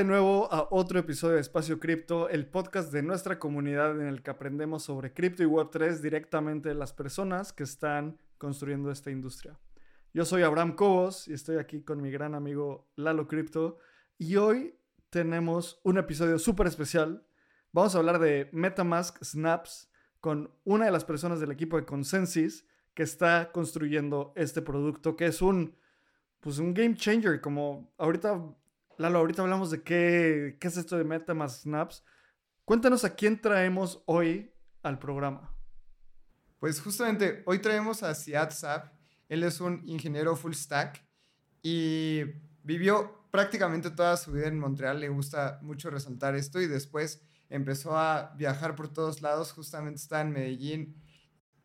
de 0.00 0.04
nuevo 0.06 0.50
a 0.50 0.66
otro 0.70 0.98
episodio 0.98 1.34
de 1.34 1.42
Espacio 1.42 1.78
Cripto, 1.78 2.30
el 2.30 2.46
podcast 2.46 2.90
de 2.90 3.02
nuestra 3.02 3.38
comunidad 3.38 4.00
en 4.00 4.06
el 4.06 4.22
que 4.22 4.30
aprendemos 4.30 4.82
sobre 4.82 5.12
cripto 5.12 5.42
y 5.42 5.46
Web3 5.46 5.98
directamente 5.98 6.70
de 6.70 6.74
las 6.74 6.94
personas 6.94 7.52
que 7.52 7.64
están 7.64 8.18
construyendo 8.38 8.90
esta 8.90 9.10
industria. 9.10 9.58
Yo 10.14 10.24
soy 10.24 10.42
Abraham 10.42 10.74
Cobos 10.74 11.28
y 11.28 11.34
estoy 11.34 11.58
aquí 11.58 11.82
con 11.82 12.00
mi 12.00 12.10
gran 12.10 12.34
amigo 12.34 12.90
Lalo 12.96 13.28
Crypto 13.28 13.76
y 14.16 14.36
hoy 14.36 14.74
tenemos 15.10 15.82
un 15.84 15.98
episodio 15.98 16.38
súper 16.38 16.66
especial. 16.66 17.26
Vamos 17.70 17.94
a 17.94 17.98
hablar 17.98 18.20
de 18.20 18.48
Metamask 18.52 19.22
Snaps 19.22 19.90
con 20.22 20.50
una 20.64 20.86
de 20.86 20.92
las 20.92 21.04
personas 21.04 21.40
del 21.40 21.50
equipo 21.50 21.76
de 21.76 21.84
Consensus 21.84 22.64
que 22.94 23.02
está 23.02 23.52
construyendo 23.52 24.32
este 24.34 24.62
producto 24.62 25.14
que 25.14 25.26
es 25.26 25.42
un 25.42 25.76
pues 26.40 26.58
un 26.58 26.72
game 26.72 26.94
changer 26.94 27.42
como 27.42 27.92
ahorita 27.98 28.56
Lalo, 29.00 29.20
ahorita 29.20 29.40
hablamos 29.40 29.70
de 29.70 29.82
qué, 29.82 30.58
qué 30.60 30.68
es 30.68 30.76
esto 30.76 30.98
de 30.98 31.04
Metamask 31.04 31.62
Snaps. 31.62 32.04
Cuéntanos 32.66 33.02
a 33.02 33.14
quién 33.14 33.40
traemos 33.40 34.02
hoy 34.04 34.52
al 34.82 34.98
programa. 34.98 35.56
Pues 36.58 36.82
justamente 36.82 37.42
hoy 37.46 37.60
traemos 37.60 38.02
a 38.02 38.14
Siad 38.14 38.50
Saab. 38.50 38.92
Él 39.30 39.42
es 39.42 39.62
un 39.62 39.80
ingeniero 39.86 40.36
full 40.36 40.52
stack 40.52 41.02
y 41.62 42.24
vivió 42.62 43.24
prácticamente 43.30 43.90
toda 43.90 44.18
su 44.18 44.32
vida 44.32 44.48
en 44.48 44.58
Montreal. 44.58 45.00
Le 45.00 45.08
gusta 45.08 45.60
mucho 45.62 45.88
resaltar 45.88 46.34
esto 46.36 46.60
y 46.60 46.66
después 46.66 47.22
empezó 47.48 47.96
a 47.96 48.34
viajar 48.36 48.76
por 48.76 48.92
todos 48.92 49.22
lados. 49.22 49.52
Justamente 49.52 49.98
está 49.98 50.20
en 50.20 50.30
Medellín 50.30 51.02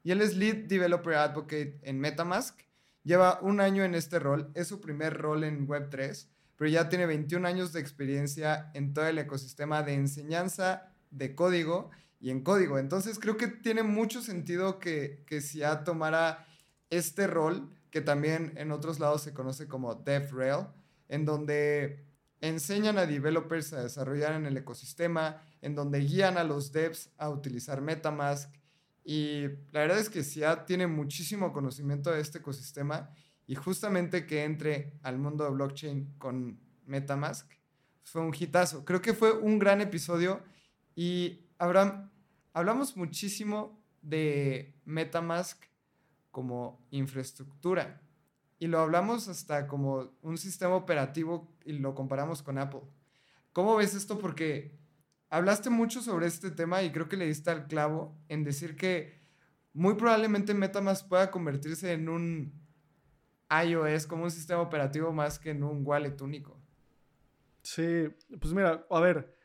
y 0.04 0.12
él 0.12 0.22
es 0.22 0.38
Lead 0.38 0.70
Developer 0.70 1.16
Advocate 1.16 1.82
en 1.84 2.00
Metamask. 2.00 2.58
Lleva 3.04 3.42
un 3.42 3.60
año 3.60 3.84
en 3.84 3.94
este 3.94 4.20
rol. 4.20 4.54
Es 4.56 4.70
su 4.70 4.80
primer 4.80 5.18
rol 5.18 5.44
en 5.44 5.68
Web3 5.68 6.30
pero 6.58 6.70
ya 6.70 6.90
tiene 6.90 7.06
21 7.06 7.48
años 7.48 7.74
de 7.74 7.80
experiencia 7.80 8.72
en 8.74 8.94
todo 8.94 9.08
el 9.08 9.18
ecosistema 9.18 9.84
de 9.84 9.94
enseñanza 9.94 10.92
de 11.12 11.36
código 11.36 11.90
y 12.20 12.30
en 12.30 12.42
código. 12.42 12.80
Entonces 12.80 13.20
creo 13.20 13.38
que 13.38 13.48
tiene 13.48 13.84
mucho 13.84 14.22
sentido 14.22 14.80
que, 14.80 15.24
que 15.28 15.42
SIA 15.42 15.84
tomara 15.84 16.46
este 16.90 17.28
rol, 17.28 17.70
que 17.92 18.02
también 18.02 18.54
en 18.58 18.72
otros 18.72 19.00
lados 19.00 19.22
se 19.24 19.34
conoce 19.34 19.68
como 19.68 19.96
DevRel, 19.96 20.68
en 21.08 21.26
donde 21.26 22.06
enseñan 22.42 22.98
a 22.98 23.06
developers 23.06 23.74
a 23.74 23.84
desarrollar 23.84 24.34
en 24.34 24.46
el 24.46 24.58
ecosistema, 24.58 25.42
en 25.62 25.76
donde 25.76 26.00
guían 26.00 26.38
a 26.38 26.44
los 26.44 26.72
devs 26.72 27.10
a 27.18 27.30
utilizar 27.30 27.82
Metamask. 27.82 28.54
Y 29.04 29.48
la 29.72 29.82
verdad 29.82 30.00
es 30.00 30.10
que 30.10 30.24
SIA 30.24 30.66
tiene 30.66 30.88
muchísimo 30.88 31.54
conocimiento 31.54 32.12
de 32.12 32.22
este 32.22 32.40
ecosistema 32.40 33.10
y 33.48 33.56
justamente 33.56 34.26
que 34.26 34.44
entre 34.44 34.94
al 35.04 35.18
mundo 35.18 35.44
de 35.44 35.52
blockchain 35.52 36.16
con 36.18 36.60
Metamask 36.86 37.52
fue 38.04 38.22
un 38.22 38.34
hitazo. 38.38 38.86
Creo 38.86 39.02
que 39.02 39.14
fue 39.14 39.38
un 39.38 39.60
gran 39.60 39.82
episodio 39.82 40.44
y 40.96 41.48
hablamos 41.58 42.98
muchísimo 42.98 43.82
de 44.02 44.76
Metamask 44.86 45.64
como 46.32 46.86
infraestructura 46.92 48.02
y 48.60 48.68
lo 48.68 48.80
hablamos 48.80 49.28
hasta 49.28 49.68
como 49.68 50.12
un 50.22 50.38
sistema 50.38 50.76
operativo 50.76 51.52
y 51.66 51.74
lo 51.74 51.94
comparamos 51.96 52.42
con 52.42 52.58
Apple. 52.58 52.82
¿Cómo 53.54 53.76
ves 53.76 53.96
esto? 53.96 54.20
Porque 54.20 54.78
hablaste 55.30 55.70
mucho 55.70 56.02
sobre 56.02 56.28
este 56.28 56.52
tema 56.52 56.84
y 56.84 56.92
creo 56.92 57.10
que 57.10 57.18
le 57.18 57.28
diste 57.28 57.50
al 57.52 57.68
clavo 57.68 58.18
en 58.28 58.44
decir 58.44 58.76
que 58.76 59.20
muy 59.74 59.96
probablemente 59.96 60.54
Metamask 60.54 61.08
pueda 61.08 61.32
convertirse 61.32 61.92
en 61.94 62.10
un 62.10 62.65
iOS 63.64 64.08
como 64.08 64.24
un 64.24 64.32
sistema 64.32 64.62
operativo 64.62 65.12
más 65.12 65.40
que 65.40 65.52
en 65.52 65.64
un 65.64 65.86
wallet 65.86 66.20
único. 66.22 66.60
Sí, 67.62 68.08
pues 68.40 68.54
mira, 68.54 68.86
a 68.90 69.00
ver, 69.00 69.36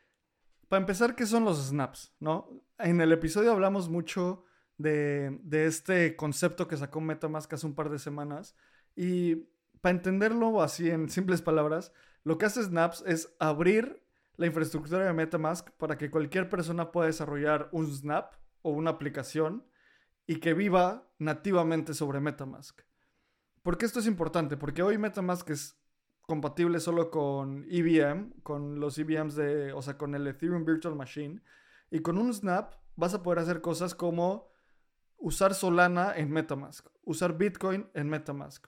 para 0.69 0.81
empezar, 0.81 1.15
¿qué 1.15 1.27
son 1.27 1.45
los 1.45 1.69
snaps? 1.69 2.15
¿No? 2.21 2.49
En 2.79 3.01
el 3.01 3.13
episodio 3.13 3.53
hablamos 3.53 3.89
mucho 3.89 4.45
de, 4.79 5.39
de 5.43 5.67
este 5.67 6.17
concepto 6.17 6.69
que 6.69 6.77
sacó 6.77 7.01
MetaMask 7.01 7.53
hace 7.53 7.67
un 7.67 7.75
par 7.75 7.91
de 7.91 7.99
semanas 7.99 8.55
y 8.97 9.49
para 9.81 9.97
entenderlo 9.97 10.63
así 10.63 10.91
en 10.91 11.09
simples 11.09 11.43
palabras, 11.43 11.93
lo 12.23 12.37
que 12.39 12.47
hace 12.47 12.63
Snaps 12.63 13.03
es 13.07 13.35
abrir 13.39 14.03
la 14.37 14.47
infraestructura 14.47 15.07
de 15.07 15.13
MetaMask 15.13 15.71
para 15.73 15.97
que 15.97 16.11
cualquier 16.11 16.49
persona 16.49 16.93
pueda 16.93 17.07
desarrollar 17.07 17.69
un 17.73 17.87
Snap 17.87 18.35
o 18.63 18.71
una 18.71 18.91
aplicación 18.91 19.65
y 20.27 20.37
que 20.37 20.55
viva 20.55 21.09
nativamente 21.19 21.95
sobre 21.95 22.21
MetaMask. 22.21 22.83
¿Por 23.63 23.77
qué 23.77 23.87
esto 23.87 24.01
es 24.01 24.07
importante? 24.07 24.57
Porque 24.57 24.83
hoy 24.83 24.97
MetaMask 24.97 25.51
es 25.51 25.77
compatible 26.23 26.81
solo 26.81 27.11
con 27.11 27.67
EVM, 27.69 28.41
con 28.43 28.81
los 28.81 28.97
EVMs 28.99 29.35
de, 29.35 29.73
o 29.73 29.83
sea, 29.83 29.99
con 29.99 30.15
el 30.15 30.27
Ethereum 30.27 30.65
Virtual 30.65 30.95
Machine. 30.95 31.43
Y 31.91 32.01
con 32.01 32.17
un 32.17 32.33
Snap 32.33 32.75
vas 32.97 33.15
a 33.15 33.23
poder 33.23 33.41
hacer 33.41 33.61
cosas 33.61 33.95
como 33.95 34.51
usar 35.19 35.55
Solana 35.55 36.15
en 36.17 36.31
MetaMask, 36.31 36.87
usar 37.05 37.37
Bitcoin 37.37 37.91
en 37.95 38.09
MetaMask. 38.09 38.67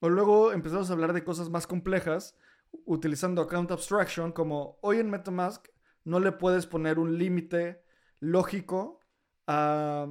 O 0.00 0.10
luego 0.10 0.52
empezamos 0.52 0.90
a 0.90 0.92
hablar 0.92 1.14
de 1.14 1.24
cosas 1.24 1.48
más 1.48 1.66
complejas 1.66 2.36
utilizando 2.84 3.40
Account 3.42 3.70
Abstraction, 3.70 4.32
como 4.32 4.78
hoy 4.82 4.98
en 4.98 5.08
MetaMask 5.08 5.68
no 6.04 6.20
le 6.20 6.32
puedes 6.32 6.66
poner 6.66 6.98
un 6.98 7.16
límite 7.16 7.82
lógico 8.20 9.00
a, 9.46 10.08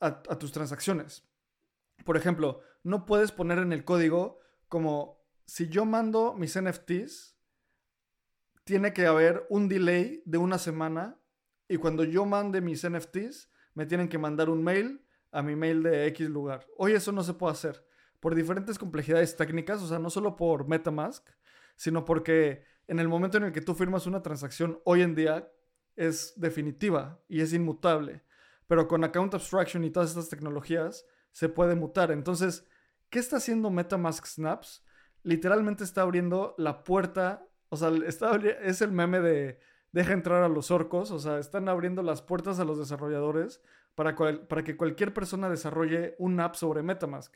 a 0.00 0.38
tus 0.38 0.52
transacciones. 0.52 1.28
Por 2.04 2.16
ejemplo, 2.16 2.60
no 2.84 3.06
puedes 3.06 3.32
poner 3.32 3.58
en 3.58 3.72
el 3.72 3.84
código 3.84 4.38
como 4.68 5.20
si 5.46 5.68
yo 5.68 5.84
mando 5.84 6.34
mis 6.34 6.58
NFTs, 6.58 7.36
tiene 8.64 8.92
que 8.92 9.06
haber 9.06 9.46
un 9.50 9.68
delay 9.68 10.22
de 10.24 10.38
una 10.38 10.58
semana 10.58 11.18
y 11.68 11.76
cuando 11.76 12.04
yo 12.04 12.24
mande 12.24 12.60
mis 12.60 12.88
NFTs, 12.88 13.50
me 13.74 13.86
tienen 13.86 14.08
que 14.08 14.18
mandar 14.18 14.48
un 14.48 14.62
mail 14.62 15.04
a 15.32 15.42
mi 15.42 15.56
mail 15.56 15.82
de 15.82 16.06
X 16.06 16.28
lugar. 16.28 16.66
Hoy 16.76 16.92
eso 16.92 17.10
no 17.10 17.24
se 17.24 17.34
puede 17.34 17.52
hacer 17.52 17.84
por 18.20 18.34
diferentes 18.34 18.78
complejidades 18.78 19.36
técnicas, 19.36 19.82
o 19.82 19.86
sea, 19.86 19.98
no 19.98 20.08
solo 20.08 20.36
por 20.36 20.66
MetaMask, 20.66 21.28
sino 21.76 22.04
porque 22.04 22.64
en 22.86 22.98
el 22.98 23.08
momento 23.08 23.36
en 23.36 23.44
el 23.44 23.52
que 23.52 23.60
tú 23.60 23.74
firmas 23.74 24.06
una 24.06 24.22
transacción 24.22 24.80
hoy 24.84 25.02
en 25.02 25.14
día 25.14 25.50
es 25.96 26.32
definitiva 26.36 27.22
y 27.28 27.40
es 27.40 27.52
inmutable. 27.52 28.24
Pero 28.66 28.88
con 28.88 29.04
Account 29.04 29.34
Abstraction 29.34 29.84
y 29.84 29.90
todas 29.90 30.10
estas 30.10 30.30
tecnologías 30.30 31.04
se 31.32 31.48
puede 31.48 31.74
mutar. 31.74 32.10
Entonces, 32.12 32.66
¿Qué 33.10 33.18
está 33.18 33.36
haciendo 33.36 33.70
MetaMask 33.70 34.26
Snaps? 34.26 34.84
Literalmente 35.22 35.84
está 35.84 36.02
abriendo 36.02 36.54
la 36.58 36.84
puerta, 36.84 37.46
o 37.68 37.76
sea, 37.76 37.90
es 37.90 38.82
el 38.82 38.92
meme 38.92 39.20
de 39.20 39.58
deja 39.94 40.12
entrar 40.12 40.42
a 40.42 40.48
los 40.48 40.72
orcos, 40.72 41.12
o 41.12 41.20
sea, 41.20 41.38
están 41.38 41.68
abriendo 41.68 42.02
las 42.02 42.20
puertas 42.20 42.58
a 42.58 42.64
los 42.64 42.78
desarrolladores 42.78 43.60
para, 43.94 44.16
que 44.64 44.76
cualquier 44.76 45.14
persona 45.14 45.48
desarrolle 45.48 46.16
un 46.18 46.40
app 46.40 46.56
sobre 46.56 46.82
MetaMask. 46.82 47.32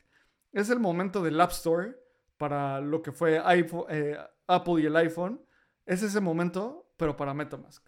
Es 0.51 0.69
el 0.69 0.79
momento 0.79 1.23
del 1.23 1.39
App 1.39 1.51
Store 1.51 1.95
para 2.37 2.81
lo 2.81 3.01
que 3.01 3.13
fue 3.13 3.41
eh, 3.89 4.17
Apple 4.47 4.81
y 4.81 4.85
el 4.87 4.95
iPhone. 4.97 5.41
Es 5.85 6.03
ese 6.03 6.19
momento, 6.19 6.91
pero 6.97 7.15
para 7.15 7.33
MetaMask. 7.33 7.87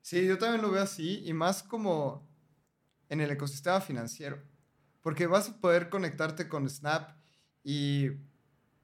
Sí, 0.00 0.26
yo 0.28 0.38
también 0.38 0.62
lo 0.62 0.70
veo 0.70 0.82
así 0.82 1.24
y 1.26 1.32
más 1.32 1.64
como 1.64 2.30
en 3.08 3.20
el 3.20 3.32
ecosistema 3.32 3.80
financiero 3.80 4.40
porque 5.02 5.26
vas 5.26 5.48
a 5.48 5.60
poder 5.60 5.88
conectarte 5.88 6.48
con 6.48 6.68
Snap 6.68 7.16
y 7.62 8.08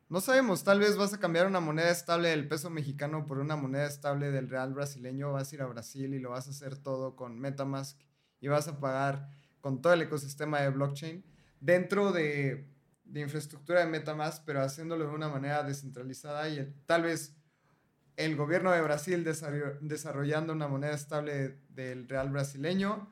no 0.08 0.20
sabemos, 0.20 0.64
tal 0.64 0.80
vez 0.80 0.96
vas 0.96 1.12
a 1.12 1.20
cambiar 1.20 1.46
una 1.46 1.60
moneda 1.60 1.90
estable 1.90 2.30
del 2.30 2.48
peso 2.48 2.70
mexicano 2.70 3.26
por 3.26 3.38
una 3.38 3.56
moneda 3.56 3.86
estable 3.86 4.30
del 4.30 4.48
real 4.48 4.74
brasileño, 4.74 5.32
vas 5.32 5.52
a 5.52 5.54
ir 5.54 5.62
a 5.62 5.66
Brasil 5.66 6.14
y 6.14 6.18
lo 6.18 6.30
vas 6.30 6.46
a 6.48 6.50
hacer 6.50 6.76
todo 6.76 7.14
con 7.14 7.38
Metamask 7.38 7.98
y 8.40 8.48
vas 8.48 8.68
a 8.68 8.80
pagar 8.80 9.28
con 9.60 9.82
todo 9.82 9.92
el 9.92 10.02
ecosistema 10.02 10.60
de 10.60 10.70
blockchain 10.70 11.24
dentro 11.60 12.12
de, 12.12 12.68
de 13.04 13.20
infraestructura 13.20 13.80
de 13.80 13.86
Metamask, 13.86 14.42
pero 14.44 14.62
haciéndolo 14.62 15.06
de 15.08 15.14
una 15.14 15.28
manera 15.28 15.62
descentralizada 15.62 16.48
y 16.48 16.74
tal 16.86 17.02
vez 17.02 17.36
el 18.16 18.34
gobierno 18.34 18.72
de 18.72 18.80
Brasil 18.80 19.22
desarrollando 19.22 20.52
una 20.52 20.66
moneda 20.66 20.92
estable 20.92 21.60
del 21.68 22.08
real 22.08 22.30
brasileño 22.30 23.08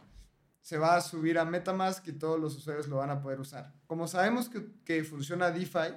se 0.67 0.79
va 0.79 0.97
a 0.97 1.01
subir 1.01 1.39
a 1.39 1.45
Metamask 1.45 2.09
y 2.09 2.13
todos 2.13 2.41
los 2.41 2.57
usuarios 2.57 2.89
lo 2.89 2.97
van 2.97 3.11
a 3.11 3.21
poder 3.21 3.39
usar. 3.39 3.73
Como 3.87 4.09
sabemos 4.09 4.49
que, 4.49 4.67
que 4.85 5.05
funciona 5.05 5.53
DeFi, 5.53 5.95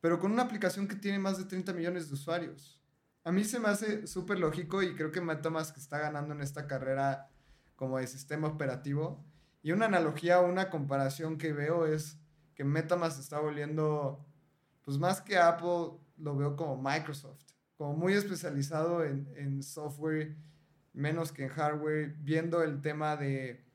pero 0.00 0.20
con 0.20 0.30
una 0.30 0.44
aplicación 0.44 0.86
que 0.86 0.94
tiene 0.94 1.18
más 1.18 1.38
de 1.38 1.44
30 1.44 1.72
millones 1.72 2.06
de 2.06 2.14
usuarios. 2.14 2.80
A 3.24 3.32
mí 3.32 3.42
se 3.42 3.58
me 3.58 3.66
hace 3.66 4.06
súper 4.06 4.38
lógico 4.38 4.80
y 4.80 4.94
creo 4.94 5.10
que 5.10 5.20
Metamask 5.20 5.76
está 5.76 5.98
ganando 5.98 6.34
en 6.34 6.40
esta 6.40 6.68
carrera 6.68 7.30
como 7.74 7.98
de 7.98 8.06
sistema 8.06 8.46
operativo. 8.46 9.24
Y 9.60 9.72
una 9.72 9.86
analogía 9.86 10.38
una 10.38 10.70
comparación 10.70 11.36
que 11.36 11.52
veo 11.52 11.84
es 11.84 12.16
que 12.54 12.62
Metamask 12.62 13.18
está 13.18 13.40
volviendo, 13.40 14.24
pues 14.82 14.98
más 14.98 15.20
que 15.20 15.36
Apple, 15.36 15.98
lo 16.16 16.36
veo 16.36 16.54
como 16.54 16.80
Microsoft, 16.80 17.42
como 17.76 17.94
muy 17.94 18.12
especializado 18.12 19.04
en, 19.04 19.28
en 19.34 19.64
software, 19.64 20.36
menos 20.92 21.32
que 21.32 21.42
en 21.42 21.48
hardware, 21.48 22.14
viendo 22.20 22.62
el 22.62 22.80
tema 22.80 23.16
de 23.16 23.65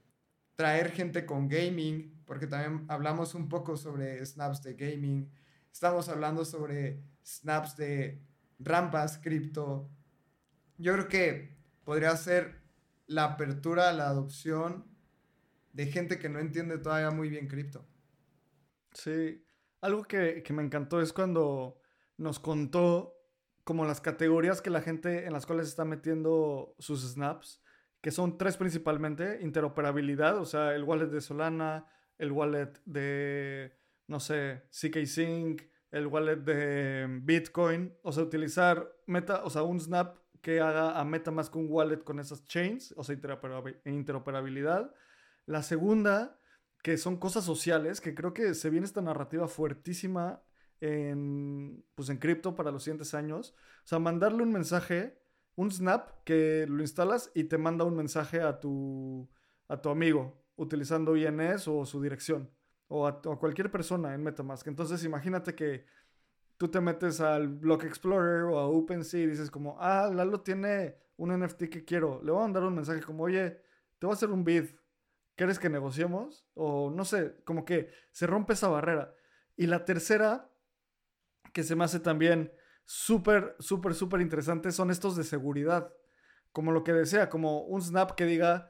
traer 0.62 0.92
gente 0.92 1.26
con 1.26 1.48
gaming, 1.48 2.22
porque 2.24 2.46
también 2.46 2.86
hablamos 2.88 3.34
un 3.34 3.50
poco 3.50 3.78
sobre 3.78 4.24
snaps 4.24 4.62
de 4.62 4.76
gaming, 4.76 5.28
estamos 5.72 6.08
hablando 6.08 6.46
sobre 6.46 7.02
snaps 7.24 7.76
de 7.78 8.22
rampas, 8.60 9.18
cripto, 9.18 9.90
yo 10.78 10.94
creo 10.94 11.08
que 11.08 11.58
podría 11.84 12.16
ser 12.16 12.62
la 13.08 13.24
apertura, 13.24 13.92
la 13.92 14.08
adopción 14.08 14.86
de 15.74 15.88
gente 15.88 16.20
que 16.20 16.30
no 16.30 16.38
entiende 16.38 16.78
todavía 16.78 17.10
muy 17.10 17.28
bien 17.30 17.48
cripto. 17.48 17.84
Sí, 18.94 19.44
algo 19.82 20.04
que, 20.04 20.44
que 20.44 20.54
me 20.54 20.62
encantó 20.62 21.02
es 21.02 21.12
cuando 21.12 21.82
nos 22.18 22.38
contó 22.40 23.16
como 23.64 23.84
las 23.86 24.00
categorías 24.00 24.62
que 24.62 24.70
la 24.70 24.82
gente 24.82 25.26
en 25.26 25.34
las 25.34 25.48
cuales 25.48 25.68
está 25.68 25.86
metiendo 25.86 26.76
sus 26.78 27.02
snaps, 27.02 27.61
que 28.02 28.12
son 28.12 28.38
tres 28.38 28.58
principalmente, 28.58 29.40
interoperabilidad, 29.42 30.38
o 30.38 30.46
sea, 30.46 30.76
el 30.76 30.84
wallet 30.84 31.08
de 31.08 31.22
Solana, 31.22 31.88
el 32.18 32.32
wallet 32.32 32.74
de, 32.86 33.78
no 34.08 34.20
sé, 34.20 34.64
CK 34.70 35.06
Sync, 35.06 35.62
el 35.92 36.08
wallet 36.08 36.38
de 36.38 37.20
Bitcoin, 37.22 37.94
o 38.02 38.12
sea, 38.12 38.24
utilizar 38.24 38.92
meta, 39.06 39.44
o 39.44 39.50
sea, 39.50 39.64
un 39.64 39.80
snap 39.80 40.18
que 40.42 40.60
haga 40.60 41.00
a 41.00 41.06
MetaMask 41.06 41.56
un 41.56 41.68
wallet 41.70 42.04
con 42.04 42.20
esas 42.20 42.46
chains, 42.46 42.94
o 42.98 43.04
sea, 43.04 43.16
interoperabilidad. 43.86 44.94
La 45.46 45.62
segunda, 45.62 46.40
que 46.82 46.98
son 46.98 47.18
cosas 47.18 47.44
sociales, 47.44 48.02
que 48.02 48.16
creo 48.16 48.34
que 48.34 48.54
se 48.56 48.70
viene 48.70 48.86
esta 48.86 49.02
narrativa 49.02 49.48
fuertísima 49.48 50.42
en, 50.80 51.86
pues 51.94 52.10
en 52.10 52.18
cripto 52.18 52.56
para 52.56 52.72
los 52.72 52.84
siguientes 52.84 53.14
años. 53.14 53.54
O 53.84 53.88
sea, 53.88 54.00
mandarle 54.00 54.44
un 54.44 54.52
mensaje, 54.52 55.21
un 55.56 55.72
snap 55.72 56.24
que 56.24 56.66
lo 56.68 56.82
instalas 56.82 57.32
y 57.36 57.46
te 57.46 57.58
manda 57.58 57.86
un 57.86 57.96
mensaje 57.96 58.42
a 58.42 58.60
tu, 58.60 59.30
a 59.68 59.82
tu 59.82 59.90
amigo 59.90 60.42
utilizando 60.56 61.16
INS 61.16 61.68
o 61.68 61.86
su 61.86 62.02
dirección 62.02 62.50
o 62.88 63.08
a, 63.08 63.22
cualquier 63.22 63.72
persona 63.72 64.14
en 64.14 64.22
Metamask. 64.22 64.68
Entonces 64.68 65.04
imagínate 65.06 65.56
que 65.56 65.86
tú 66.58 66.68
te 66.68 66.82
metes 66.82 67.22
al 67.22 67.48
Block 67.48 67.86
Explorer 67.86 68.44
o 68.44 68.60
a 68.60 68.68
OpenSea 68.68 69.22
y 69.22 69.28
dices 69.28 69.50
como, 69.50 69.78
ah, 69.80 70.12
Lalo 70.14 70.42
tiene 70.42 70.98
un 71.16 71.32
NFT 71.38 71.64
que 71.70 71.86
quiero. 71.86 72.22
Le 72.22 72.32
voy 72.32 72.42
a 72.42 72.44
mandar 72.44 72.64
un 72.64 72.76
mensaje 72.76 73.02
como, 73.02 73.24
oye, 73.24 73.62
te 73.98 74.06
voy 74.06 74.12
a 74.12 74.16
hacer 74.16 74.30
un 74.30 74.44
bid. 74.44 74.66
¿Quieres 75.36 75.58
que 75.58 75.70
negociemos? 75.70 76.46
O 76.54 76.92
no 76.92 77.06
sé, 77.06 77.36
como 77.46 77.64
que 77.64 77.90
se 78.12 78.28
rompe 78.28 78.54
esa 78.54 78.68
barrera. 78.68 79.16
Y 79.56 79.68
la 79.68 79.86
tercera 79.86 80.52
que 81.54 81.64
se 81.64 81.76
me 81.76 81.86
hace 81.86 82.00
también 82.00 82.52
súper, 82.86 83.56
súper, 83.60 83.94
súper 83.94 84.22
interesante 84.22 84.72
son 84.72 84.92
estos 84.92 85.16
de 85.16 85.24
seguridad. 85.24 85.94
Como 86.52 86.72
lo 86.72 86.84
que 86.84 86.94
desea, 86.94 87.30
como 87.30 87.62
un 87.64 87.82
snap 87.82 88.12
que 88.12 88.26
diga, 88.26 88.70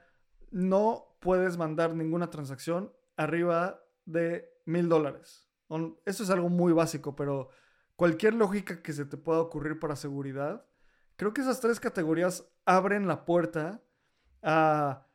no 0.52 1.18
puedes 1.20 1.58
mandar 1.58 1.96
ninguna 1.96 2.30
transacción 2.30 2.94
arriba 3.16 3.84
de 4.06 4.50
mil 4.66 4.90
dólares. 4.90 5.50
Eso 6.06 6.24
es 6.24 6.30
algo 6.30 6.50
muy 6.50 6.74
básico, 6.74 7.16
pero 7.16 7.50
cualquier 7.96 8.34
lógica 8.34 8.82
que 8.82 8.94
se 8.94 9.06
te 9.06 9.18
pueda 9.18 9.40
ocurrir 9.40 9.80
para 9.80 9.96
seguridad, 9.96 10.66
creo 11.16 11.34
que 11.34 11.42
esas 11.42 11.62
tres 11.62 11.80
categorías 11.80 12.52
abren 12.66 13.08
la 13.08 13.26
puerta 13.26 13.82
a 14.42 15.08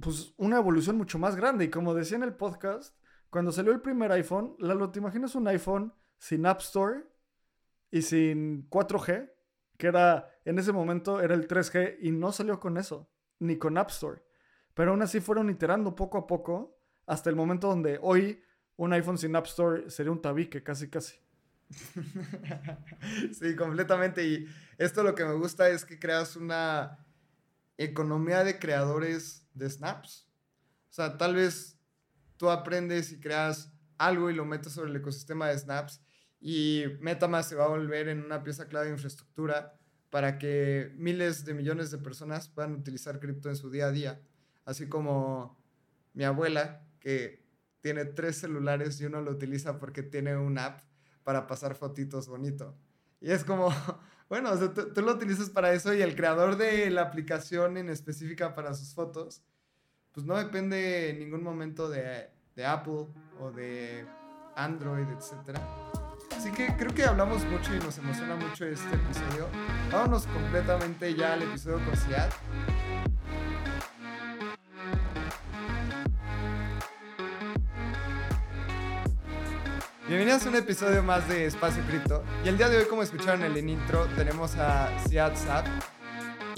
pues, 0.00 0.34
una 0.36 0.58
evolución 0.58 0.96
mucho 0.96 1.18
más 1.18 1.36
grande. 1.36 1.64
Y 1.64 1.70
como 1.70 1.94
decía 1.94 2.16
en 2.16 2.24
el 2.24 2.34
podcast, 2.34 2.96
cuando 3.30 3.52
salió 3.52 3.72
el 3.72 3.80
primer 3.80 4.12
iPhone, 4.12 4.56
Lalo, 4.58 4.90
¿te 4.90 4.98
imaginas 4.98 5.34
un 5.34 5.48
iPhone 5.48 5.94
sin 6.18 6.44
App 6.46 6.60
Store 6.60 7.06
y 7.90 8.02
sin 8.02 8.68
4G, 8.70 9.30
que 9.76 9.86
era 9.86 10.30
en 10.44 10.58
ese 10.58 10.72
momento 10.72 11.20
era 11.20 11.34
el 11.34 11.46
3G 11.46 11.98
y 12.00 12.12
no 12.12 12.32
salió 12.32 12.60
con 12.60 12.78
eso, 12.78 13.10
ni 13.38 13.58
con 13.58 13.78
App 13.78 13.90
Store. 13.90 14.22
Pero 14.74 14.92
aún 14.92 15.02
así 15.02 15.20
fueron 15.20 15.50
iterando 15.50 15.94
poco 15.94 16.18
a 16.18 16.26
poco 16.26 16.78
hasta 17.06 17.30
el 17.30 17.36
momento 17.36 17.68
donde 17.68 17.98
hoy 18.00 18.42
un 18.76 18.92
iPhone 18.92 19.18
sin 19.18 19.34
App 19.36 19.46
Store 19.46 19.90
sería 19.90 20.12
un 20.12 20.20
tabique, 20.20 20.62
casi 20.62 20.88
casi. 20.88 21.16
sí, 23.32 23.56
completamente. 23.56 24.24
Y 24.24 24.46
esto 24.78 25.02
lo 25.02 25.14
que 25.14 25.24
me 25.24 25.34
gusta 25.34 25.68
es 25.68 25.84
que 25.84 25.98
creas 25.98 26.36
una 26.36 27.04
economía 27.78 28.44
de 28.44 28.58
creadores 28.58 29.48
de 29.54 29.68
snaps. 29.68 30.28
O 30.90 30.92
sea, 30.92 31.16
tal 31.16 31.34
vez 31.34 31.78
tú 32.36 32.50
aprendes 32.50 33.12
y 33.12 33.20
creas 33.20 33.72
algo 33.98 34.30
y 34.30 34.34
lo 34.34 34.44
metes 34.44 34.72
sobre 34.72 34.90
el 34.90 34.96
ecosistema 34.96 35.48
de 35.48 35.58
snaps 35.58 36.02
y 36.40 36.84
MetaMask 37.00 37.50
se 37.50 37.54
va 37.56 37.64
a 37.64 37.68
volver 37.68 38.08
en 38.08 38.24
una 38.24 38.42
pieza 38.42 38.68
clave 38.68 38.86
de 38.86 38.92
infraestructura 38.92 39.78
para 40.10 40.38
que 40.38 40.92
miles 40.96 41.44
de 41.44 41.54
millones 41.54 41.90
de 41.90 41.98
personas 41.98 42.48
puedan 42.48 42.74
utilizar 42.74 43.20
cripto 43.20 43.48
en 43.48 43.56
su 43.56 43.70
día 43.70 43.86
a 43.86 43.92
día. 43.92 44.20
Así 44.64 44.88
como 44.88 45.58
mi 46.14 46.24
abuela, 46.24 46.86
que 47.00 47.44
tiene 47.80 48.04
tres 48.04 48.38
celulares 48.38 49.00
y 49.00 49.04
uno 49.04 49.20
lo 49.20 49.30
utiliza 49.30 49.78
porque 49.78 50.02
tiene 50.02 50.36
una 50.36 50.66
app 50.66 50.80
para 51.22 51.46
pasar 51.46 51.74
fotitos 51.74 52.28
bonito. 52.28 52.76
Y 53.20 53.30
es 53.30 53.44
como, 53.44 53.68
bueno, 54.28 54.56
tú, 54.70 55.00
lo 55.02 55.12
utilizas 55.12 55.50
para 55.50 55.72
eso 55.72 55.92
y 55.94 56.02
el 56.02 56.16
creador 56.16 56.56
de 56.56 56.90
la 56.90 57.02
aplicación 57.02 57.76
en 57.76 57.88
específica 57.90 58.54
para 58.54 58.74
sus 58.74 58.94
fotos, 58.94 59.42
pues 60.12 60.26
no 60.26 60.36
depende 60.36 61.10
en 61.10 61.18
ningún 61.18 61.42
momento 61.42 61.88
de, 61.88 62.30
de 62.54 62.64
Apple 62.64 63.06
o 63.40 63.50
de 63.50 64.06
Android, 64.54 65.06
etc. 65.10 65.58
Así 66.36 66.50
que 66.50 66.66
creo 66.76 66.92
que 66.92 67.02
hablamos 67.02 67.44
mucho 67.46 67.74
y 67.74 67.78
nos 67.78 67.96
emociona 67.96 68.36
mucho 68.36 68.66
este 68.66 68.94
episodio. 68.94 69.48
Vámonos 69.90 70.26
completamente 70.26 71.14
ya 71.14 71.32
al 71.32 71.42
episodio 71.42 71.82
con 71.82 71.96
Ciad. 71.96 72.28
Bienvenidos 80.06 80.44
a 80.44 80.48
un 80.50 80.56
episodio 80.56 81.02
más 81.02 81.26
de 81.26 81.46
Espacio 81.46 81.82
Cripto. 81.88 82.22
Y 82.44 82.48
el 82.48 82.58
día 82.58 82.68
de 82.68 82.76
hoy, 82.76 82.84
como 82.84 83.02
escucharon 83.02 83.42
en 83.42 83.56
el 83.56 83.68
intro, 83.70 84.06
tenemos 84.14 84.56
a 84.56 84.90
Ciad 85.08 85.34
Zap. 85.36 85.66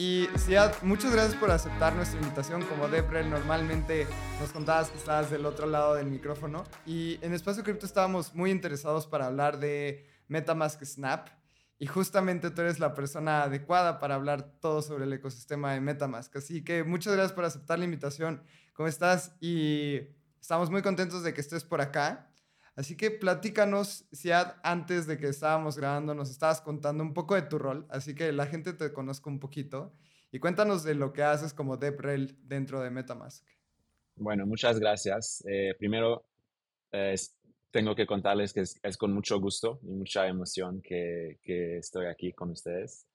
Y 0.00 0.28
Ciad, 0.36 0.80
muchas 0.82 1.10
gracias 1.10 1.34
por 1.34 1.50
aceptar 1.50 1.92
nuestra 1.92 2.20
invitación. 2.20 2.62
Como 2.66 2.86
Deprel, 2.86 3.28
normalmente 3.28 4.06
nos 4.40 4.52
contabas 4.52 4.90
que 4.90 4.96
estabas 4.96 5.28
del 5.28 5.44
otro 5.44 5.66
lado 5.66 5.96
del 5.96 6.06
micrófono. 6.06 6.62
Y 6.86 7.18
en 7.20 7.34
Espacio 7.34 7.64
Cripto 7.64 7.84
estábamos 7.84 8.32
muy 8.32 8.52
interesados 8.52 9.08
para 9.08 9.26
hablar 9.26 9.58
de 9.58 10.06
MetaMask 10.28 10.84
Snap. 10.84 11.30
Y 11.80 11.88
justamente 11.88 12.52
tú 12.52 12.60
eres 12.60 12.78
la 12.78 12.94
persona 12.94 13.42
adecuada 13.42 13.98
para 13.98 14.14
hablar 14.14 14.52
todo 14.60 14.82
sobre 14.82 15.02
el 15.02 15.12
ecosistema 15.12 15.72
de 15.72 15.80
MetaMask. 15.80 16.36
Así 16.36 16.62
que 16.62 16.84
muchas 16.84 17.14
gracias 17.14 17.32
por 17.32 17.44
aceptar 17.44 17.80
la 17.80 17.84
invitación. 17.84 18.44
¿Cómo 18.74 18.88
estás? 18.88 19.32
Y 19.40 19.98
estamos 20.40 20.70
muy 20.70 20.82
contentos 20.82 21.24
de 21.24 21.34
que 21.34 21.40
estés 21.40 21.64
por 21.64 21.80
acá. 21.80 22.30
Así 22.78 22.96
que 22.96 23.10
platícanos, 23.10 24.06
Siad, 24.12 24.54
antes 24.62 25.08
de 25.08 25.18
que 25.18 25.26
estábamos 25.26 25.76
grabando, 25.76 26.14
nos 26.14 26.30
estabas 26.30 26.60
contando 26.60 27.02
un 27.02 27.12
poco 27.12 27.34
de 27.34 27.42
tu 27.42 27.58
rol, 27.58 27.88
así 27.90 28.14
que 28.14 28.30
la 28.30 28.46
gente 28.46 28.72
te 28.72 28.92
conozca 28.92 29.28
un 29.28 29.40
poquito. 29.40 29.96
Y 30.30 30.38
cuéntanos 30.38 30.84
de 30.84 30.94
lo 30.94 31.12
que 31.12 31.24
haces 31.24 31.52
como 31.52 31.76
DevRel 31.76 32.38
dentro 32.40 32.80
de 32.80 32.90
Metamask. 32.90 33.44
Bueno, 34.14 34.46
muchas 34.46 34.78
gracias. 34.78 35.42
Eh, 35.48 35.74
primero, 35.76 36.24
tengo 37.72 37.96
que 37.96 38.06
contarles 38.06 38.52
que 38.52 38.60
es, 38.60 38.96
con 38.96 39.12
mucho 39.12 39.40
gusto 39.40 39.80
y 39.82 39.90
mucha 39.90 40.28
emoción 40.28 40.80
que, 40.80 41.40
que 41.42 41.78
estoy 41.78 42.06
aquí 42.06 42.32
con 42.32 42.50
ustedes. 42.50 43.08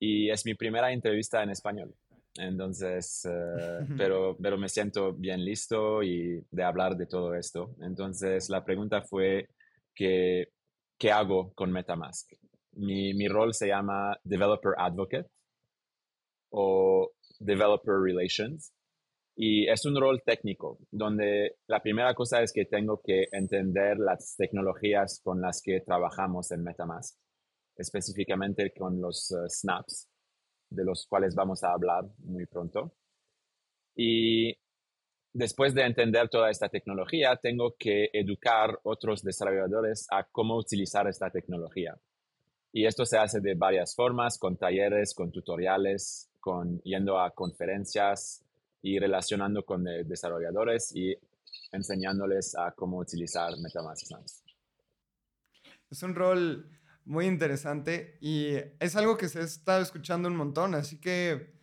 Y 0.00 0.30
es 0.30 0.44
mi 0.44 0.54
primera 0.54 0.90
entrevista 0.92 1.44
en 1.44 1.50
español. 1.50 1.94
Entonces, 2.38 3.24
eh, 3.24 3.86
pero, 3.96 4.36
pero 4.40 4.58
me 4.58 4.68
siento 4.68 5.12
bien 5.12 5.44
listo 5.44 6.02
y 6.02 6.44
de 6.50 6.62
hablar 6.62 6.96
de 6.96 7.06
todo 7.06 7.34
esto. 7.34 7.74
Entonces, 7.80 8.48
la 8.48 8.64
pregunta 8.64 9.02
fue 9.02 9.48
que, 9.94 10.48
¿qué 10.98 11.10
hago 11.10 11.52
con 11.54 11.72
Metamask? 11.72 12.32
Mi, 12.72 13.14
mi 13.14 13.28
rol 13.28 13.54
se 13.54 13.68
llama 13.68 14.18
Developer 14.24 14.72
Advocate 14.76 15.28
o 16.50 17.12
Developer 17.38 17.94
Relations. 17.94 18.72
Y 19.38 19.68
es 19.68 19.84
un 19.84 20.00
rol 20.00 20.22
técnico, 20.24 20.78
donde 20.90 21.56
la 21.66 21.82
primera 21.82 22.14
cosa 22.14 22.40
es 22.42 22.52
que 22.54 22.64
tengo 22.64 23.02
que 23.04 23.26
entender 23.32 23.98
las 23.98 24.34
tecnologías 24.34 25.20
con 25.22 25.42
las 25.42 25.60
que 25.62 25.82
trabajamos 25.82 26.50
en 26.52 26.64
Metamask, 26.64 27.18
específicamente 27.76 28.72
con 28.74 28.98
los 28.98 29.30
eh, 29.32 29.48
snaps 29.48 30.08
de 30.70 30.84
los 30.84 31.06
cuales 31.06 31.34
vamos 31.34 31.62
a 31.64 31.72
hablar 31.72 32.04
muy 32.18 32.46
pronto. 32.46 32.92
Y 33.94 34.56
después 35.32 35.74
de 35.74 35.82
entender 35.82 36.28
toda 36.28 36.50
esta 36.50 36.68
tecnología, 36.68 37.36
tengo 37.36 37.76
que 37.78 38.10
educar 38.12 38.78
otros 38.82 39.22
desarrolladores 39.22 40.06
a 40.10 40.24
cómo 40.24 40.56
utilizar 40.56 41.06
esta 41.06 41.30
tecnología. 41.30 41.96
Y 42.72 42.84
esto 42.86 43.06
se 43.06 43.18
hace 43.18 43.40
de 43.40 43.54
varias 43.54 43.94
formas, 43.94 44.38
con 44.38 44.56
talleres, 44.56 45.14
con 45.14 45.30
tutoriales, 45.30 46.30
con 46.40 46.80
yendo 46.82 47.18
a 47.18 47.30
conferencias 47.30 48.44
y 48.82 48.98
relacionando 48.98 49.64
con 49.64 49.84
desarrolladores 49.84 50.94
y 50.94 51.16
enseñándoles 51.72 52.54
a 52.56 52.72
cómo 52.72 52.98
utilizar 52.98 53.52
MetaMask. 53.58 54.12
Es 55.90 56.02
un 56.02 56.14
rol 56.14 56.70
muy 57.06 57.26
interesante 57.26 58.18
y 58.20 58.56
es 58.80 58.96
algo 58.96 59.16
que 59.16 59.28
se 59.28 59.40
estado 59.40 59.80
escuchando 59.82 60.28
un 60.28 60.36
montón, 60.36 60.74
así 60.74 61.00
que 61.00 61.54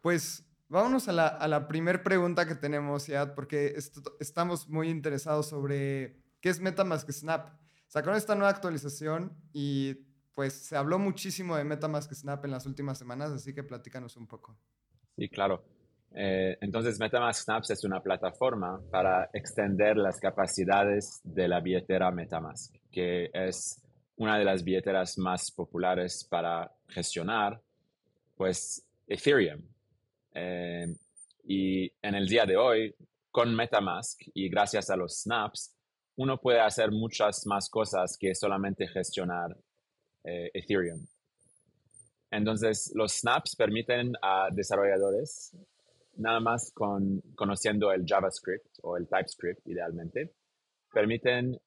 pues 0.00 0.44
vámonos 0.68 1.08
a 1.08 1.12
la, 1.12 1.28
a 1.28 1.46
la 1.46 1.68
primera 1.68 2.02
pregunta 2.02 2.46
que 2.46 2.54
tenemos, 2.54 3.06
ya, 3.06 3.34
porque 3.34 3.76
estamos 4.18 4.68
muy 4.68 4.88
interesados 4.88 5.48
sobre 5.48 6.22
qué 6.40 6.48
es 6.48 6.60
MetaMask 6.60 7.10
Snap. 7.10 7.50
Sacaron 7.86 8.16
esta 8.16 8.34
nueva 8.34 8.50
actualización 8.50 9.36
y 9.52 9.94
pues 10.34 10.52
se 10.54 10.76
habló 10.76 10.98
muchísimo 10.98 11.56
de 11.56 11.64
MetaMask 11.64 12.12
Snap 12.12 12.44
en 12.44 12.52
las 12.52 12.66
últimas 12.66 12.98
semanas, 12.98 13.30
así 13.30 13.54
que 13.54 13.62
platícanos 13.62 14.16
un 14.16 14.26
poco. 14.26 14.56
Sí, 15.16 15.28
claro. 15.28 15.64
Eh, 16.14 16.56
entonces, 16.60 16.98
MetaMask 16.98 17.42
Snaps 17.42 17.70
es 17.70 17.84
una 17.84 18.00
plataforma 18.00 18.80
para 18.90 19.28
extender 19.32 19.96
las 19.96 20.18
capacidades 20.20 21.20
de 21.22 21.48
la 21.48 21.60
billetera 21.60 22.10
MetaMask, 22.10 22.74
que 22.90 23.30
es 23.32 23.82
una 24.18 24.38
de 24.38 24.44
las 24.44 24.62
billeteras 24.62 25.16
más 25.18 25.50
populares 25.50 26.24
para 26.24 26.70
gestionar, 26.88 27.60
pues, 28.36 28.84
Ethereum. 29.06 29.62
Eh, 30.34 30.86
y 31.44 31.90
en 32.02 32.14
el 32.14 32.28
día 32.28 32.44
de 32.44 32.56
hoy, 32.56 32.94
con 33.30 33.54
MetaMask 33.54 34.20
y 34.34 34.48
gracias 34.48 34.90
a 34.90 34.96
los 34.96 35.22
snaps, 35.22 35.74
uno 36.16 36.40
puede 36.40 36.60
hacer 36.60 36.90
muchas 36.90 37.46
más 37.46 37.70
cosas 37.70 38.16
que 38.18 38.34
solamente 38.34 38.88
gestionar 38.88 39.56
eh, 40.24 40.50
Ethereum. 40.52 41.06
Entonces, 42.30 42.92
los 42.94 43.12
snaps 43.12 43.54
permiten 43.56 44.12
a 44.20 44.48
desarrolladores, 44.50 45.56
nada 46.16 46.40
más 46.40 46.72
con, 46.72 47.22
conociendo 47.36 47.92
el 47.92 48.04
JavaScript 48.04 48.78
o 48.82 48.96
el 48.96 49.06
TypeScript 49.06 49.66
idealmente, 49.68 50.34
permiten 50.92 51.58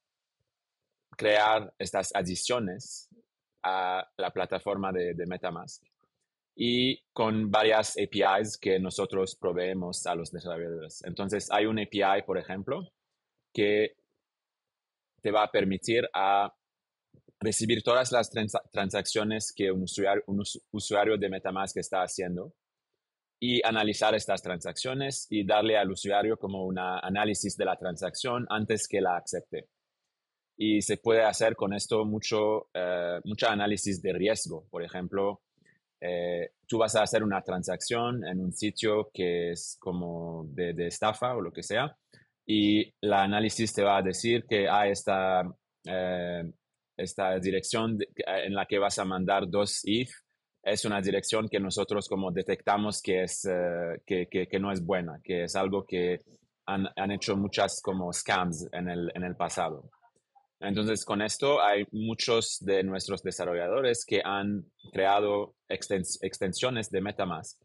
crear 1.18 1.74
estas 1.78 2.14
adiciones 2.16 3.10
a 3.64 4.08
la 4.18 4.32
plataforma 4.32 4.92
de, 4.92 5.14
MetaMask 5.26 5.84
y 6.56 7.02
con 7.14 7.50
varias 7.50 7.96
APIs 7.98 8.58
que 8.58 8.80
nosotros 8.80 9.36
proveemos 9.36 10.06
a 10.06 10.16
los 10.16 10.32
desarrolladores. 10.32 11.04
Entonces, 11.06 11.50
hay 11.52 11.66
un 11.66 11.80
API, 11.80 12.24
por 12.26 12.38
ejemplo, 12.38 12.88
que 13.54 13.96
te 15.22 15.32
va 15.32 15.44
a 15.44 15.52
permitir 15.52 16.08
a 16.14 16.54
recibir 17.40 17.84
todas 17.84 18.12
las 18.12 18.30
transacciones 18.72 19.54
que 19.56 19.72
un 19.72 19.84
usuario, 19.84 20.24
un 20.28 20.44
usuario 20.72 21.18
de 21.18 21.30
MetaMask 21.30 21.78
está 21.78 22.04
haciendo 22.04 22.54
y 23.40 23.66
analizar 23.66 24.14
estas 24.14 24.44
transacciones 24.44 25.26
y 25.30 25.44
darle 25.44 25.76
al 25.76 25.90
usuario 25.90 26.38
como 26.38 26.64
un 26.66 26.78
análisis 26.78 27.58
de 27.58 27.66
la 27.66 27.76
transacción 27.76 28.46
antes 28.50 28.88
que 28.88 29.02
la 29.02 29.18
acepte. 29.18 29.68
Y 30.58 30.82
se 30.82 30.98
puede 30.98 31.24
hacer 31.24 31.56
con 31.56 31.74
esto 31.74 32.06
mucho, 32.06 32.68
eh, 32.74 33.20
análisis 33.48 34.02
de 34.02 34.14
riesgo. 34.14 34.68
Por 34.70 34.84
ejemplo, 34.84 35.42
eh, 36.00 36.52
tú 36.68 36.80
vas 36.80 36.96
a 36.96 37.04
hacer 37.04 37.24
una 37.24 37.42
transacción 37.42 38.26
en 38.26 38.40
un 38.42 38.52
sitio 38.54 39.10
que 39.14 39.52
es 39.52 39.78
como 39.80 40.46
de, 40.50 40.88
estafa 40.88 41.36
o 41.36 41.42
lo 41.42 41.52
que 41.52 41.64
sea, 41.64 41.96
y 42.46 42.92
el 43.02 43.14
análisis 43.14 43.74
te 43.74 43.84
va 43.84 43.98
a 43.98 44.02
decir 44.02 44.46
que 44.48 44.68
hay 44.68 44.92
esta, 44.92 45.44
eh, 45.86 46.44
esta 46.98 47.40
dirección 47.40 47.98
en 48.16 48.54
la 48.54 48.66
que 48.66 48.80
vas 48.80 48.98
a 49.00 49.06
mandar 49.06 49.48
dos 49.48 49.82
if 49.86 50.12
es 50.64 50.86
una 50.86 51.02
dirección 51.02 51.50
que 51.50 51.60
nosotros 51.60 52.08
como 52.08 52.32
detectamos 52.32 53.02
que, 53.02 53.24
es, 53.24 53.48
que, 54.06 54.28
que, 54.28 54.60
no 54.60 54.72
es 54.72 54.84
buena, 54.86 55.20
que 55.24 55.46
es 55.46 55.56
algo 55.56 55.86
que 55.86 56.20
han, 56.68 56.88
han, 56.96 57.12
hecho 57.12 57.36
muchas 57.36 57.82
como 57.82 58.14
scams 58.14 58.68
en 58.72 58.90
el, 58.90 59.12
en 59.16 59.24
el 59.24 59.36
pasado. 59.36 59.90
Entonces, 60.62 61.04
con 61.04 61.24
esto 61.24 61.60
hay 61.62 61.86
muchos 61.92 62.60
de 62.60 62.84
nuestros 62.84 63.24
desarrolladores 63.24 64.06
que 64.06 64.22
han 64.24 64.64
creado 64.94 65.56
extensiones 65.68 66.92
de 66.92 67.02
MetaMask 67.02 67.60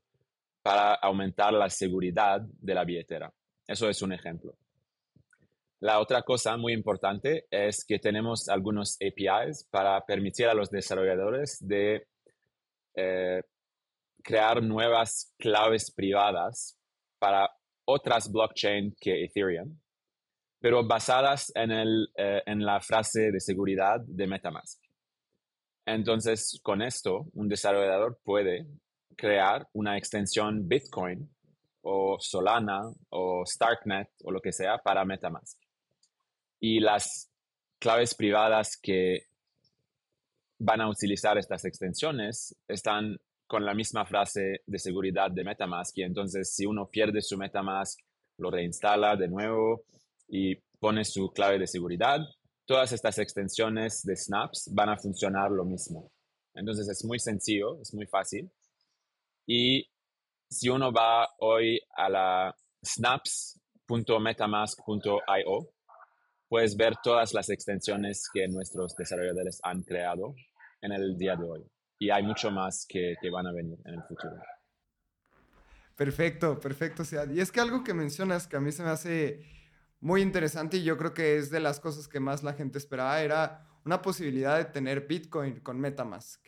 para 0.63 0.95
aumentar 0.95 1.53
la 1.53 1.69
seguridad 1.69 2.41
de 2.41 2.75
la 2.75 2.85
billetera. 2.85 3.31
Eso 3.67 3.89
es 3.91 4.01
un 4.01 4.15
ejemplo. 4.15 4.57
La 5.81 6.01
otra 6.01 6.23
cosa 6.23 6.57
muy 6.57 6.73
importante 6.73 7.45
es 7.51 7.85
que 7.85 7.99
tenemos 7.99 8.49
algunos 8.49 8.97
APIs 8.97 9.69
para 9.71 10.05
permitir 10.07 10.47
a 10.47 10.55
los 10.55 10.71
desarrolladores 10.71 11.59
de 11.61 12.07
eh, 12.95 13.43
crear 14.23 14.63
nuevas 14.63 15.35
claves 15.39 15.91
privadas 15.91 16.79
para 17.19 17.51
otras 17.85 18.33
blockchain 18.33 18.97
que 18.99 19.25
Ethereum, 19.25 19.79
pero 20.61 20.87
basadas 20.87 21.53
en, 21.55 21.71
el, 21.71 22.09
eh, 22.17 22.43
en 22.47 22.65
la 22.65 22.81
frase 22.81 23.31
de 23.31 23.41
seguridad 23.41 24.01
de 24.07 24.27
MetaMask. 24.27 24.81
Entonces, 25.87 26.59
con 26.63 26.83
esto, 26.83 27.27
un 27.35 27.49
desarrollador 27.49 28.19
puede 28.25 28.67
crear 29.17 29.69
una 29.73 29.97
extensión 29.97 30.67
Bitcoin 30.67 31.31
o 31.83 32.17
Solana 32.19 32.83
o 33.11 33.45
Starknet 33.47 34.09
o 34.25 34.33
lo 34.33 34.41
que 34.41 34.53
sea 34.53 34.79
para 34.79 35.05
MetaMask 35.05 35.59
y 36.61 36.81
las 36.81 37.31
claves 37.79 38.15
privadas 38.15 38.79
que 38.81 39.27
van 40.59 40.81
a 40.81 40.89
utilizar 40.89 41.37
estas 41.39 41.65
extensiones 41.65 42.57
están 42.67 43.17
con 43.47 43.65
la 43.65 43.75
misma 43.75 44.05
frase 44.07 44.63
de 44.67 44.79
seguridad 44.79 45.31
de 45.31 45.45
MetaMask 45.45 45.97
y 45.99 46.03
entonces 46.03 46.55
si 46.55 46.67
uno 46.67 46.89
pierde 46.89 47.21
su 47.21 47.37
MetaMask, 47.37 48.01
lo 48.39 48.51
reinstala 48.51 49.17
de 49.17 49.29
nuevo 49.29 49.85
y 50.29 50.57
pone 50.79 51.05
su 51.05 51.31
clave 51.31 51.59
de 51.59 51.67
seguridad, 51.67 52.21
todas 52.67 52.93
estas 52.93 53.19
extensiones 53.19 54.03
de 54.03 54.15
snaps 54.17 54.71
van 54.73 54.91
a 54.91 54.97
funcionar 54.97 55.51
lo 55.51 55.65
mismo. 55.65 56.13
Entonces 56.55 56.89
es 56.89 57.05
muy 57.05 57.19
sencillo, 57.19 57.81
es 57.81 57.93
muy 57.95 58.07
fácil. 58.07 58.49
Y 59.47 59.89
si 60.49 60.69
uno 60.69 60.93
va 60.93 61.29
hoy 61.39 61.81
a 61.97 62.09
la 62.09 62.55
snaps.metamask.io, 62.83 65.73
puedes 66.49 66.77
ver 66.77 66.95
todas 67.03 67.35
las 67.35 67.51
extensiones 67.51 68.29
que 68.33 68.47
nuestros 68.49 68.95
desarrolladores 68.97 69.61
han 69.63 69.83
creado 69.83 70.35
en 70.81 70.93
el 70.93 71.17
día 71.17 71.37
de 71.37 71.45
hoy. 71.45 71.65
Y 71.99 72.11
hay 72.11 72.23
mucho 72.23 72.51
más 72.51 72.87
que, 72.89 73.17
que 73.21 73.31
van 73.31 73.47
a 73.47 73.53
venir 73.53 73.79
en 73.85 73.95
el 73.95 74.03
futuro. 74.03 74.37
Perfecto, 75.97 76.61
perfecto, 76.61 77.05
Y 77.33 77.41
es 77.41 77.51
que 77.51 77.61
algo 77.61 77.83
que 77.83 77.95
mencionas 77.95 78.47
que 78.47 78.57
a 78.57 78.61
mí 78.61 78.71
se 78.71 78.83
me 78.83 78.91
hace 78.91 79.56
muy 80.01 80.23
interesante 80.23 80.79
y 80.79 80.85
yo 80.85 80.97
creo 80.97 81.15
que 81.15 81.37
es 81.37 81.51
de 81.51 81.61
las 81.61 81.81
cosas 81.81 82.09
que 82.09 82.21
más 82.21 82.43
la 82.43 82.53
gente 82.53 82.79
esperaba 82.79 83.21
era 83.21 83.67
una 83.85 84.03
posibilidad 84.03 84.59
de 84.59 84.67
tener 84.67 85.07
Bitcoin 85.07 85.61
con 85.61 85.81
Metamask. 85.81 86.45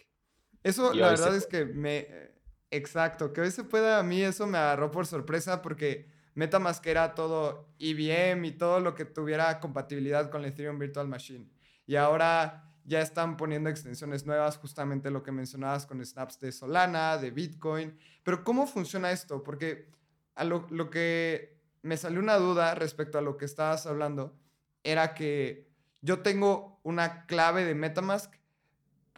Eso 0.63 0.93
la 0.93 1.11
verdad 1.11 1.37
es 1.37 1.47
que 1.47 1.65
me... 1.65 2.37
Exacto, 2.71 3.33
que 3.33 3.41
hoy 3.41 3.51
se 3.51 3.65
pueda 3.65 3.99
a 3.99 4.03
mí, 4.03 4.21
eso 4.21 4.47
me 4.47 4.59
agarró 4.59 4.91
por 4.91 5.07
sorpresa 5.07 5.63
porque 5.63 6.07
MetaMask 6.39 6.87
era 6.87 7.15
todo 7.15 7.75
IBM 7.79 8.45
y 8.45 8.53
todo 8.53 8.79
lo 8.79 8.95
que 8.95 9.05
tuviera 9.05 9.59
compatibilidad 9.59 10.31
con 10.31 10.43
la 10.43 10.49
Ethereum 10.49 10.79
Virtual 10.79 11.09
Machine. 11.09 11.49
Y 11.85 11.97
ahora 11.97 12.69
ya 12.85 13.01
están 13.01 13.37
poniendo 13.37 13.69
extensiones 13.69 14.25
nuevas, 14.25 14.57
justamente 14.57 15.11
lo 15.11 15.25
que 15.25 15.33
mencionabas 15.33 15.85
con 15.85 16.05
snaps 16.05 16.39
de 16.39 16.53
Solana, 16.53 17.19
de 17.19 17.33
Bitcoin. 17.33 17.99
Pero 18.23 18.45
¿cómo 18.45 18.69
funciona 18.69 19.11
esto? 19.11 19.43
Porque 19.43 19.91
a 20.37 20.45
lo, 20.45 20.91
que 20.91 21.58
me 21.89 21.97
salió 21.97 22.21
una 22.21 22.37
duda 22.37 22.75
respecto 22.75 23.17
a 23.17 23.23
lo 23.23 23.39
que 23.39 23.47
estabas 23.47 23.87
hablando 23.87 24.37
era 24.85 25.15
que 25.15 25.71
yo 26.03 26.21
tengo 26.21 26.81
una 26.83 27.25
clave 27.25 27.65
de 27.65 27.75
Metamask 27.75 28.35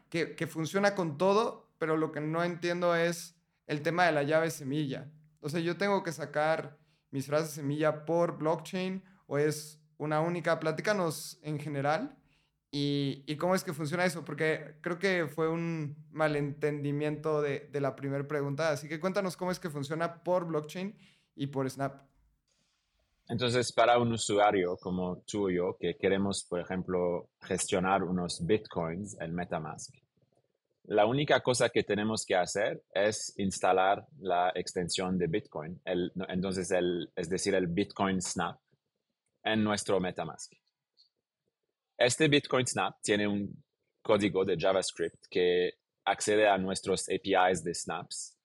que, 0.08 0.46
funciona 0.46 0.94
con 0.94 1.18
todo, 1.18 1.72
pero 1.78 1.96
lo 1.96 2.12
que 2.12 2.20
no 2.20 2.44
entiendo 2.44 2.94
es 2.94 3.36
el 3.66 3.82
tema 3.82 4.06
de 4.06 4.12
la 4.12 4.22
llave 4.22 4.50
semilla. 4.50 5.10
O 5.40 5.48
sea, 5.48 5.60
yo 5.60 5.76
tengo 5.76 6.02
que 6.04 6.12
sacar 6.12 6.78
mis 7.10 7.26
frases 7.26 7.50
semilla 7.50 8.04
por 8.04 8.38
blockchain 8.38 9.02
o 9.26 9.38
es 9.38 9.80
una 9.98 10.20
única? 10.20 10.60
Platícanos 10.60 11.38
en 11.42 11.58
general 11.58 12.16
y, 12.70 13.24
y 13.26 13.36
cómo 13.36 13.56
es 13.56 13.64
que 13.64 13.72
funciona 13.72 14.04
eso, 14.04 14.24
porque 14.24 14.76
creo 14.80 14.98
que 15.00 15.26
fue 15.26 15.48
un 15.48 15.96
malentendimiento 16.10 17.42
de, 17.42 17.68
de 17.72 17.80
la 17.80 17.96
primera 17.96 18.26
pregunta. 18.26 18.70
Así 18.70 18.88
que 18.88 19.00
cuéntanos 19.00 19.36
cómo 19.36 19.50
es 19.50 19.58
que 19.58 19.70
funciona 19.70 20.22
por 20.22 20.46
blockchain 20.46 20.96
y 21.34 21.48
por 21.48 21.68
Snap. 21.68 22.09
Entonces, 23.30 23.72
para 23.72 23.96
un 23.98 24.12
usuario 24.12 24.76
como 24.76 25.22
tú 25.22 25.48
y 25.48 25.56
yo, 25.56 25.76
que 25.78 25.96
queremos, 25.96 26.44
por 26.44 26.58
ejemplo, 26.58 27.30
gestionar 27.40 28.02
unos 28.02 28.44
bitcoins 28.44 29.16
en 29.20 29.32
MetaMask, 29.32 29.94
la 30.84 31.06
única 31.06 31.40
cosa 31.40 31.68
que 31.68 31.84
tenemos 31.84 32.26
que 32.26 32.34
hacer 32.34 32.82
es 32.92 33.32
instalar 33.36 34.04
la 34.18 34.50
extensión 34.56 35.16
de 35.16 35.28
Bitcoin, 35.28 35.80
el, 35.84 36.10
entonces 36.28 36.72
el, 36.72 37.08
es 37.14 37.28
decir, 37.28 37.54
el 37.54 37.68
Bitcoin 37.68 38.20
Snap 38.20 38.58
en 39.44 39.62
nuestro 39.62 40.00
MetaMask. 40.00 40.52
Este 41.96 42.26
Bitcoin 42.26 42.66
Snap 42.66 42.96
tiene 43.00 43.28
un 43.28 43.62
código 44.02 44.44
de 44.44 44.56
JavaScript 44.58 45.26
que 45.30 45.74
accede 46.04 46.48
a 46.48 46.58
nuestros 46.58 47.08
APIs 47.08 47.62
de 47.62 47.74
snaps 47.74 48.36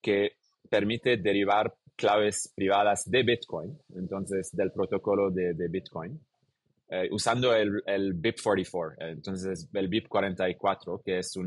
que 0.00 0.36
permite 0.70 1.16
derivar 1.16 1.74
claves 1.96 2.52
privadas 2.54 3.08
de 3.10 3.22
Bitcoin, 3.22 3.78
entonces 3.96 4.50
del 4.52 4.72
protocolo 4.72 5.30
de, 5.30 5.68
Bitcoin, 5.68 6.20
eh, 6.88 7.08
usando 7.10 7.54
el, 7.54 7.82
el, 7.86 8.14
BIP44, 8.14 8.96
entonces 8.98 9.68
el 9.72 9.88
BIP44, 9.88 11.02
que 11.04 11.18
es 11.18 11.38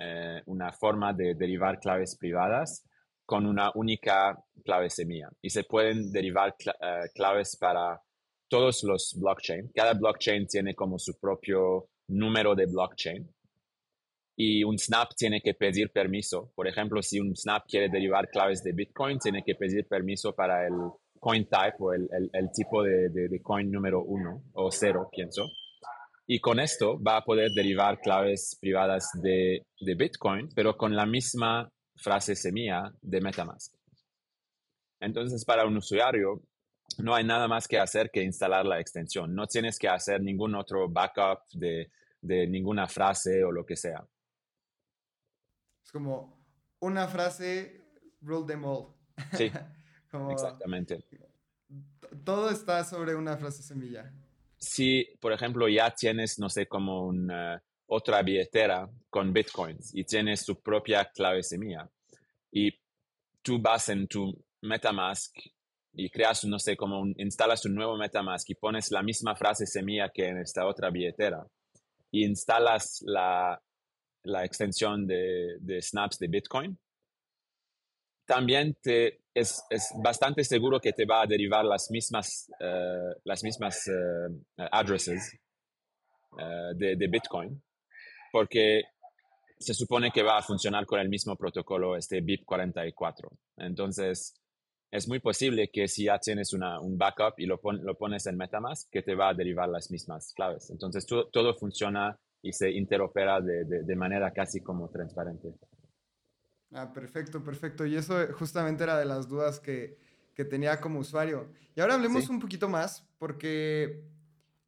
eh, 0.00 0.42
una 0.46 0.72
forma 0.72 1.12
de 1.12 1.34
derivar 1.34 1.78
claves 1.80 2.16
privadas 2.16 2.84
con 3.24 3.46
una 3.46 3.70
única 3.74 4.38
clave 4.64 4.90
semilla. 4.90 5.30
Y 5.40 5.50
se 5.50 5.64
pueden 5.64 6.12
derivar 6.12 6.54
eh, 6.58 7.08
claves 7.14 7.56
para 7.56 8.00
todos 8.48 8.82
los 8.84 9.14
blockchain. 9.18 9.70
Cada 9.74 9.94
blockchain 9.94 10.46
tiene 10.46 10.74
como 10.74 10.98
su 10.98 11.18
propio 11.18 11.88
número 12.08 12.54
de 12.54 12.66
blockchain. 12.66 13.33
Y 14.36 14.64
un 14.64 14.78
snap 14.78 15.10
tiene 15.16 15.40
que 15.40 15.54
pedir 15.54 15.90
permiso. 15.90 16.52
Por 16.54 16.66
ejemplo, 16.66 17.02
si 17.02 17.20
un 17.20 17.36
snap 17.36 17.64
quiere 17.68 17.88
derivar 17.88 18.28
claves 18.28 18.62
de 18.62 18.72
Bitcoin, 18.72 19.18
tiene 19.18 19.42
que 19.44 19.54
pedir 19.54 19.86
permiso 19.86 20.34
para 20.34 20.66
el 20.66 20.74
coin 21.20 21.48
type 21.48 21.76
o 21.78 21.92
el, 21.92 22.08
el, 22.32 22.50
tipo 22.52 22.82
de, 22.82 23.08
de, 23.08 23.42
coin 23.42 23.70
número 23.70 24.02
uno 24.02 24.42
o 24.52 24.70
cero, 24.70 25.08
pienso. 25.10 25.46
Y 26.26 26.40
con 26.40 26.58
esto 26.58 27.00
va 27.02 27.18
a 27.18 27.24
poder 27.24 27.50
derivar 27.52 28.00
claves 28.00 28.58
privadas 28.60 29.08
de, 29.22 29.62
de 29.80 29.94
Bitcoin, 29.94 30.48
pero 30.54 30.76
con 30.76 30.94
la 30.94 31.06
misma 31.06 31.70
frase 31.96 32.34
semilla 32.34 32.92
de 33.00 33.20
Metamask. 33.20 33.74
Entonces, 35.00 35.44
para 35.44 35.66
un 35.66 35.76
usuario, 35.76 36.42
no 36.98 37.14
hay 37.14 37.24
nada 37.24 37.46
más 37.46 37.68
que 37.68 37.78
hacer 37.78 38.10
que 38.10 38.22
instalar 38.22 38.66
la 38.66 38.80
extensión. 38.80 39.34
No 39.34 39.46
tienes 39.46 39.78
que 39.78 39.88
hacer 39.88 40.20
ningún 40.22 40.54
otro 40.54 40.88
backup 40.88 41.40
de, 41.52 41.90
de 42.20 42.46
ninguna 42.46 42.86
frase 42.88 43.44
o 43.44 43.52
lo 43.52 43.64
que 43.64 43.76
sea. 43.76 44.04
Es 45.84 45.92
como 45.92 46.38
una 46.80 47.06
frase, 47.06 47.82
rule 48.20 48.46
them 48.46 48.64
all. 48.64 48.94
Sí, 49.36 49.50
exactamente. 50.30 51.04
Todo 52.24 52.50
está 52.50 52.84
sobre 52.84 53.14
una 53.14 53.36
frase 53.36 53.62
semilla. 53.62 54.12
Si, 54.58 55.06
por 55.20 55.32
ejemplo, 55.32 55.68
ya 55.68 55.90
tienes, 55.94 56.38
no 56.38 56.48
sé, 56.48 56.66
como 56.66 57.06
una, 57.06 57.62
otra 57.86 58.22
billetera 58.22 58.88
con 59.10 59.32
bitcoins 59.32 59.94
y 59.94 60.04
tienes 60.04 60.44
tu 60.44 60.60
propia 60.60 61.10
clave 61.12 61.42
semilla 61.42 61.88
y 62.50 62.72
tú 63.42 63.60
vas 63.60 63.88
en 63.88 64.06
tu 64.06 64.32
MetaMask 64.62 65.36
y 65.92 66.10
creas, 66.10 66.44
no 66.44 66.58
sé, 66.58 66.76
como 66.76 67.06
instalas 67.16 67.64
un 67.66 67.74
nuevo 67.74 67.96
MetaMask 67.96 68.50
y 68.50 68.54
pones 68.54 68.90
la 68.90 69.02
misma 69.02 69.36
frase 69.36 69.66
semilla 69.66 70.10
que 70.10 70.28
en 70.28 70.38
esta 70.38 70.66
otra 70.66 70.90
billetera 70.90 71.46
y 72.10 72.24
instalas 72.24 73.02
la, 73.06 73.60
la 74.24 74.44
extensión 74.44 75.06
de, 75.06 75.56
de, 75.60 75.80
snaps 75.80 76.18
de 76.18 76.28
Bitcoin, 76.28 76.78
también 78.26 78.76
te, 78.82 79.20
es, 79.34 79.62
es, 79.70 79.92
bastante 80.02 80.44
seguro 80.44 80.80
que 80.80 80.92
te 80.92 81.04
va 81.04 81.22
a 81.22 81.26
derivar 81.26 81.64
las 81.64 81.90
mismas, 81.90 82.50
uh, 82.60 83.20
las 83.24 83.42
mismas 83.42 83.86
uh, 83.88 84.62
addresses 84.70 85.38
uh, 86.32 86.74
de, 86.74 86.96
de, 86.96 87.06
Bitcoin, 87.06 87.62
porque 88.32 88.84
se 89.58 89.74
supone 89.74 90.10
que 90.10 90.22
va 90.22 90.38
a 90.38 90.42
funcionar 90.42 90.86
con 90.86 91.00
el 91.00 91.08
mismo 91.08 91.36
protocolo, 91.36 91.96
este 91.96 92.22
BIP44. 92.22 93.28
Entonces, 93.58 94.34
es 94.90 95.08
muy 95.08 95.18
posible 95.18 95.70
que 95.72 95.88
si 95.88 96.04
ya 96.04 96.18
tienes 96.18 96.52
una, 96.52 96.80
un 96.80 96.96
backup 96.96 97.34
y 97.38 97.46
lo, 97.46 97.60
lo, 97.62 97.94
pones 97.96 98.26
en 98.26 98.36
Metamask, 98.36 98.88
que 98.90 99.02
te 99.02 99.14
va 99.14 99.30
a 99.30 99.34
derivar 99.34 99.68
las 99.68 99.90
mismas 99.90 100.32
claves. 100.34 100.70
Entonces, 100.70 101.04
todo 101.06 101.54
funciona 101.54 102.18
y 102.44 102.52
se 102.52 102.70
interopera 102.70 103.40
de, 103.40 103.64
de, 103.64 103.82
de 103.84 103.96
manera 103.96 104.30
casi 104.30 104.60
como 104.60 104.90
transparente. 104.90 105.54
Ah, 106.72 106.92
perfecto, 106.92 107.42
perfecto. 107.42 107.86
Y 107.86 107.96
eso 107.96 108.14
justamente 108.34 108.84
era 108.84 108.98
de 108.98 109.06
las 109.06 109.28
dudas 109.28 109.60
que, 109.60 109.96
que 110.34 110.44
tenía 110.44 110.78
como 110.78 110.98
usuario. 110.98 111.48
Y 111.74 111.80
ahora 111.80 111.94
hablemos 111.94 112.28
un 112.28 112.40
poquito 112.40 112.68
más, 112.68 113.08
porque 113.18 114.04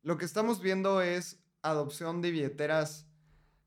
lo 0.02 0.16
que 0.16 0.24
estamos 0.24 0.62
viendo 0.62 1.02
es 1.02 1.38
adopción 1.60 2.22
de 2.22 2.30
billeteras 2.30 3.06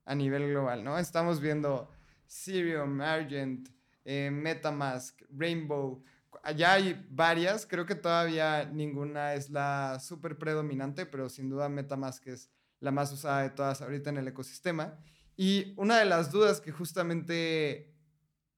a 0.05 0.15
nivel 0.15 0.49
global, 0.49 0.83
¿no? 0.83 0.97
Estamos 0.97 1.39
viendo 1.39 1.91
Ethereum, 2.27 3.01
Argent, 3.01 3.69
eh, 4.05 4.31
Metamask, 4.31 5.21
Rainbow. 5.29 6.03
Allá 6.41 6.73
hay 6.73 7.05
varias, 7.11 7.67
creo 7.67 7.85
que 7.85 7.93
todavía 7.95 8.65
ninguna 8.65 9.35
es 9.35 9.51
la 9.51 9.99
súper 9.99 10.39
predominante, 10.39 11.05
pero 11.05 11.29
sin 11.29 11.47
duda 11.47 11.69
Metamask 11.69 12.25
es 12.25 12.49
la 12.79 12.91
más 12.91 13.11
usada 13.11 13.41
de 13.43 13.49
todas 13.49 13.81
ahorita 13.81 14.09
en 14.09 14.17
el 14.17 14.27
ecosistema. 14.27 14.97
Y 15.35 15.73
una 15.77 15.97
de 15.99 16.05
las 16.05 16.31
dudas 16.31 16.61
que 16.61 16.71
justamente 16.71 17.93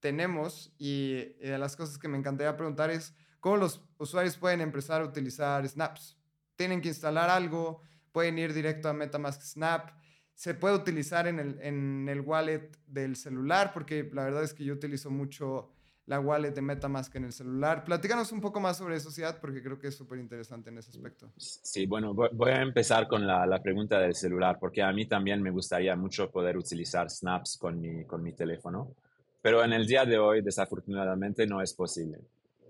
tenemos 0.00 0.74
y, 0.78 1.14
de 1.38 1.58
las 1.58 1.76
cosas 1.76 1.98
que 1.98 2.08
me 2.08 2.18
encantaría 2.18 2.56
preguntar 2.56 2.90
es 2.90 3.14
cómo 3.40 3.56
los 3.56 3.84
usuarios 3.98 4.36
pueden 4.36 4.60
empezar 4.60 5.00
a 5.00 5.04
utilizar 5.04 5.66
Snaps. 5.66 6.18
Tienen 6.56 6.80
que 6.80 6.88
instalar 6.88 7.30
algo, 7.30 7.80
pueden 8.10 8.38
ir 8.38 8.52
directo 8.52 8.88
a 8.88 8.92
MetaMask 8.92 9.42
Snap, 9.42 9.90
se 10.34 10.54
puede 10.54 10.74
utilizar 10.74 11.28
en 11.28 11.38
el, 11.38 11.60
en 11.60 12.08
el 12.08 12.20
wallet 12.20 12.70
del 12.86 13.16
celular, 13.16 13.72
porque 13.72 14.10
la 14.12 14.24
verdad 14.24 14.42
es 14.42 14.54
que 14.54 14.64
yo 14.64 14.74
utilizo 14.74 15.10
mucho 15.10 15.70
la 16.06 16.18
wallet 16.18 16.50
de 16.50 16.62
MetaMask 16.62 17.14
en 17.14 17.24
el 17.24 17.32
celular. 17.32 17.84
Platícanos 17.84 18.32
un 18.32 18.40
poco 18.40 18.60
más 18.60 18.78
sobre 18.78 18.96
eso, 18.96 19.10
Ciad, 19.10 19.38
porque 19.40 19.62
creo 19.62 19.78
que 19.78 19.88
es 19.88 19.96
súper 19.96 20.18
interesante 20.18 20.70
en 20.70 20.78
ese 20.78 20.90
aspecto. 20.90 21.32
Sí, 21.36 21.86
bueno, 21.86 22.12
voy 22.14 22.50
a 22.50 22.62
empezar 22.62 23.06
con 23.06 23.26
la, 23.26 23.46
la, 23.46 23.62
pregunta 23.62 24.00
del 24.00 24.14
celular, 24.14 24.58
porque 24.58 24.82
a 24.82 24.92
mí 24.92 25.06
también 25.06 25.40
me 25.40 25.50
gustaría 25.50 25.94
mucho 25.94 26.30
poder 26.30 26.56
utilizar 26.56 27.08
Snaps 27.08 27.56
con 27.56 27.80
mi, 27.80 28.04
con 28.04 28.22
mi 28.22 28.32
teléfono. 28.32 28.94
Pero 29.40 29.64
en 29.64 29.72
el 29.72 29.86
día 29.86 30.04
de 30.04 30.18
hoy, 30.18 30.42
desafortunadamente, 30.42 31.46
no 31.46 31.60
es 31.60 31.72
posible. 31.74 32.18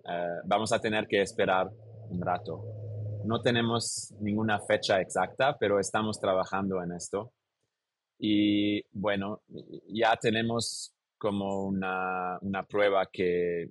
Eh, 0.09 0.41
vamos 0.45 0.73
a 0.73 0.81
tener 0.81 1.07
que 1.07 1.23
esperar 1.23 1.71
un 2.09 2.21
rato. 2.21 2.65
No 3.25 3.41
tenemos 3.41 4.13
ninguna 4.21 4.61
fecha 4.61 5.01
exacta, 5.01 5.57
pero 5.59 5.79
estamos 5.79 6.19
trabajando 6.21 6.83
en 6.83 6.93
esto. 6.93 7.33
Y 8.19 8.83
bueno, 8.93 9.43
ya 9.89 10.17
tenemos 10.17 10.95
como 11.23 11.63
una, 11.63 12.37
una 12.41 12.65
prueba 12.65 13.07
que, 13.07 13.71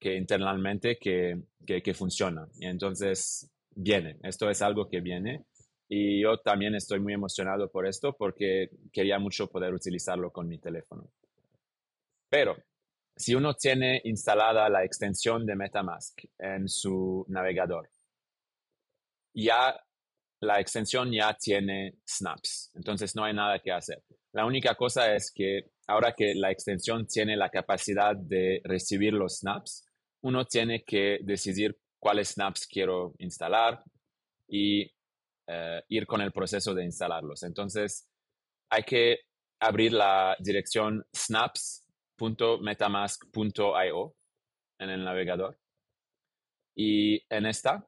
que 0.00 0.16
internamente 0.16 0.96
que, 0.96 1.38
que, 1.66 1.82
que, 1.82 1.92
funciona. 1.92 2.48
Y 2.58 2.64
entonces 2.64 3.46
viene, 3.74 4.16
esto 4.22 4.48
es 4.48 4.62
algo 4.62 4.88
que 4.88 5.02
viene. 5.02 5.44
Y 5.86 6.22
yo 6.22 6.38
también 6.38 6.74
estoy 6.74 6.98
muy 6.98 7.12
emocionado 7.12 7.70
por 7.70 7.86
esto 7.86 8.16
porque 8.16 8.70
quería 8.90 9.18
mucho 9.18 9.48
poder 9.48 9.74
utilizarlo 9.74 10.32
con 10.32 10.48
mi 10.48 10.58
teléfono. 10.58 11.10
Pero 12.30 12.56
si 13.14 13.34
uno 13.34 13.52
tiene 13.52 14.00
instalada 14.04 14.70
la 14.70 14.82
extensión 14.82 15.44
de 15.44 15.54
MetaMask 15.54 16.22
en 16.38 16.70
su 16.70 17.26
navegador, 17.28 17.90
ya 19.34 19.78
la 20.40 20.58
extensión 20.58 21.12
ya 21.12 21.34
tiene 21.34 21.98
snaps, 22.06 22.70
entonces 22.76 23.14
no 23.14 23.24
hay 23.24 23.34
nada 23.34 23.58
que 23.58 23.72
hacer. 23.72 24.02
La 24.32 24.46
única 24.46 24.74
cosa 24.74 25.14
es 25.14 25.30
que 25.30 25.72
ahora 25.86 26.12
que 26.12 26.34
la 26.34 26.50
extensión 26.50 27.06
tiene 27.06 27.36
la 27.36 27.50
capacidad 27.50 28.16
de 28.16 28.60
recibir 28.64 29.12
los 29.12 29.38
snaps, 29.38 29.84
uno 30.22 30.44
tiene 30.44 30.84
que 30.84 31.18
decidir 31.22 31.78
cuáles 31.98 32.30
snaps 32.30 32.66
quiero 32.66 33.14
instalar 33.18 33.82
y 34.48 34.90
eh, 35.46 35.82
ir 35.88 36.06
con 36.06 36.20
el 36.20 36.32
proceso 36.32 36.74
de 36.74 36.84
instalarlos. 36.84 37.42
Entonces, 37.42 38.08
hay 38.70 38.84
que 38.84 39.20
abrir 39.60 39.92
la 39.92 40.36
dirección 40.38 41.04
snaps 41.12 41.82
.metamask.io 42.60 44.14
en 44.78 44.90
el 44.90 45.04
navegador. 45.04 45.58
Y 46.76 47.20
en 47.28 47.46
esta, 47.46 47.84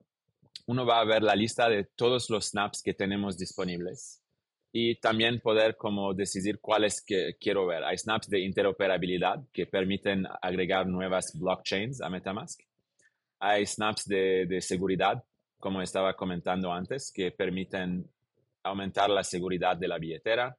uno 0.66 0.84
va 0.84 1.00
a 1.00 1.04
ver 1.04 1.22
la 1.22 1.36
lista 1.36 1.68
de 1.68 1.84
todos 1.94 2.30
los 2.30 2.46
snaps 2.46 2.82
que 2.82 2.94
tenemos 2.94 3.38
disponibles 3.38 4.23
y 4.76 4.96
también 4.96 5.38
poder 5.38 5.76
como 5.76 6.14
decidir 6.14 6.58
cuáles 6.58 7.00
que 7.00 7.36
quiero 7.38 7.64
ver. 7.64 7.84
Hay 7.84 7.96
snaps 7.96 8.28
de 8.28 8.40
interoperabilidad 8.40 9.40
que 9.52 9.66
permiten 9.66 10.26
agregar 10.42 10.84
nuevas 10.88 11.30
blockchains 11.38 12.00
a 12.00 12.10
Metamask. 12.10 12.60
Hay 13.38 13.64
snaps 13.66 14.04
de, 14.06 14.46
de 14.46 14.60
seguridad, 14.60 15.22
como 15.60 15.80
estaba 15.80 16.16
comentando 16.16 16.72
antes, 16.72 17.12
que 17.14 17.30
permiten 17.30 18.04
aumentar 18.64 19.10
la 19.10 19.22
seguridad 19.22 19.76
de 19.76 19.86
la 19.86 19.96
billetera. 19.96 20.56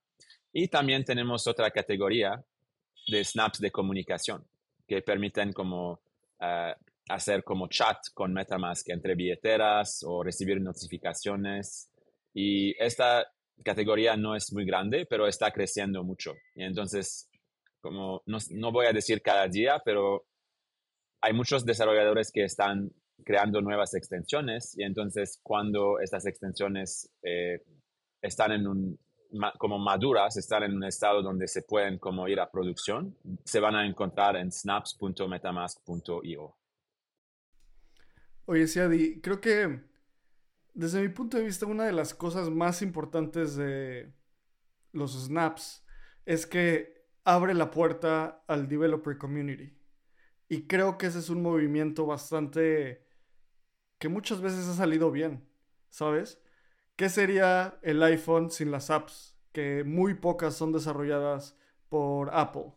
Y 0.54 0.69
también 0.69 1.04
tenemos 1.04 1.45
otra 1.45 1.69
categoría 1.69 2.41
de 3.08 3.21
snaps 3.21 3.60
de 3.60 3.69
comunicación 3.69 4.47
que 4.88 5.01
permiten 5.01 5.51
como 5.51 5.99
eh, 6.39 6.73
hacer 7.10 7.43
como 7.43 7.67
chat 7.67 7.97
con 8.13 8.32
MetaMask 8.32 8.89
entre 8.91 9.13
billeteras 9.13 10.06
o 10.08 10.23
recibir 10.23 10.62
notificaciones. 10.62 11.91
Y 12.34 12.82
esta 12.82 13.35
categoría 13.63 14.15
no 14.15 14.36
es 14.36 14.52
muy 14.54 14.65
grande, 14.65 15.06
pero 15.10 15.28
está 15.28 15.52
creciendo 15.52 16.04
mucho. 16.04 16.34
Y 16.56 16.63
entonces, 16.63 17.30
como 17.82 18.22
no, 18.26 18.38
no 18.52 18.72
voy 18.72 18.88
a 18.88 18.94
decir 18.94 19.22
cada 19.22 19.48
día, 19.48 19.82
pero 19.84 20.26
hay 21.22 21.34
muchos 21.34 21.65
desarrolladores 21.65 22.32
que 22.32 22.44
están 22.44 22.91
creando 23.24 23.62
nuevas 23.62 23.94
extensiones 23.96 24.78
y 24.78 24.84
entonces 24.84 25.39
cuando 25.41 26.00
estas 26.00 26.26
extensiones 26.26 27.10
eh, 27.24 27.62
están 28.22 28.52
en 28.52 28.68
un 28.68 29.00
como 29.58 29.80
maduras, 29.80 30.38
están 30.38 30.63
en 30.63 30.76
un 30.76 30.86
estado 30.86 31.22
donde 31.22 31.48
se 31.48 31.62
pueden 31.63 31.98
como 31.98 32.28
ir 32.28 32.39
a 32.39 32.50
producción, 32.50 33.18
se 33.44 33.60
van 33.60 33.76
a 33.76 33.86
encontrar 33.86 34.38
en 34.38 34.52
snaps.metamask.io. 34.52 36.56
Oye, 38.46 38.68
Siadi, 38.68 39.20
creo 39.22 39.41
que 39.41 39.82
desde 40.75 41.01
mi 41.01 41.09
punto 41.09 41.38
de 41.38 41.43
vista 41.43 41.65
una 41.65 41.85
de 41.85 41.93
las 41.93 42.13
cosas 42.13 42.49
más 42.49 42.81
importantes 42.81 43.55
de 43.55 44.13
los 44.91 45.13
snaps 45.13 45.85
es 46.25 46.45
que 46.45 47.05
abre 47.23 47.53
la 47.53 47.71
puerta 47.71 48.43
al 48.47 48.67
developer 48.67 49.17
community. 49.17 49.73
Y 50.49 50.67
creo 50.67 50.97
que 50.97 51.07
ese 51.07 51.19
es 51.19 51.29
un 51.29 51.41
movimiento 51.41 52.05
bastante 52.05 53.07
que 53.99 54.09
muchas 54.09 54.41
veces 54.41 54.67
ha 54.67 54.75
salido 54.75 55.11
bien, 55.11 55.47
¿sabes? 55.89 56.41
¿Qué 56.97 57.09
sería 57.09 57.79
el 57.81 58.03
iPhone 58.03 58.51
sin 58.51 58.69
las 58.69 58.89
apps? 58.89 59.38
Que 59.53 59.83
muy 59.85 60.13
pocas 60.13 60.55
son 60.55 60.73
desarrolladas 60.73 61.57
por 61.88 62.29
Apple. 62.33 62.73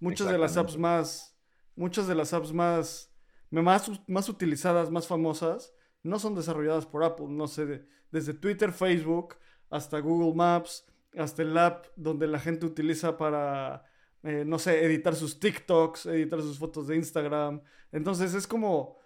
Muchas 0.00 0.28
de 0.28 0.38
las 0.38 0.56
apps 0.56 0.78
más, 0.78 1.38
muchas 1.76 2.08
de 2.08 2.14
las 2.14 2.32
apps 2.32 2.52
más, 2.52 3.14
más, 3.50 3.90
más 4.06 4.28
utilizadas, 4.30 4.90
más 4.90 5.06
famosas, 5.06 5.74
no 6.04 6.18
son 6.18 6.34
desarrolladas 6.36 6.86
por 6.86 7.02
Apple. 7.02 7.26
No 7.28 7.48
sé, 7.48 7.84
desde 8.12 8.34
Twitter, 8.34 8.70
Facebook, 8.70 9.36
hasta 9.70 9.98
Google 9.98 10.34
Maps, 10.34 10.86
hasta 11.18 11.42
el 11.42 11.56
app 11.58 11.86
donde 11.96 12.28
la 12.28 12.38
gente 12.38 12.66
utiliza 12.66 13.16
para, 13.16 13.84
eh, 14.22 14.44
no 14.46 14.58
sé, 14.58 14.84
editar 14.84 15.16
sus 15.16 15.40
TikToks, 15.40 16.06
editar 16.06 16.40
sus 16.40 16.58
fotos 16.58 16.86
de 16.86 16.96
Instagram. 16.96 17.62
Entonces 17.90 18.34
es 18.34 18.46
como 18.46 18.98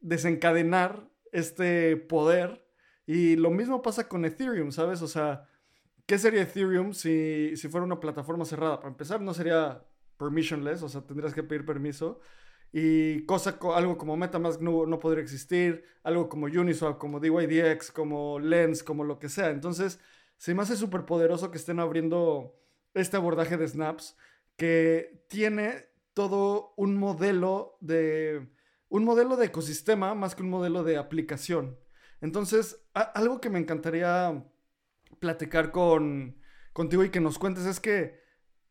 desencadenar 0.00 1.10
este 1.32 1.96
poder. 1.96 2.64
Y 3.06 3.36
lo 3.36 3.50
mismo 3.50 3.82
pasa 3.82 4.08
con 4.08 4.24
Ethereum, 4.24 4.72
¿sabes? 4.72 5.02
O 5.02 5.08
sea, 5.08 5.48
¿qué 6.06 6.18
sería 6.18 6.42
Ethereum 6.42 6.92
si, 6.92 7.56
si 7.56 7.68
fuera 7.68 7.84
una 7.84 8.00
plataforma 8.00 8.44
cerrada? 8.44 8.78
Para 8.78 8.88
empezar, 8.88 9.20
no 9.20 9.34
sería 9.34 9.84
permissionless, 10.16 10.82
o 10.82 10.88
sea, 10.88 11.02
tendrías 11.02 11.34
que 11.34 11.42
pedir 11.42 11.64
permiso. 11.64 12.20
Y 12.72 13.24
cosa, 13.24 13.58
algo 13.74 13.96
como 13.96 14.16
Metamask 14.16 14.60
no, 14.60 14.86
no 14.86 14.98
podría 14.98 15.22
existir, 15.22 15.84
algo 16.02 16.28
como 16.28 16.46
Uniswap, 16.46 16.98
como 16.98 17.20
DYDX, 17.20 17.90
como 17.90 18.38
Lens, 18.38 18.82
como 18.82 19.04
lo 19.04 19.18
que 19.18 19.28
sea. 19.28 19.50
Entonces, 19.50 19.98
se 20.36 20.54
me 20.54 20.62
hace 20.62 20.76
súper 20.76 21.06
poderoso 21.06 21.50
que 21.50 21.58
estén 21.58 21.80
abriendo 21.80 22.54
este 22.94 23.16
abordaje 23.16 23.56
de 23.56 23.68
snaps 23.68 24.16
que 24.56 25.24
tiene 25.28 25.86
todo 26.14 26.74
un 26.76 26.96
modelo 26.96 27.76
de 27.80 28.48
un 28.88 29.04
modelo 29.04 29.36
de 29.36 29.46
ecosistema 29.46 30.14
más 30.14 30.34
que 30.34 30.42
un 30.42 30.50
modelo 30.50 30.82
de 30.82 30.96
aplicación. 30.96 31.78
Entonces, 32.20 32.86
algo 32.94 33.40
que 33.40 33.50
me 33.50 33.58
encantaría 33.58 34.44
platicar 35.18 35.72
con 35.72 36.38
contigo 36.72 37.04
y 37.04 37.10
que 37.10 37.20
nos 37.20 37.38
cuentes 37.38 37.64
es 37.66 37.80
que 37.80 38.20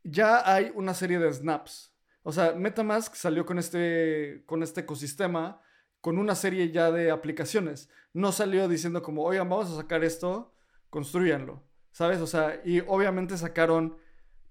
ya 0.03 0.51
hay 0.51 0.71
una 0.75 0.93
serie 0.93 1.19
de 1.19 1.31
snaps. 1.31 1.94
O 2.27 2.31
sea, 2.31 2.53
MetaMask 2.53 3.13
salió 3.13 3.45
con 3.45 3.59
este, 3.59 4.41
con 4.47 4.63
este 4.63 4.81
ecosistema, 4.81 5.61
con 6.01 6.17
una 6.17 6.33
serie 6.33 6.71
ya 6.71 6.91
de 6.91 7.11
aplicaciones. 7.11 7.87
No 8.13 8.31
salió 8.31 8.67
diciendo 8.67 9.03
como, 9.03 9.23
oigan, 9.23 9.47
vamos 9.47 9.69
a 9.69 9.75
sacar 9.75 10.03
esto, 10.03 10.51
construyanlo. 10.89 11.61
¿Sabes? 11.91 12.21
O 12.21 12.27
sea, 12.27 12.63
y 12.65 12.79
obviamente 12.79 13.37
sacaron 13.37 13.97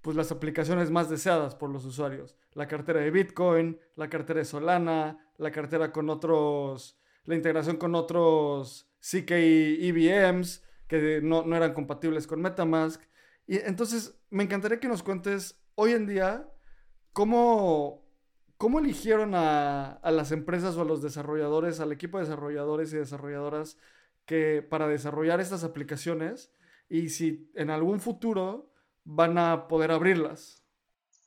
pues 0.03 0.17
las 0.17 0.31
aplicaciones 0.31 0.93
más 0.93 1.11
deseadas 1.11 1.57
por 1.57 1.69
los 1.69 1.85
usuarios. 1.85 2.37
La 2.53 2.69
cartera 2.69 3.01
de 3.01 3.11
Bitcoin, 3.11 3.81
la 3.97 4.09
cartera 4.09 4.39
de 4.39 4.45
Solana, 4.45 5.33
la 5.37 5.51
cartera 5.51 5.91
con 5.91 6.09
otros, 6.11 7.01
la 7.25 7.35
integración 7.35 7.77
con 7.77 7.97
otros 7.97 8.89
CK 9.01 9.33
EVMs 9.33 10.63
que 10.87 11.21
no, 11.25 11.43
no 11.43 11.57
eran 11.57 11.75
compatibles 11.75 12.29
con 12.29 12.41
Metamask. 12.41 13.03
Y 13.49 13.57
entonces 13.59 14.17
me 14.31 14.45
encantaría 14.45 14.79
que 14.79 14.87
nos 14.87 15.03
cuentes 15.03 15.61
hoy 15.75 15.91
en 15.91 16.07
día 16.07 16.49
cómo, 17.15 18.05
cómo 18.59 18.81
eligieron 18.81 19.35
a, 19.35 20.01
las 20.05 20.33
empresas 20.33 20.77
o 20.77 20.83
a 20.83 20.85
los 20.85 21.01
desarrolladores, 21.01 21.81
al 21.81 21.93
equipo 21.93 22.19
de 22.19 22.25
desarrolladores 22.25 22.93
y 22.93 22.99
desarrolladoras 22.99 23.79
que 24.27 24.63
para 24.63 24.89
desarrollar 24.89 25.41
estas 25.41 25.65
aplicaciones 25.65 26.53
y 26.91 27.09
si 27.09 27.51
en 27.55 27.71
algún 27.71 28.01
futuro 28.01 28.71
van 29.05 29.39
a 29.39 29.69
poder 29.69 29.91
abrirlas. 29.91 30.63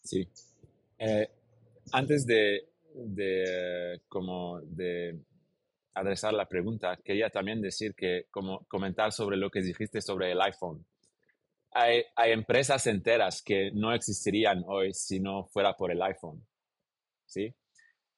Sí. 0.04 0.30
Eh, 1.00 1.30
antes 1.91 2.26
de, 2.26 2.69
de, 2.93 4.02
como 4.08 4.60
de 4.62 5.19
adresar 5.93 6.34
la 6.34 6.47
pregunta, 6.47 6.97
quería 7.04 7.30
también 7.30 7.62
decir 7.62 7.95
que, 7.95 8.26
como 8.30 8.65
comentar 8.65 9.12
sobre 9.12 9.38
lo 9.38 9.50
que 9.50 9.62
dijiste 9.62 10.02
sobre 10.02 10.32
el 10.32 10.41
iPhone 10.41 10.86
hay, 11.72 12.04
empresas 12.32 12.88
enteras 12.88 13.42
que 13.42 13.72
no 13.74 13.94
existirían 13.94 14.64
hoy 14.68 14.94
si 14.94 15.20
no 15.20 15.46
fuera 15.46 15.76
por 15.76 15.92
el 15.92 16.02
iPhone. 16.02 16.46
¿Sí? 17.26 17.54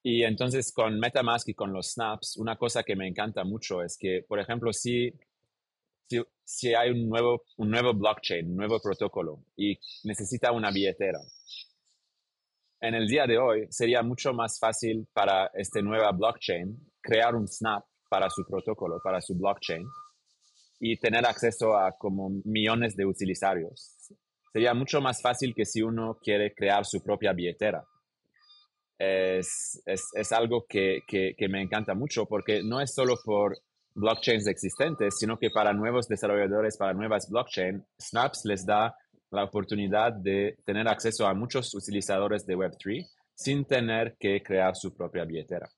Y 0.02 0.22
entonces 0.22 0.72
con 0.72 0.98
MetaMask 0.98 1.48
y 1.48 1.54
con 1.54 1.72
los 1.72 1.92
snaps, 1.92 2.36
una 2.36 2.56
cosa 2.56 2.82
que 2.82 2.96
me 2.96 3.06
encanta 3.06 3.44
mucho 3.44 3.82
es 3.82 3.98
que, 3.98 4.24
por 4.26 4.40
ejemplo, 4.40 4.72
si, 4.72 5.12
si, 6.08 6.22
si, 6.42 6.74
hay 6.74 6.90
un 6.90 7.08
nuevo, 7.08 7.42
un 7.58 7.70
nuevo 7.70 7.92
blockchain, 7.92 8.50
un 8.50 8.56
nuevo 8.56 8.80
protocolo 8.80 9.44
y 9.56 9.78
necesita 10.04 10.52
una 10.52 10.70
billetera, 10.70 11.20
en 12.80 12.94
el 12.94 13.06
día 13.06 13.26
de 13.26 13.36
hoy 13.36 13.66
sería 13.68 14.02
mucho 14.02 14.32
más 14.32 14.58
fácil 14.58 15.06
para 15.12 15.50
este 15.52 15.82
nueva 15.82 16.12
blockchain 16.12 16.78
crear 17.02 17.34
un 17.34 17.46
snap 17.46 17.84
para 18.08 18.30
su 18.30 18.44
protocolo, 18.46 19.00
para 19.04 19.20
su 19.20 19.34
blockchain, 19.34 19.86
y 20.80 20.96
tener 20.98 21.26
acceso 21.26 21.76
a 21.76 21.92
como 21.92 22.30
millones 22.44 22.96
de 22.96 23.04
utilizarios. 23.04 23.94
Sería 24.52 24.74
mucho 24.74 25.00
más 25.00 25.20
fácil 25.22 25.54
que 25.54 25.66
si 25.66 25.82
uno 25.82 26.18
quiere 26.20 26.54
crear 26.54 26.84
su 26.84 27.02
propia 27.02 27.32
billetera. 27.32 27.84
Es, 28.98 29.80
es, 29.86 30.02
es 30.14 30.32
algo 30.32 30.64
que, 30.68 31.00
que, 31.06 31.34
que, 31.36 31.48
me 31.48 31.62
encanta 31.62 31.94
mucho 31.94 32.26
porque 32.26 32.62
no 32.62 32.80
es 32.80 32.92
solo 32.92 33.16
por 33.24 33.56
blockchains 33.94 34.46
existentes, 34.46 35.18
sino 35.18 35.38
que 35.38 35.50
para 35.50 35.72
nuevos 35.72 36.06
desarrolladores, 36.08 36.76
para 36.76 36.92
nuevas 36.92 37.28
blockchains, 37.30 37.82
Snaps 37.98 38.42
les 38.44 38.66
da 38.66 38.94
la 39.30 39.44
oportunidad 39.44 40.12
de 40.12 40.56
tener 40.64 40.88
acceso 40.88 41.26
a 41.26 41.34
muchos 41.34 41.74
utilizadores 41.74 42.44
de 42.46 42.56
Web3 42.56 43.06
sin 43.34 43.64
tener 43.64 44.16
que 44.18 44.42
crear 44.42 44.76
su 44.76 44.94
propia 44.94 45.24
billetera. 45.24 45.68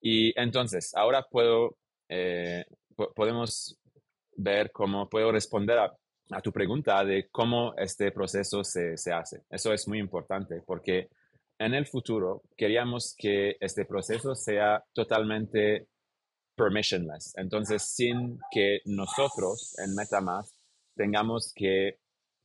Y 0.00 0.38
entonces, 0.40 0.92
ahora 0.94 1.24
puedo 1.30 1.76
eh, 2.08 2.64
podemos 2.94 3.78
ver 4.36 4.70
cómo 4.72 5.08
puedo 5.08 5.32
responder 5.32 5.78
a, 5.78 5.96
tu 6.42 6.50
pregunta 6.50 7.04
de 7.04 7.28
cómo 7.30 7.74
este 7.76 8.10
proceso 8.10 8.64
se, 8.64 8.96
se, 8.96 9.12
hace. 9.12 9.42
Eso 9.50 9.72
es 9.72 9.86
muy 9.86 9.98
importante 9.98 10.62
porque 10.64 11.10
en 11.58 11.74
el 11.74 11.86
futuro 11.86 12.42
queríamos 12.56 13.14
que 13.18 13.56
este 13.60 13.84
proceso 13.84 14.34
sea 14.34 14.82
totalmente 14.94 15.88
permissionless. 16.56 17.34
Entonces, 17.36 17.82
sin 17.82 18.38
que 18.50 18.80
nosotros 18.86 19.74
en 19.78 19.94
MetaMask 19.94 20.54
tengamos 20.94 21.52
que 21.54 21.98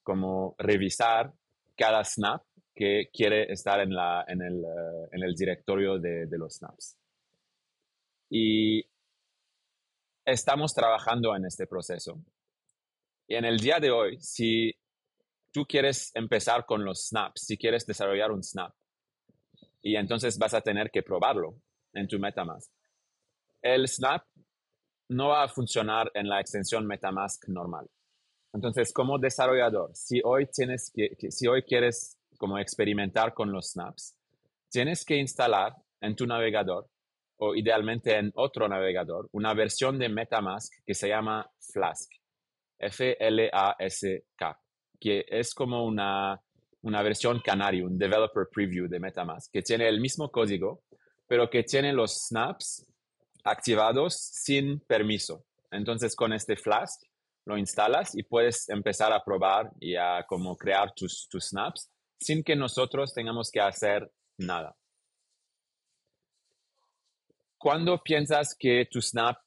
como 0.03 0.55
revisar 0.57 1.33
cada 1.75 2.03
snap 2.03 2.43
que 2.73 3.09
quiere 3.11 3.51
estar 3.51 3.79
en, 3.79 3.93
la, 3.93 4.23
en, 4.27 4.41
el, 4.41 4.63
eh, 4.63 5.09
en 5.11 5.23
el 5.23 5.35
directorio 5.35 5.97
de, 5.97 6.27
de 6.27 6.37
los 6.37 6.55
snaps. 6.55 6.97
Y 8.29 8.85
estamos 10.27 10.73
trabajando 10.73 11.35
en 11.35 11.45
este 11.45 11.67
proceso. 11.67 12.19
Y 13.27 13.35
en 13.35 13.45
el 13.45 13.59
día 13.59 13.79
de 13.79 13.91
hoy, 13.91 14.19
si 14.19 14.73
tú 15.51 15.65
quieres 15.65 16.11
empezar 16.15 16.65
con 16.65 16.83
los 16.83 17.07
snaps, 17.07 17.45
si 17.45 17.57
quieres 17.57 17.85
desarrollar 17.85 18.31
un 18.31 18.43
snap, 18.43 18.73
y 19.81 19.95
entonces 19.95 20.37
vas 20.37 20.53
a 20.53 20.61
tener 20.61 20.91
que 20.91 21.01
probarlo 21.01 21.55
en 21.93 22.09
tu 22.09 22.19
MetaMask. 22.19 22.69
El 23.61 23.87
snap 23.87 24.25
no 25.09 25.29
va 25.29 25.43
a 25.43 25.47
funcionar 25.47 26.11
en 26.13 26.27
la 26.27 26.41
extensión 26.41 26.85
MetaMask 26.85 27.47
normal. 27.47 27.89
Entonces, 28.51 28.91
como 28.91 29.17
desarrollador, 29.17 29.95
si 29.95 30.19
hoy 30.23 30.47
tienes 30.47 30.91
que, 30.93 31.15
si 31.31 31.47
hoy 31.47 31.63
quieres 31.63 32.17
como 32.37 32.59
experimentar 32.59 33.33
con 33.33 33.51
los 33.51 33.71
snaps, 33.71 34.13
tienes 34.69 35.05
que 35.05 35.15
instalar 35.15 35.73
en 36.01 36.15
tu 36.17 36.25
navegador 36.25 36.89
o 37.37 37.55
idealmente 37.55 38.15
en 38.15 38.31
otro 38.35 38.67
navegador, 38.67 39.29
una 39.31 39.53
versión 39.53 39.97
de 39.99 40.09
MetaMask 40.09 40.73
que 40.85 40.93
se 40.93 41.07
llama 41.07 41.49
Flask, 41.59 42.11
F-L-A-S-K, 42.79 44.59
que 44.99 45.25
es 45.27 45.53
como 45.53 45.85
una, 45.85 46.41
una 46.81 47.01
versión 47.03 47.39
canario, 47.39 47.85
un 47.85 47.97
developer 47.97 48.47
preview 48.51 48.87
de 48.87 48.99
MetaMask, 48.99 49.51
que 49.51 49.61
tiene 49.61 49.87
el 49.87 49.99
mismo 49.99 50.31
código, 50.31 50.83
pero 51.27 51.49
que 51.49 51.63
tiene 51.63 51.93
los 51.93 52.27
snaps 52.27 52.85
activados 53.43 54.15
sin 54.15 54.79
permiso. 54.81 55.45
Entonces 55.71 56.15
con 56.15 56.33
este 56.33 56.55
Flask 56.55 57.03
lo 57.45 57.57
instalas 57.57 58.15
y 58.15 58.23
puedes 58.23 58.67
empezar 58.69 59.13
a 59.13 59.23
probar 59.23 59.71
y 59.79 59.95
a 59.95 60.25
como 60.27 60.57
crear 60.57 60.93
tus, 60.93 61.27
tus 61.29 61.45
snaps 61.45 61.89
sin 62.19 62.43
que 62.43 62.55
nosotros 62.55 63.13
tengamos 63.13 63.51
que 63.51 63.61
hacer 63.61 64.11
nada. 64.37 64.75
¿Cuándo 67.57 68.03
piensas 68.03 68.55
que 68.55 68.87
tu 68.89 69.01
Snap 69.01 69.37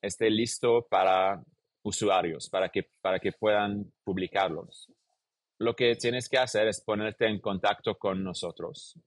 esté 0.00 0.30
listo 0.30 0.86
para 0.88 1.42
usuarios, 1.82 2.48
para 2.48 2.70
que, 2.70 2.88
para 3.02 3.18
que 3.18 3.32
puedan 3.32 3.92
publicarlos? 4.02 4.90
Lo 5.58 5.76
que 5.76 5.94
tienes 5.96 6.26
que 6.30 6.38
hacer 6.38 6.68
es 6.68 6.80
ponerte 6.80 7.26
en 7.26 7.38
contacto 7.38 7.98
con 7.98 8.24
nosotros, 8.24 8.98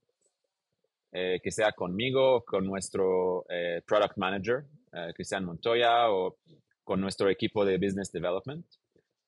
eh, 1.10 1.40
que 1.42 1.50
sea 1.50 1.72
conmigo, 1.72 2.44
con 2.44 2.64
nuestro 2.64 3.44
eh, 3.48 3.82
Product 3.84 4.16
Manager, 4.18 4.64
eh, 4.92 5.12
Cristian 5.16 5.44
Montoya, 5.44 6.12
o 6.12 6.38
con 6.84 7.00
nuestro 7.00 7.28
equipo 7.28 7.64
de 7.64 7.76
Business 7.76 8.12
Development, 8.12 8.66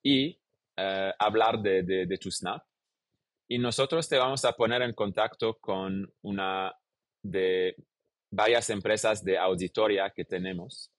y 0.04 0.38
hablar 1.18 1.58
de, 1.60 1.82
de 1.82 2.18
tu 2.18 2.30
Snap. 2.30 2.62
Y 3.48 3.58
nosotros 3.58 4.06
te 4.08 4.18
vamos 4.18 4.44
a 4.44 4.52
poner 4.52 4.82
en 4.82 4.92
contacto 4.92 5.54
con 5.58 6.12
una 6.20 6.72
de 7.22 7.74
varias 8.36 8.68
empresas 8.70 9.24
de 9.24 9.38
auditoría 9.38 10.10
que 10.10 10.24
tenemos 10.24 10.92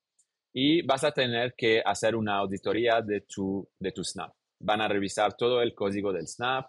y 0.54 0.82
vas 0.82 1.04
a 1.04 1.12
tener 1.12 1.54
que 1.56 1.82
hacer 1.86 2.16
una 2.16 2.38
auditoría 2.38 3.02
de 3.02 3.22
tu, 3.22 3.68
de 3.78 3.92
tu 3.92 4.04
Snap. 4.04 4.34
Van 4.60 4.82
a 4.82 4.88
revisar 4.88 5.36
todo 5.38 5.62
el 5.62 5.76
código 5.76 6.12
del 6.12 6.28
Snap, 6.28 6.68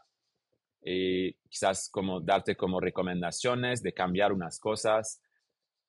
y 0.82 1.32
quizás 1.48 1.88
como 1.90 2.20
darte 2.20 2.54
como 2.56 2.80
recomendaciones 2.80 3.82
de 3.82 3.92
cambiar 3.92 4.32
unas 4.32 4.60
cosas. 4.60 5.20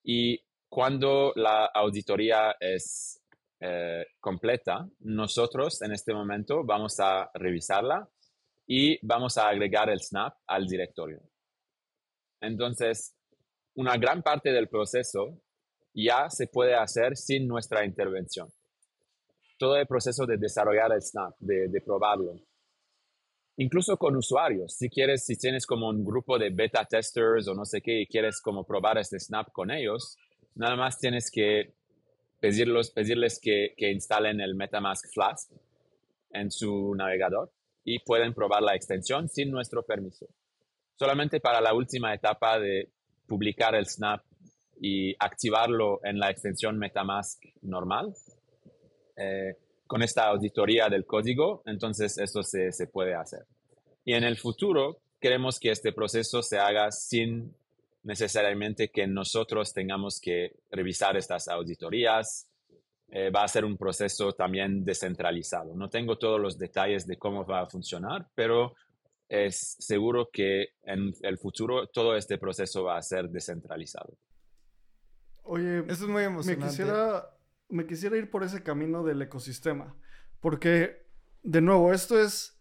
Y 0.04 0.39
cuando 0.68 1.34
la 1.36 1.65
auditoría 1.65 2.56
es 2.60 3.22
eh, 3.60 4.06
completa, 4.20 4.88
nosotros 5.00 5.82
en 5.82 5.92
este 5.92 6.13
momento 6.13 6.63
vamos 6.63 7.00
a 7.00 7.30
revisarla 7.34 8.08
y 8.65 9.06
vamos 9.06 9.38
a 9.38 9.50
agregar 9.50 9.89
el 9.89 10.00
snap 10.00 10.36
al 10.48 10.68
directorio. 10.68 11.22
Entonces, 12.42 13.15
una 13.80 13.96
gran 13.96 14.22
parte 14.22 14.52
del 14.52 14.68
proceso 14.68 15.42
ya 15.94 16.30
se 16.30 16.48
puede 16.48 16.76
hacer 16.76 17.15
sin 17.15 17.48
nuestra 17.48 17.86
intervención. 17.86 18.50
Todo 19.58 19.78
el 19.78 19.88
proceso 19.88 20.26
de 20.26 20.38
desarrollar 20.38 20.92
el 20.92 21.02
snap, 21.02 21.34
de, 21.39 21.82
probarlo. 21.86 22.34
Incluso 23.56 23.96
con 23.96 24.18
usuarios, 24.18 24.76
si 24.76 24.89
quieres, 24.89 25.26
si 25.26 25.38
tienes 25.38 25.65
como 25.65 25.88
un 25.88 26.04
grupo 26.04 26.38
de 26.38 26.50
beta 26.50 26.84
testers 26.84 27.48
o 27.48 27.54
no 27.56 27.63
sé 27.63 27.80
qué 27.80 28.02
y 28.02 28.06
quieres 28.06 28.42
como 28.42 28.65
probar 28.65 28.98
este 28.98 29.18
snap 29.18 29.50
con 29.54 29.72
ellos, 29.72 30.18
nada 30.56 30.76
más 30.76 31.00
tienes 31.00 31.32
que 31.32 31.74
pedirlos, 32.42 32.92
pedirles 32.92 33.39
que, 33.42 33.76
que 33.78 33.92
instalen 33.92 34.42
el 34.42 34.56
MetaMask 34.56 35.06
Flask 35.13 35.54
en 36.32 36.52
su 36.52 36.94
navegador 36.96 37.50
y 37.86 38.00
pueden 38.00 38.34
probar 38.34 38.62
la 38.62 38.76
extensión 38.76 39.30
sin 39.30 39.52
nuestro 39.52 39.86
permiso. 39.86 40.28
Solamente 40.98 41.39
para 41.39 41.62
la 41.62 41.74
última 41.74 42.13
etapa 42.13 42.60
de 42.60 42.92
publicar 43.30 43.76
el 43.76 43.86
snap 43.86 44.22
y 44.82 45.15
activarlo 45.20 46.00
en 46.04 46.20
la 46.20 46.30
extensión 46.30 46.78
MetaMask 46.78 47.42
normal, 47.62 48.13
eh, 49.15 49.56
con 49.88 50.02
esta 50.02 50.28
auditoría 50.28 50.89
del 50.89 51.06
código, 51.06 51.62
entonces 51.65 52.18
eso 52.18 52.44
se, 52.44 52.72
se 52.72 52.88
puede 52.88 53.13
hacer. 53.13 53.46
Y 54.04 54.13
en 54.13 54.24
el 54.24 54.38
futuro 54.38 54.98
queremos 55.20 55.60
que 55.60 55.72
este 55.72 55.94
proceso 55.94 56.42
se 56.42 56.58
haga 56.58 56.92
sin 56.92 57.54
necesariamente 58.04 58.89
que 58.89 59.08
nosotros 59.08 59.74
tengamos 59.74 60.20
que 60.20 60.56
revisar 60.72 61.18
estas 61.18 61.48
auditorías. 61.48 62.48
Eh, 63.12 63.32
va 63.32 63.44
a 63.44 63.48
ser 63.48 63.65
un 63.65 63.78
proceso 63.78 64.34
también 64.34 64.86
descentralizado. 64.86 65.76
No 65.76 65.89
tengo 65.89 66.18
todos 66.18 66.39
los 66.39 66.58
detalles 66.58 67.08
de 67.08 67.18
cómo 67.18 67.46
va 67.46 67.62
a 67.62 67.65
funcionar, 67.65 68.28
pero 68.36 68.76
es 69.30 69.78
seguro 69.80 70.30
que 70.32 70.70
en 70.84 71.13
el 71.22 71.38
futuro 71.38 71.88
todo 71.88 72.15
este 72.15 72.38
proceso 72.38 72.84
va 72.84 72.98
a 72.98 73.02
ser 73.02 73.30
descentralizado. 73.30 74.18
Oye, 75.44 75.80
eso 75.88 76.04
es 76.04 76.10
muy 76.10 76.24
emocionante. 76.24 76.65
Me 76.65 76.70
quisiera, 76.70 77.38
me 77.70 77.88
quisiera 77.88 78.18
ir 78.18 78.30
por 78.30 78.44
ese 78.44 78.63
camino 78.63 79.04
del 79.04 79.22
ecosistema, 79.22 79.96
porque, 80.42 81.08
de 81.44 81.62
nuevo, 81.62 81.94
esto 81.94 82.20
es 82.20 82.60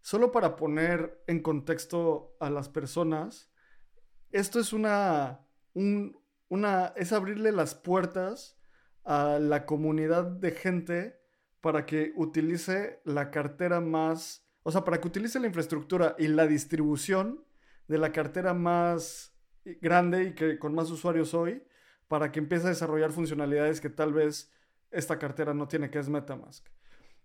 solo 0.00 0.32
para 0.32 0.56
poner 0.56 1.22
en 1.26 1.40
contexto 1.42 2.36
a 2.40 2.50
las 2.50 2.68
personas 2.68 3.50
esto 4.36 4.60
es 4.60 4.72
una, 4.72 5.40
una, 6.48 6.92
es 6.96 7.12
abrirle 7.12 7.52
las 7.52 7.74
puertas 7.74 8.58
a 9.04 9.38
la 9.38 9.66
comunidad 9.66 10.24
de 10.24 10.50
gente 10.50 11.20
para 11.60 11.86
que 11.86 12.12
utilice 12.16 13.00
la 13.04 13.30
cartera 13.30 13.80
más, 13.80 14.45
o 14.66 14.72
sea, 14.72 14.82
para 14.82 15.00
que 15.00 15.06
utilice 15.06 15.38
la 15.38 15.46
infraestructura 15.46 16.16
y 16.18 16.26
la 16.26 16.44
distribución 16.44 17.44
de 17.86 17.98
la 17.98 18.10
cartera 18.10 18.52
más 18.52 19.32
grande 19.80 20.24
y 20.24 20.34
que 20.34 20.58
con 20.58 20.74
más 20.74 20.90
usuarios 20.90 21.34
hoy, 21.34 21.62
para 22.08 22.32
que 22.32 22.40
empiece 22.40 22.66
a 22.66 22.70
desarrollar 22.70 23.12
funcionalidades 23.12 23.80
que 23.80 23.90
tal 23.90 24.12
vez 24.12 24.52
esta 24.90 25.20
cartera 25.20 25.54
no 25.54 25.68
tiene, 25.68 25.88
que 25.88 26.00
es 26.00 26.08
Metamask. 26.08 26.66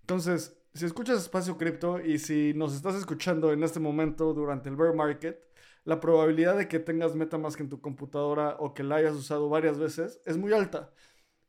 Entonces, 0.01 0.55
si 0.75 0.85
escuchas 0.85 1.17
Espacio 1.17 1.57
Cripto 1.57 1.99
y 1.99 2.19
si 2.19 2.53
nos 2.53 2.75
estás 2.75 2.93
escuchando 2.93 3.51
en 3.51 3.63
este 3.63 3.79
momento 3.79 4.35
durante 4.35 4.69
el 4.69 4.75
bear 4.75 4.93
market, 4.93 5.43
la 5.83 5.99
probabilidad 5.99 6.55
de 6.55 6.67
que 6.67 6.77
tengas 6.77 7.15
MetaMask 7.15 7.59
en 7.59 7.69
tu 7.69 7.81
computadora 7.81 8.55
o 8.59 8.75
que 8.75 8.83
la 8.83 8.97
hayas 8.97 9.15
usado 9.15 9.49
varias 9.49 9.79
veces 9.79 10.21
es 10.27 10.37
muy 10.37 10.53
alta. 10.53 10.91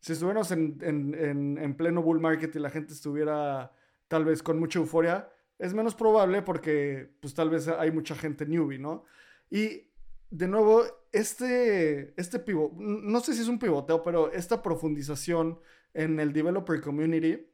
Si 0.01 0.15
estuviéramos 0.15 0.53
en, 0.53 0.79
en, 0.81 1.77
pleno 1.77 2.01
bull 2.01 2.19
market 2.19 2.57
y 2.57 2.61
la 2.61 2.71
gente 2.71 2.95
estuviera 2.95 3.73
tal 4.09 4.25
vez 4.25 4.43
con 4.43 4.59
mucha 4.59 4.79
euforia, 4.79 5.29
es 5.59 5.75
menos 5.75 5.95
probable 5.95 6.43
porque 6.43 7.11
pues 7.21 7.35
tal 7.35 7.51
vez 7.51 7.69
hay 7.69 7.91
mucha 7.91 8.15
gente 8.15 8.47
newbie, 8.47 8.79
¿no? 8.79 9.05
Y 9.51 9.89
de 10.31 10.49
nuevo, 10.49 10.83
este, 11.13 12.15
este 12.21 12.39
pivot, 12.39 12.73
no 12.75 13.21
sé 13.21 13.35
si 13.35 13.43
es 13.43 13.49
un 13.49 13.59
pivoteo, 13.59 14.03
pero 14.03 14.33
esta 14.33 14.63
profundización 14.63 15.61
en 15.95 16.19
el 16.19 16.33
developer 16.33 16.81
community 16.81 17.47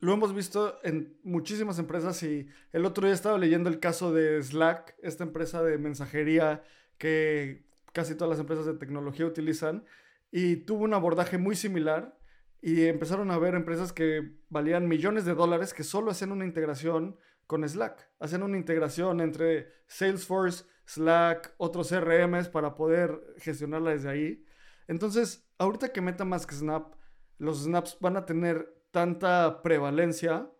lo 0.00 0.12
hemos 0.12 0.34
visto 0.34 0.78
en 0.82 1.16
muchísimas 1.22 1.78
empresas 1.78 2.22
y 2.22 2.48
el 2.72 2.84
otro 2.84 3.06
día 3.06 3.14
estaba 3.14 3.38
leyendo 3.38 3.70
el 3.70 3.80
caso 3.80 4.12
de 4.12 4.42
Slack, 4.42 4.96
esta 5.02 5.24
empresa 5.24 5.62
de 5.62 5.78
mensajería 5.78 6.62
que 6.98 7.66
casi 7.92 8.14
todas 8.14 8.30
las 8.30 8.40
empresas 8.40 8.66
de 8.66 8.74
tecnología 8.74 9.24
utilizan 9.24 9.84
y 10.30 10.56
tuvo 10.56 10.84
un 10.84 10.92
abordaje 10.92 11.38
muy 11.38 11.56
similar 11.56 12.18
y 12.66 12.88
empezaron 12.88 13.30
a 13.30 13.38
ver 13.38 13.54
empresas 13.54 13.92
que 13.92 14.40
valían 14.48 14.88
millones 14.88 15.24
de 15.24 15.36
dólares 15.36 15.72
que 15.72 15.84
solo 15.84 16.10
hacen 16.10 16.32
una 16.32 16.44
integración 16.44 17.16
con 17.46 17.62
Slack, 17.62 18.10
hacen 18.18 18.42
una 18.42 18.56
integración 18.56 19.20
entre 19.20 19.68
Salesforce, 19.86 20.64
Slack, 20.84 21.54
otros 21.58 21.90
CRMs 21.90 22.48
para 22.48 22.74
poder 22.74 23.22
gestionarla 23.38 23.92
desde 23.92 24.08
ahí. 24.08 24.44
Entonces, 24.88 25.48
ahorita 25.58 25.92
que 25.92 26.00
MetaMask 26.00 26.50
Snap, 26.50 26.96
los 27.38 27.62
snaps 27.62 27.98
van 28.00 28.16
a 28.16 28.26
tener 28.26 28.82
tanta 28.90 29.62
prevalencia, 29.62 30.50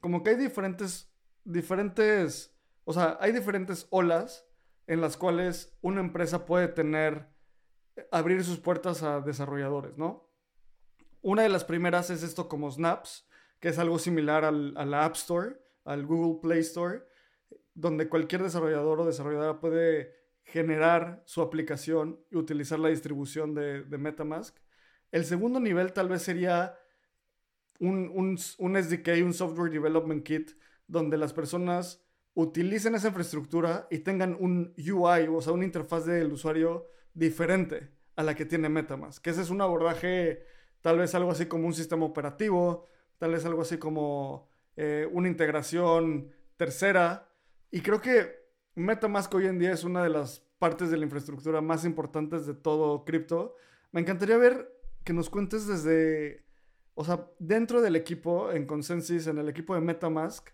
como 0.00 0.22
que 0.22 0.30
hay 0.30 0.36
diferentes, 0.36 1.12
diferentes, 1.44 2.56
o 2.84 2.94
sea, 2.94 3.18
hay 3.20 3.32
diferentes 3.32 3.88
olas 3.90 4.48
en 4.86 5.02
las 5.02 5.18
cuales 5.18 5.76
una 5.82 6.00
empresa 6.00 6.46
puede 6.46 6.68
tener, 6.68 7.28
abrir 8.10 8.42
sus 8.42 8.58
puertas 8.58 9.02
a 9.02 9.20
desarrolladores, 9.20 9.98
¿no? 9.98 10.31
Una 11.22 11.42
de 11.42 11.48
las 11.48 11.64
primeras 11.64 12.10
es 12.10 12.22
esto 12.22 12.48
como 12.48 12.70
Snaps, 12.70 13.26
que 13.60 13.68
es 13.68 13.78
algo 13.78 13.98
similar 13.98 14.44
al, 14.44 14.76
a 14.76 14.84
la 14.84 15.04
App 15.04 15.14
Store, 15.14 15.56
al 15.84 16.04
Google 16.04 16.40
Play 16.42 16.60
Store, 16.60 17.02
donde 17.74 18.08
cualquier 18.08 18.42
desarrollador 18.42 19.00
o 19.00 19.06
desarrolladora 19.06 19.60
puede 19.60 20.22
generar 20.44 21.22
su 21.24 21.40
aplicación 21.40 22.20
y 22.30 22.36
utilizar 22.36 22.78
la 22.78 22.88
distribución 22.88 23.54
de, 23.54 23.84
MetaMask. 23.88 24.56
El 25.10 25.24
segundo 25.24 25.60
nivel 25.60 25.92
tal 25.92 26.08
vez 26.08 26.22
sería 26.22 26.76
un, 27.78 28.36
SDK, 28.38 29.24
un 29.24 29.32
Software 29.32 29.70
Development 29.70 30.24
Kit, 30.24 30.52
donde 30.86 31.16
las 31.16 31.32
personas 31.32 32.04
utilicen 32.34 32.94
esa 32.94 33.08
infraestructura 33.08 33.86
y 33.90 33.98
tengan 33.98 34.36
un 34.38 34.74
UI, 34.76 35.28
o 35.28 35.40
sea, 35.40 35.52
una 35.52 35.64
interfaz 35.64 36.06
del 36.06 36.32
usuario 36.32 36.88
diferente 37.14 37.90
a 38.16 38.22
la 38.22 38.34
que 38.34 38.46
tiene 38.46 38.68
MetaMask. 38.68 39.22
Que 39.22 39.30
ese 39.30 39.42
es 39.42 39.50
un 39.50 39.60
abordaje, 39.60 40.44
tal 40.82 40.98
vez 40.98 41.14
algo 41.14 41.30
así 41.30 41.46
como 41.46 41.66
un 41.66 41.72
sistema 41.72 42.04
operativo, 42.04 42.86
tal 43.18 43.32
vez 43.32 43.44
algo 43.46 43.62
así 43.62 43.78
como 43.78 44.48
eh, 44.76 45.08
una 45.10 45.28
integración 45.28 46.30
tercera. 46.56 47.28
Y 47.70 47.80
creo 47.80 48.00
que 48.00 48.42
MetaMask 48.74 49.34
hoy 49.34 49.46
en 49.46 49.58
día 49.58 49.72
es 49.72 49.84
una 49.84 50.02
de 50.02 50.10
las 50.10 50.40
partes 50.58 50.90
de 50.90 50.98
la 50.98 51.04
infraestructura 51.04 51.60
más 51.60 51.86
importantes 51.86 52.46
de 52.46 52.54
todo 52.54 53.04
cripto. 53.04 53.56
Me 53.92 54.02
encantaría 54.02 54.36
ver 54.36 54.70
que 55.04 55.14
nos 55.14 55.30
cuentes 55.30 55.66
desde 55.66 56.44
o 56.94 57.04
sea, 57.04 57.26
dentro 57.38 57.80
del 57.80 57.96
equipo, 57.96 58.50
en 58.52 58.66
Consensus, 58.66 59.26
en 59.26 59.38
el 59.38 59.48
equipo 59.48 59.74
de 59.74 59.80
Metamask, 59.80 60.48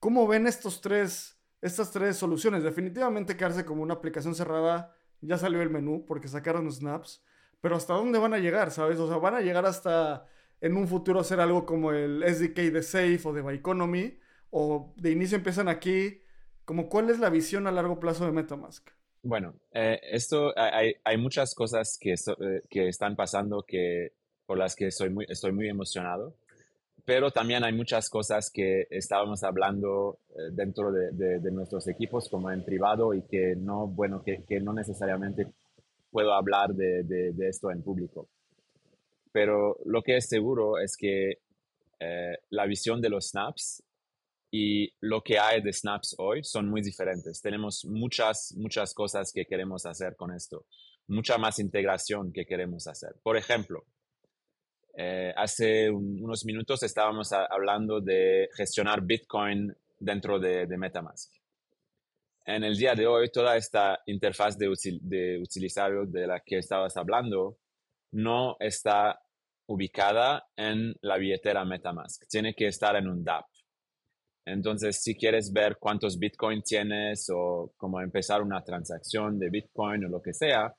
¿cómo 0.00 0.26
ven 0.26 0.46
estos 0.46 0.80
tres, 0.80 1.38
estas 1.60 1.92
tres 1.92 2.16
soluciones? 2.16 2.64
Definitivamente 2.64 3.36
quedarse 3.36 3.64
como 3.64 3.82
una 3.82 3.94
aplicación 3.94 4.34
cerrada, 4.34 4.94
ya 5.20 5.38
salió 5.38 5.62
el 5.62 5.70
menú 5.70 6.04
porque 6.04 6.28
sacaron 6.28 6.70
snaps, 6.70 7.22
pero 7.60 7.76
¿hasta 7.76 7.94
dónde 7.94 8.18
van 8.18 8.34
a 8.34 8.38
llegar, 8.38 8.70
sabes? 8.70 8.98
O 8.98 9.08
sea, 9.08 9.16
van 9.18 9.34
a 9.34 9.40
llegar 9.40 9.66
hasta 9.66 10.26
en 10.60 10.76
un 10.76 10.88
futuro 10.88 11.20
hacer 11.20 11.40
algo 11.40 11.66
como 11.66 11.92
el 11.92 12.22
SDK 12.22 12.72
de 12.72 12.82
Safe 12.82 13.20
o 13.24 13.32
de 13.32 13.42
Byeconomy, 13.42 14.18
o 14.50 14.94
de 14.96 15.10
inicio 15.10 15.36
empiezan 15.36 15.68
aquí, 15.68 16.22
como 16.64 16.88
cuál 16.88 17.10
es 17.10 17.18
la 17.18 17.30
visión 17.30 17.66
a 17.66 17.72
largo 17.72 18.00
plazo 18.00 18.24
de 18.24 18.32
Metamask. 18.32 18.88
Bueno, 19.22 19.54
eh, 19.72 20.00
esto 20.02 20.52
hay, 20.56 20.94
hay, 21.02 21.16
muchas 21.16 21.54
cosas 21.54 21.98
que, 22.00 22.12
eh, 22.12 22.62
que 22.70 22.88
están 22.88 23.16
pasando 23.16 23.64
que 23.66 24.12
por 24.46 24.56
las 24.56 24.76
que 24.76 24.90
soy 24.90 25.10
muy, 25.10 25.26
estoy 25.28 25.52
muy 25.52 25.68
emocionado. 25.68 26.34
Pero 27.04 27.30
también 27.30 27.62
hay 27.62 27.72
muchas 27.72 28.10
cosas 28.10 28.50
que 28.50 28.86
estábamos 28.90 29.44
hablando 29.44 30.18
eh, 30.30 30.50
dentro 30.52 30.90
de, 30.90 31.12
de, 31.12 31.50
nuestros 31.52 31.86
equipos, 31.86 32.28
como 32.28 32.50
en 32.50 32.64
privado, 32.64 33.14
y 33.14 33.22
que 33.22 33.54
no, 33.56 33.86
bueno, 33.86 34.22
que, 34.24 34.42
que 34.44 34.60
no 34.60 34.72
necesariamente 34.72 35.46
puedo 36.16 36.32
hablar 36.32 36.70
de, 36.70 37.02
de, 37.02 37.46
esto 37.46 37.70
en 37.70 37.82
público. 37.82 38.30
Pero 39.32 39.76
lo 39.84 40.00
que 40.00 40.16
es 40.16 40.26
seguro 40.26 40.78
es 40.78 40.96
que 40.96 41.42
eh, 42.00 42.38
la 42.48 42.64
visión 42.64 43.02
de 43.02 43.10
los 43.10 43.28
snaps 43.28 43.82
y 44.50 44.90
lo 45.00 45.20
que 45.20 45.38
hay 45.38 45.60
de 45.60 45.74
snaps 45.74 46.14
hoy 46.16 46.42
son 46.42 46.70
muy 46.70 46.80
diferentes. 46.80 47.42
Tenemos 47.42 47.84
muchas, 47.84 48.54
muchas 48.56 48.94
cosas 48.94 49.30
que 49.30 49.44
queremos 49.44 49.84
hacer 49.84 50.16
con 50.16 50.32
esto, 50.32 50.64
mucha 51.08 51.36
más 51.36 51.58
integración 51.58 52.32
que 52.32 52.46
queremos 52.46 52.86
hacer. 52.86 53.16
Por 53.22 53.36
ejemplo, 53.36 53.84
eh, 54.96 55.34
hace 55.36 55.90
unos 55.90 56.46
minutos 56.46 56.82
estábamos 56.82 57.30
hablando 57.34 58.00
de 58.00 58.48
gestionar 58.56 59.02
Bitcoin 59.02 59.70
dentro 59.98 60.38
de, 60.38 60.66
Metamask. 60.78 61.30
En 62.46 62.62
el 62.62 62.76
día 62.76 62.94
de 62.94 63.06
hoy, 63.08 63.28
toda 63.30 63.56
esta 63.56 63.98
interfaz 64.06 64.56
de, 64.56 64.68
usuario 64.68 66.06
de 66.06 66.26
la 66.28 66.40
que 66.40 66.58
estabas 66.58 66.96
hablando 66.96 67.58
no 68.12 68.56
está 68.60 69.20
ubicada 69.66 70.46
en 70.56 70.94
la 71.02 71.18
billetera 71.18 71.64
MetaMask. 71.64 72.22
Tiene 72.28 72.54
que 72.54 72.68
estar 72.68 72.94
en 72.94 73.08
un 73.08 73.24
DApp. 73.24 73.46
Entonces, 74.44 75.02
si 75.02 75.16
quieres 75.16 75.52
ver 75.52 75.76
cuántos 75.80 76.20
Bitcoin 76.20 76.62
tienes 76.62 77.28
o 77.34 77.72
cómo 77.76 78.00
empezar 78.00 78.42
una 78.42 78.62
transacción 78.62 79.40
de 79.40 79.50
Bitcoin 79.50 80.04
o 80.04 80.08
lo 80.08 80.22
que 80.22 80.32
sea, 80.32 80.72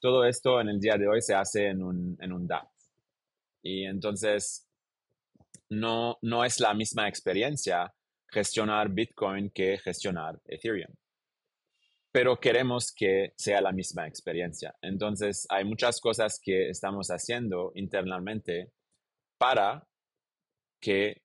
todo 0.00 0.24
esto 0.24 0.60
en 0.60 0.68
el 0.68 0.80
día 0.80 0.96
de 0.96 1.06
hoy 1.06 1.22
se 1.22 1.34
hace 1.34 1.68
en 1.68 1.80
un, 1.80 2.18
en 2.20 2.32
un 2.32 2.44
DApp. 2.48 2.68
Y 3.62 3.84
entonces, 3.84 4.66
no, 5.70 6.18
no 6.22 6.44
es 6.44 6.58
la 6.58 6.74
misma 6.74 7.08
experiencia 7.08 7.94
gestionar 8.26 8.88
Bitcoin 8.88 9.50
que 9.50 9.78
gestionar 9.78 10.40
Ethereum. 10.46 10.92
Pero 12.14 12.38
queremos 12.38 12.92
que 12.94 13.32
sea 13.36 13.60
la 13.60 13.72
misma 13.72 14.06
experiencia. 14.06 14.72
Entonces, 14.80 15.48
hay 15.48 15.64
muchas 15.64 16.00
cosas 16.00 16.38
que 16.40 16.68
estamos 16.68 17.08
haciendo 17.08 17.72
internamente 17.74 18.70
para 19.36 19.84
que 20.80 21.22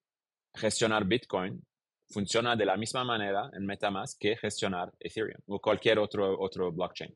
gestionar 0.56 1.06
Bitcoin 1.06 1.64
funciona 2.10 2.56
de 2.56 2.66
la 2.66 2.76
misma 2.76 3.04
manera 3.04 3.52
en 3.54 3.68
MetaMask 3.68 4.20
que 4.20 4.36
gestionar 4.36 4.92
Ethereum 5.00 5.40
o 5.46 5.60
cualquier 5.60 6.00
otro, 6.00 6.36
otro 6.40 6.72
blockchain. 6.72 7.14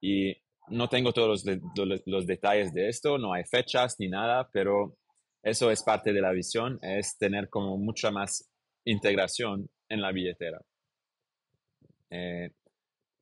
Y 0.00 0.36
no 0.68 0.88
tengo 0.88 1.12
todos 1.12 1.44
los, 1.44 2.04
los, 2.06 2.26
detalles 2.28 2.72
de 2.72 2.88
esto, 2.88 3.18
no 3.18 3.32
hay 3.32 3.42
fechas 3.42 3.96
ni 3.98 4.08
nada, 4.08 4.48
pero 4.52 4.96
eso 5.42 5.72
es 5.72 5.82
parte 5.82 6.12
de 6.12 6.20
la 6.20 6.30
visión, 6.30 6.78
es 6.80 7.18
tener 7.18 7.48
como 7.48 7.76
mucha 7.76 8.12
más 8.12 8.48
integración 8.84 9.68
en 9.88 10.00
la 10.00 10.12
billetera. 10.12 10.60
Eh, 12.10 12.52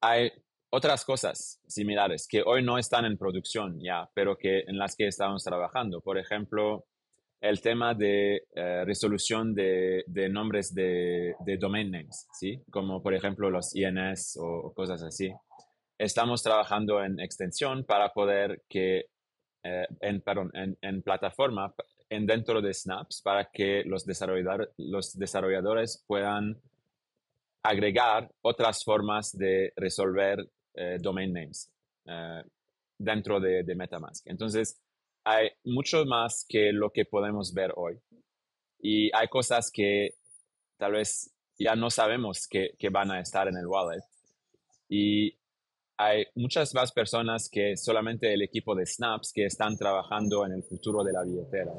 hay 0.01 0.33
otras 0.71 1.05
cosas 1.05 1.61
similares 1.67 2.27
que 2.29 2.43
hoy 2.45 2.63
no 2.63 2.79
están 2.79 3.05
en 3.05 3.17
producción 3.17 3.81
ya, 3.81 4.09
pero 4.15 4.37
que 4.37 4.61
en 4.67 4.79
las 4.79 4.97
que 4.97 5.07
estamos 5.07 5.45
trabajando. 5.45 6.01
Por 6.01 6.19
ejemplo, 6.19 6.87
el 7.41 7.61
tema 7.61 7.95
de 7.95 8.47
eh, 8.55 8.85
resolución 8.85 9.55
de, 9.55 10.05
nombres 10.31 10.75
de, 10.75 11.35
domain 11.59 11.91
names, 11.91 12.27
¿sí? 12.33 12.61
Como 12.71 13.03
por 13.03 13.15
ejemplo 13.15 13.51
los 13.51 13.75
INS 13.75 14.39
o, 14.41 14.73
cosas 14.75 15.03
así. 15.03 15.33
Estamos 15.99 16.43
trabajando 16.43 17.03
en 17.03 17.21
extensión 17.21 17.85
para 17.85 18.13
poder 18.13 18.63
que, 18.69 19.07
eh, 19.63 19.87
en, 20.01 20.21
perdón, 20.21 20.51
en, 20.55 21.03
plataforma, 21.03 21.75
en 22.11 22.27
dentro 22.27 22.61
de 22.61 22.75
Snaps, 22.75 23.23
para 23.23 23.47
que 23.47 23.83
los, 23.85 24.05
desarrollador, 24.05 24.73
los 24.77 25.19
desarrolladores 25.19 26.05
puedan 26.07 26.61
agregar 27.69 28.31
otras 28.43 28.85
formas 28.85 29.33
de 29.37 29.73
resolver 29.77 30.39
eh, 30.75 30.99
domain 31.01 31.33
names 31.33 31.71
dentro 32.99 33.41
de, 33.41 33.65
de 33.65 33.75
MetaMask. 33.75 34.27
Entonces, 34.29 34.81
hay 35.25 35.51
mucho 35.65 36.05
más 36.05 36.47
que 36.49 36.73
lo 36.73 36.91
que 36.91 37.05
podemos 37.05 37.53
ver 37.53 37.73
hoy. 37.75 37.99
Y 38.79 39.11
hay 39.13 39.27
cosas 39.27 39.71
que 39.73 40.11
tal 40.79 40.93
vez 40.93 41.35
ya 41.59 41.75
no 41.75 41.91
sabemos 41.91 42.47
que, 42.47 42.77
van 42.91 43.11
a 43.11 43.21
estar 43.21 43.49
en 43.49 43.57
el 43.57 43.67
wallet. 43.67 44.03
Y 44.89 45.37
hay 45.97 46.27
muchas 46.35 46.75
más 46.75 46.93
personas 46.93 47.49
que 47.51 47.77
solamente 47.77 48.33
el 48.33 48.43
equipo 48.43 48.75
de 48.75 48.87
Snaps 48.87 49.33
que 49.33 49.47
están 49.47 49.77
trabajando 49.77 50.47
en 50.47 50.53
el 50.53 50.63
futuro 50.63 51.03
de 51.03 51.13
la 51.13 51.25
billetera. 51.25 51.73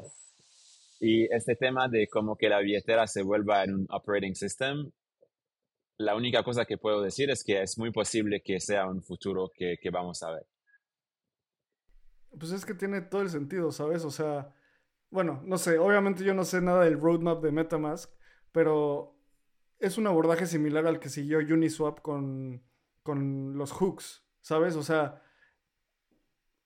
Y 1.00 1.32
este 1.32 1.54
tema 1.54 1.88
de 1.88 2.08
cómo 2.08 2.36
que 2.36 2.48
la 2.48 2.58
billetera 2.58 3.06
se 3.06 3.22
vuelva 3.22 3.64
en 3.64 3.74
un 3.74 3.86
operating 3.90 4.34
system, 4.34 4.90
la 5.98 6.16
única 6.16 6.42
cosa 6.42 6.64
que 6.64 6.78
puedo 6.78 7.02
decir 7.02 7.30
es 7.30 7.44
que 7.44 7.60
es 7.62 7.76
muy 7.78 7.90
posible 7.90 8.42
que 8.42 8.60
sea 8.60 8.86
un 8.86 9.02
futuro 9.02 9.50
que 9.54 9.90
vamos 9.90 10.22
a 10.22 10.30
ver. 10.30 10.46
Pues 12.38 12.52
es 12.52 12.64
que 12.64 12.74
tiene 12.74 13.00
todo 13.00 13.22
el 13.22 13.30
sentido, 13.30 13.72
¿sabes? 13.72 14.04
O 14.04 14.10
sea, 14.10 14.54
bueno, 15.10 15.40
no 15.44 15.58
sé, 15.58 15.78
obviamente 15.78 16.24
yo 16.24 16.34
no 16.34 16.44
sé 16.44 16.60
nada 16.60 16.84
del 16.84 17.00
roadmap 17.00 17.42
de 17.42 17.52
Metamask, 17.52 18.12
pero 18.52 19.16
es 19.78 19.96
un 19.96 20.06
abordaje 20.06 20.46
similar 20.46 20.86
al 20.86 21.00
que 21.00 21.08
siguió 21.08 21.38
Uniswap 21.38 22.00
con, 22.00 22.62
con 23.02 23.56
los 23.56 23.72
hooks, 23.72 24.24
¿sabes? 24.40 24.76
O 24.76 24.82
sea, 24.82 25.22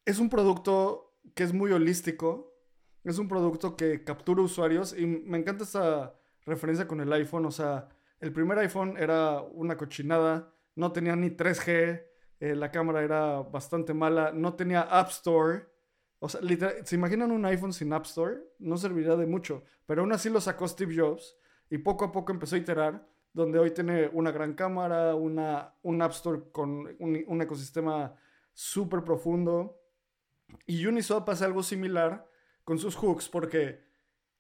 es 0.05 0.19
un 0.19 0.29
producto 0.29 1.21
que 1.35 1.45
es 1.45 1.53
muy 1.53 1.71
holístico, 1.73 2.53
es 3.05 3.19
un 3.19 3.29
producto 3.29 3.77
que 3.77 4.03
captura 4.05 4.43
usuarios 4.43 4.97
y 4.97 5.07
me 5.07 5.39
encanta 5.39 5.65
esta 5.65 6.19
referencia 6.45 6.89
con 6.89 7.01
el 7.01 7.13
iPhone, 7.13 7.47
o 7.47 7.53
sea, 7.53 7.89
el 8.23 8.33
primer 8.33 8.57
iPhone 8.61 8.97
era 8.97 9.41
una 9.41 9.77
cochinada, 9.77 10.55
no 10.77 10.93
tenía 10.93 11.17
ni 11.17 11.31
3G, 11.31 12.05
eh, 12.39 12.55
la 12.55 12.71
cámara 12.71 13.03
era 13.03 13.43
bastante 13.43 13.95
mala, 13.95 14.31
no 14.33 14.55
tenía 14.55 14.83
App 14.83 15.11
Store. 15.11 15.67
O 16.21 16.29
sea, 16.29 16.41
¿se 16.85 16.95
imaginan 16.95 17.33
un 17.33 17.45
iPhone 17.45 17.73
sin 17.73 17.93
App 17.93 18.07
Store? 18.07 18.39
No 18.61 18.77
serviría 18.77 19.17
de 19.17 19.27
mucho, 19.27 19.65
pero 19.87 20.03
aún 20.03 20.13
así 20.13 20.31
lo 20.31 20.41
sacó 20.41 20.69
Steve 20.69 20.97
Jobs 20.97 21.37
y 21.69 21.79
poco 21.79 22.05
a 22.05 22.13
poco 22.13 22.31
empezó 22.31 22.55
a 22.55 22.61
iterar, 22.61 23.09
donde 23.33 23.59
hoy 23.59 23.73
tiene 23.73 24.09
una 24.13 24.31
gran 24.31 24.55
cámara, 24.55 25.17
una, 25.17 25.75
un 25.83 26.01
App 26.01 26.13
Store 26.13 26.43
con 26.53 26.95
un, 27.01 27.43
ecosistema 27.43 28.15
súper 28.53 29.03
profundo. 29.03 29.81
Y 30.65 30.87
Uniswap 30.87 31.29
hace 31.29 31.45
algo 31.45 31.65
similar 31.65 32.25
con 32.63 32.79
sus 32.79 32.95
hooks, 32.95 33.29
porque 33.29 33.81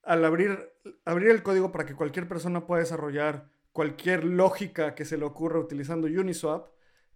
al 0.04 0.24
abrir, 0.24 0.72
abrir 1.04 1.30
el 1.30 1.42
código 1.42 1.72
para 1.72 1.84
que 1.84 1.96
cualquier 1.96 2.28
persona 2.28 2.64
pueda 2.64 2.80
desarrollar 2.80 3.51
cualquier 3.72 4.24
lógica 4.24 4.94
que 4.94 5.04
se 5.04 5.16
le 5.16 5.24
ocurra 5.24 5.58
utilizando 5.58 6.06
Uniswap, 6.06 6.68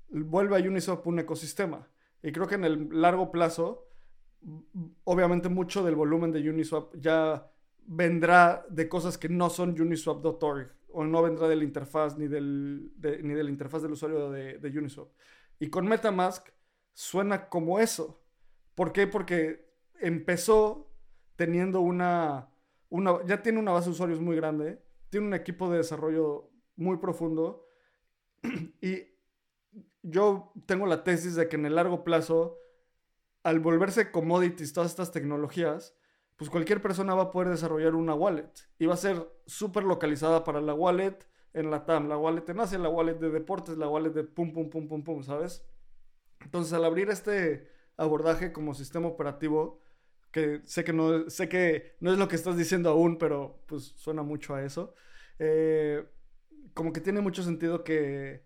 vuelve 0.09 0.57
a 0.57 0.61
Uniswap 0.61 1.07
un 1.07 1.19
ecosistema. 1.19 1.89
Y 2.23 2.33
creo 2.33 2.47
que 2.47 2.55
en 2.55 2.65
el 2.65 2.89
largo 2.91 3.31
plazo, 3.31 3.89
obviamente 5.05 5.49
mucho 5.49 5.85
del 5.85 5.95
volumen 5.95 6.33
de 6.33 6.49
Uniswap 6.49 6.95
ya 6.97 7.51
vendrá 7.87 8.67
de 8.69 8.89
cosas 8.89 9.17
que 9.19 9.29
no 9.29 9.49
son 9.51 9.81
uniswap.org 9.81 10.75
o 10.93 11.05
no 11.05 11.23
vendrá 11.23 11.49
de 11.49 11.57
la 11.57 11.65
interfaz 11.65 12.17
ni, 12.19 12.27
del, 12.27 12.91
ni 13.23 13.35
de 13.35 13.45
la 13.45 13.51
interfaz 13.51 13.83
del 13.83 13.93
usuario 13.93 14.31
de, 14.31 14.59
de, 14.59 14.79
Uniswap. 14.79 15.09
Y 15.59 15.69
con 15.69 15.87
Metamask 15.87 16.49
suena 16.95 17.49
como 17.49 17.79
eso. 17.79 18.23
¿Por 18.75 18.93
qué? 18.93 19.07
Porque 19.07 19.71
empezó 20.01 20.91
teniendo 21.37 21.81
una, 21.81 22.49
una, 22.89 23.25
ya 23.27 23.43
tiene 23.43 23.59
una 23.59 23.73
base 23.73 23.87
de 23.87 23.93
usuarios 23.93 24.21
muy 24.21 24.37
grande, 24.37 24.83
tiene 25.17 25.29
un 25.29 25.35
equipo 25.35 25.71
de 25.71 25.79
desarrollo 25.79 26.51
muy 26.77 26.99
profundo 26.99 27.67
y 28.83 28.99
yo 30.03 30.53
tengo 30.67 30.85
la 30.85 31.05
tesis 31.05 31.37
de 31.37 31.49
que 31.49 31.57
en 31.57 31.65
el 31.65 31.77
largo 31.77 32.05
plazo, 32.05 32.59
al 33.43 33.61
volverse 33.61 34.11
commodities 34.11 34.75
todas 34.75 34.91
estas 34.91 35.13
tecnologías, 35.13 35.97
pues 36.37 36.51
cualquier 36.51 36.83
persona 36.83 37.15
va 37.15 37.23
a 37.23 37.31
poder 37.31 37.49
desarrollar 37.49 37.95
una 37.95 38.15
wallet 38.15 38.53
y 38.79 38.85
va 38.85 38.93
a 38.93 38.99
ser 38.99 39.27
súper 39.47 39.85
localizada 39.85 40.45
para 40.45 40.61
la 40.61 40.75
wallet 40.75 41.17
en 41.55 41.71
la 41.71 41.87
TAM, 41.87 42.11
la 42.11 42.19
wallet 42.19 42.47
en 42.47 42.61
Asia, 42.61 42.77
la 42.77 42.91
wallet 42.91 43.15
de 43.15 43.31
deportes, 43.31 43.79
la 43.79 43.89
wallet 43.89 44.11
de 44.11 44.25
pum, 44.25 44.53
pum, 44.53 44.69
pum, 44.69 44.87
pum, 44.87 45.03
pum, 45.03 45.23
¿sabes? 45.23 45.67
Entonces, 46.41 46.75
al 46.75 46.85
abrir 46.85 47.09
este 47.09 47.71
abordaje 47.97 48.53
como 48.53 48.75
sistema 48.75 49.09
operativo, 49.09 49.81
que 50.31 50.61
sé 50.65 50.85
que 50.85 50.93
no, 50.93 51.31
sé 51.31 51.49
que 51.49 51.97
no 52.01 52.13
es 52.13 52.19
lo 52.19 52.29
que 52.29 52.37
estás 52.37 52.59
diciendo 52.59 52.91
aún, 52.91 53.17
pero 53.17 53.63
pues 53.65 53.95
suena 53.97 54.23
mucho 54.23 54.55
a 54.55 54.63
eso, 54.63 54.95
eh, 55.39 56.05
como 56.75 56.93
que 56.93 57.01
tiene 57.01 57.21
mucho 57.21 57.43
sentido 57.43 57.85
que 57.85 58.45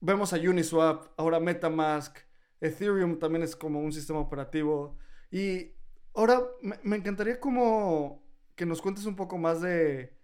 vemos 0.00 0.32
a 0.32 0.36
Uniswap, 0.36 1.06
ahora 1.16 1.40
Metamask, 1.40 2.18
Ethereum 2.60 3.18
también 3.18 3.42
es 3.42 3.56
como 3.56 3.80
un 3.80 3.92
sistema 3.92 4.20
operativo. 4.20 4.98
Y 5.30 5.72
ahora 6.14 6.40
me, 6.82 6.96
encantaría 6.96 7.40
como 7.40 8.24
que 8.54 8.66
nos 8.66 8.80
cuentes 8.80 9.06
un 9.06 9.16
poco 9.16 9.38
más 9.38 9.60
de 9.60 10.16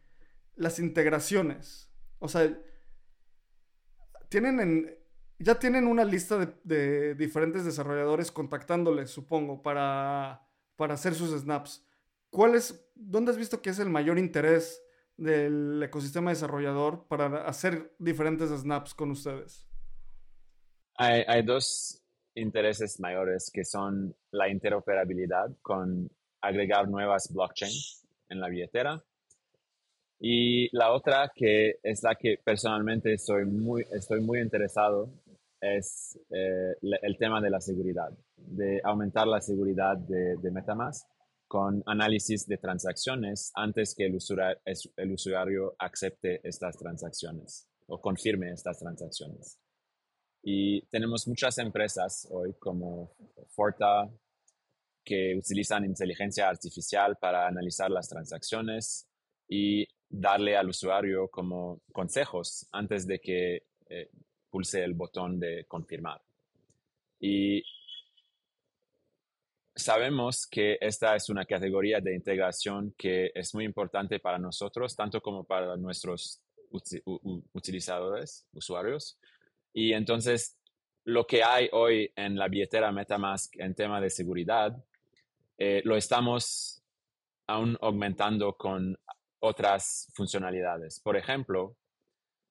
las 0.57 0.78
integraciones. 0.78 1.91
O 2.18 2.28
sea, 2.28 2.57
tienen 4.28 4.99
ya 5.39 5.59
tienen 5.59 5.86
una 5.86 6.05
lista 6.05 6.55
de, 6.64 7.14
diferentes 7.14 7.64
desarrolladores 7.64 8.32
contactándoles, 8.32 9.11
supongo, 9.11 9.62
para, 9.62 10.45
para 10.76 10.95
hacer 10.95 11.14
sus 11.14 11.30
snaps. 11.41 11.84
¿Cuál 12.30 12.57
es, 12.57 12.84
¿Dónde 12.95 13.30
has 13.30 13.39
visto 13.39 13.62
que 13.62 13.70
es 13.70 13.78
el 13.78 13.89
mayor 13.89 14.18
interés 14.18 14.82
del 15.19 15.83
ecosistema 15.83 16.31
desarrollador 16.31 17.07
para 17.09 17.47
hacer 17.47 17.93
diferentes 17.99 18.51
snaps 18.51 18.95
con 18.95 19.11
ustedes? 19.11 19.69
Hay, 20.95 21.43
dos 21.43 22.03
intereses 22.35 22.99
mayores 22.99 23.51
que 23.53 23.64
son 23.64 24.14
la 24.33 24.49
interoperabilidad 24.49 25.51
con 25.61 26.11
agregar 26.41 26.89
nuevas 26.89 27.33
blockchains 27.33 28.07
en 28.29 28.41
la 28.41 28.49
billetera 28.49 29.05
y 30.21 30.75
la 30.77 30.93
otra 30.93 31.31
que 31.35 31.79
es 31.83 32.03
la 32.03 32.14
que 32.16 32.39
personalmente 32.43 33.12
estoy 33.12 33.45
muy, 33.45 33.85
estoy 33.93 34.21
muy 34.21 34.41
interesado 34.41 35.11
es 35.61 36.19
eh, 36.31 36.75
el 36.81 37.16
tema 37.19 37.41
de 37.41 37.51
la 37.51 37.61
seguridad, 37.61 38.11
de 38.37 38.81
aumentar 38.85 39.27
la 39.27 39.41
seguridad 39.41 39.97
de 39.97 40.51
Metamask 40.51 41.09
con 41.49 41.82
análisis 41.86 42.46
de 42.46 42.59
transacciones 42.59 43.51
antes 43.55 43.94
que 43.94 44.07
el 44.07 44.14
usuario, 44.16 44.61
el 44.96 45.12
usuario 45.12 45.74
acepte 45.78 46.46
estas 46.46 46.76
transacciones. 46.76 47.66
o 47.90 47.99
confirme 47.99 48.53
estas 48.53 48.78
transacciones. 48.78 49.59
Y 50.42 50.82
tenemos 50.88 51.26
muchas 51.26 51.57
empresas 51.57 52.28
hoy 52.30 52.53
como 52.59 53.14
Forta 53.49 54.11
que 55.03 55.34
utilizan 55.34 55.86
inteligencia 55.86 56.51
artificial 56.51 57.16
para 57.16 57.46
analizar 57.46 57.90
las 57.90 58.11
transacciones 58.11 59.09
y 59.49 59.86
darle 60.07 60.55
al 60.55 60.68
usuario 60.68 61.28
como 61.28 61.80
consejos 61.92 62.68
antes 62.72 63.07
de 63.07 63.18
que 63.20 63.62
eh, 63.88 64.11
pulse 64.51 64.84
el 64.84 64.92
botón 64.92 65.40
de 65.40 65.64
confirmar. 65.66 66.20
Y 67.18 67.62
sabemos 69.79 70.47
que 70.47 70.79
esta 70.81 71.14
es 71.16 71.29
una 71.31 71.45
categoría 71.45 72.01
de 72.01 72.14
integración 72.14 72.95
que 72.97 73.31
es 73.35 73.55
muy 73.55 73.64
importante 73.64 74.18
para 74.20 74.39
nosotros, 74.39 74.95
tanto 74.95 75.20
como 75.20 75.45
para 75.45 75.76
nuestros 75.76 76.43
utilizadores, 77.53 78.47
usuarios. 78.53 79.18
Y 79.72 79.93
entonces, 79.93 80.59
lo 81.05 81.26
que 81.26 81.43
hay 81.43 81.68
hoy 81.72 82.12
en 82.16 82.37
la 82.37 82.49
billetera 82.49 82.93
MetaMask 82.93 83.57
en 83.59 83.74
tema 83.74 84.01
de 84.01 84.11
seguridad, 84.11 84.76
eh, 85.57 85.81
lo 85.85 85.97
estamos 85.97 86.83
aún 87.47 87.79
aumentando 87.81 88.57
con 88.57 88.99
otras 89.41 90.11
funcionalidades. 90.14 91.01
Por 91.01 91.16
ejemplo, 91.16 91.76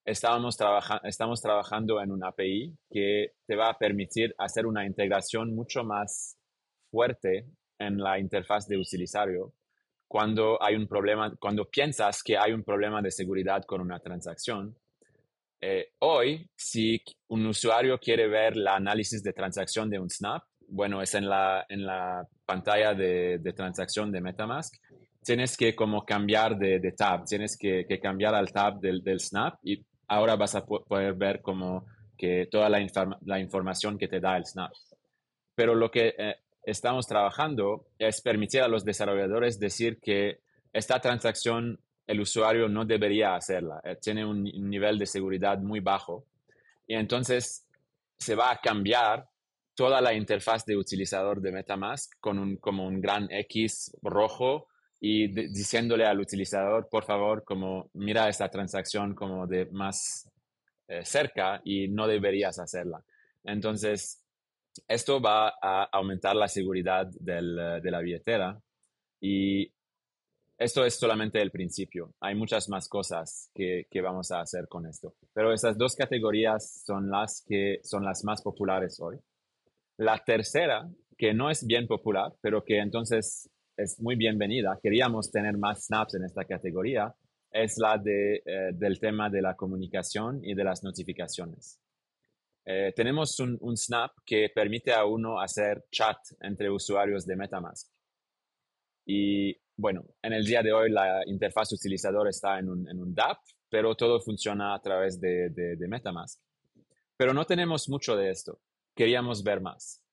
estábamos 0.05 0.57
estamos 1.03 1.41
trabajando 1.41 2.01
en 2.01 2.11
una 2.11 2.30
API 2.30 2.75
que 2.89 3.34
te 3.45 3.55
va 3.55 3.69
a 3.69 3.78
permitir 3.78 4.34
hacer 4.38 4.65
una 4.65 4.86
integración 4.86 5.53
mucho 5.53 5.84
más 5.84 6.38
fuerte 6.89 7.45
en 7.79 7.97
la 7.97 8.19
interfaz 8.19 8.67
de 8.67 8.77
usuario 8.77 9.53
cuando 10.07 10.61
hay 10.61 10.75
un 10.75 10.88
problema, 10.88 11.35
cuando 11.38 11.65
piensas 11.65 12.23
que 12.23 12.38
hay 12.38 12.53
un 12.53 12.63
problema 12.63 13.01
de 13.01 13.11
seguridad 13.11 13.63
con 13.65 13.81
una 13.81 13.99
transacción. 13.99 14.75
Eh, 15.59 15.89
hoy, 15.99 16.49
si 16.55 17.01
un 17.27 17.45
usuario 17.47 17.99
quiere 17.99 18.27
ver 18.27 18.53
el 18.53 18.67
análisis 18.67 19.21
de 19.21 19.33
transacción 19.33 19.89
de 19.89 19.99
un 19.99 20.09
snap, 20.09 20.43
bueno, 20.69 21.01
es 21.01 21.13
en 21.15 21.27
la, 21.27 21.65
en 21.67 21.85
la 21.85 22.25
pantalla 22.45 22.93
de, 22.93 23.39
de 23.39 23.53
transacción 23.53 24.11
de 24.11 24.21
Metamask, 24.21 24.75
tienes 25.23 25.57
que 25.57 25.75
como 25.75 26.05
cambiar 26.05 26.57
de, 26.57 26.79
de 26.79 26.91
tab, 26.93 27.25
tienes 27.25 27.57
que, 27.57 27.85
que, 27.85 27.99
cambiar 27.99 28.33
al 28.33 28.51
tab 28.51 28.79
del, 28.79 29.03
del, 29.03 29.19
Snap 29.19 29.59
y 29.61 29.85
ahora 30.07 30.38
vas 30.38 30.55
a 30.55 30.65
poder 30.65 31.15
ver 31.15 31.41
como 31.41 31.85
que 32.17 32.47
toda 32.49 32.69
la, 32.69 32.79
la 33.25 33.39
información 33.39 33.97
que 33.97 34.07
te 34.07 34.21
da 34.21 34.38
el 34.38 34.45
Snap. 34.45 34.71
Pero 35.53 35.75
lo 35.75 35.91
que 35.91 36.15
eh, 36.17 36.35
estamos 36.68 37.07
trabajando 37.07 37.88
es 37.97 38.20
permitir 38.22 38.61
a 38.61 38.68
los 38.68 38.84
desarrolladores 38.84 39.57
decir 39.57 39.99
que 40.01 40.41
esta 40.74 40.99
transacción 40.99 41.80
el 42.05 42.20
usuario 42.20 42.68
no 42.68 42.84
debería 42.84 43.36
hacerla, 43.36 43.80
eh, 43.86 43.95
tiene 44.01 44.26
un, 44.26 44.43
nivel 44.43 44.99
de 44.99 45.05
seguridad 45.05 45.59
muy 45.59 45.80
bajo 45.80 46.26
y 46.86 46.95
entonces 46.95 47.65
se 48.18 48.36
va 48.36 48.51
a 48.51 48.57
cambiar 48.57 49.30
toda 49.76 50.01
la 50.01 50.13
interfaz 50.13 50.65
de 50.65 50.76
utilizador 50.76 51.39
de 51.39 51.53
MetaMask 51.53 52.20
con 52.20 52.38
un, 52.38 52.57
como 52.57 52.86
un 52.86 52.99
gran 52.99 53.32
X 53.32 53.95
rojo 54.01 54.68
y 54.99 55.28
diciéndole 55.28 56.05
al 56.05 56.20
utilizador, 56.20 56.89
por 56.89 57.05
favor, 57.05 57.45
como 57.45 57.89
mira 57.93 58.28
esta 58.28 58.49
transacción 58.49 59.15
como 59.15 59.47
de 59.47 59.68
más 59.68 60.30
eh, 60.89 61.05
cerca 61.05 61.61
y 61.63 61.88
no 61.88 62.07
deberías 62.07 62.59
hacerla. 62.59 63.03
Entonces, 63.43 64.22
esto 64.88 65.21
va 65.21 65.53
a 65.61 65.84
aumentar 65.91 66.36
la 66.36 66.47
seguridad 66.47 67.07
del, 67.19 67.55
de 67.82 67.91
la 67.91 67.99
billetera 67.99 68.61
y 69.19 69.71
esto 70.57 70.84
es 70.86 70.95
solamente 70.95 71.39
el 71.41 71.51
principio. 71.51 72.13
Hay 72.19 72.34
muchas 72.34 72.67
más 72.67 72.89
cosas 72.89 73.51
que, 73.53 73.86
que, 73.91 74.01
vamos 74.01 74.32
a 74.32 74.41
hacer 74.41 74.67
con 74.67 74.88
esto. 74.88 75.13
Pero 75.34 75.53
esas 75.53 75.78
dos 75.78 75.95
categorías 75.95 76.84
son 76.84 77.11
las 77.11 77.43
que 77.47 77.80
son 77.84 78.03
las 78.03 78.23
más 78.23 78.41
populares 78.41 78.99
hoy. 78.99 79.17
La 79.97 80.17
tercera, 80.23 80.89
que 81.15 81.34
no 81.34 81.51
es 81.51 81.65
bien 81.65 81.86
popular, 81.86 82.34
pero 82.41 82.63
que 82.63 82.80
entonces 82.80 83.49
es 83.75 83.99
muy 83.99 84.15
bienvenida. 84.15 84.80
Queríamos 84.82 85.32
tener 85.32 85.57
más 85.57 85.86
snaps 85.86 86.15
en 86.15 86.23
esta 86.23 86.45
categoría. 86.45 87.13
Es 87.51 87.78
la 87.78 87.97
de, 87.97 88.38
eh, 88.38 88.71
del 88.73 88.99
tema 88.99 89.30
de 89.30 89.41
la 89.41 89.55
comunicación 89.55 90.43
y 90.43 90.55
de 90.55 90.63
las 90.63 90.84
notificaciones. 90.84 91.80
Eh, 92.70 92.91
tenemos 92.93 93.39
un, 93.39 93.57
un, 93.61 93.78
snap 93.78 94.11
que 94.26 94.49
permite 94.53 94.91
a 94.91 95.05
uno 95.05 95.39
hacer 95.39 95.86
chat 95.89 96.18
entre 96.41 96.70
usuarios 96.70 97.26
de 97.26 97.38
MetaMask. 97.38 97.89
Y 99.05 99.55
bueno, 99.78 100.03
en 100.22 100.34
el 100.34 100.43
día 100.43 100.61
de 100.61 100.74
hoy 100.74 100.91
la 100.91 101.22
interfaz 101.26 101.72
utilizador 101.72 102.28
está 102.28 102.59
en 102.59 102.68
un, 102.68 102.89
en 102.89 102.99
un 102.99 103.15
DApp, 103.15 103.38
pero 103.70 103.95
todo 103.95 104.20
funciona 104.20 104.76
a 104.76 104.82
través 104.82 105.18
de, 105.18 105.49
de, 105.49 105.78
de 105.78 105.88
MetaMask. 105.88 106.41
Pero 107.15 107.34
no 107.34 107.45
tenemos 107.45 107.88
mucho 107.88 108.18
de 108.18 108.32
esto. 108.32 108.59
Queríamos 108.93 109.43
ver 109.43 109.61
más. 109.61 110.03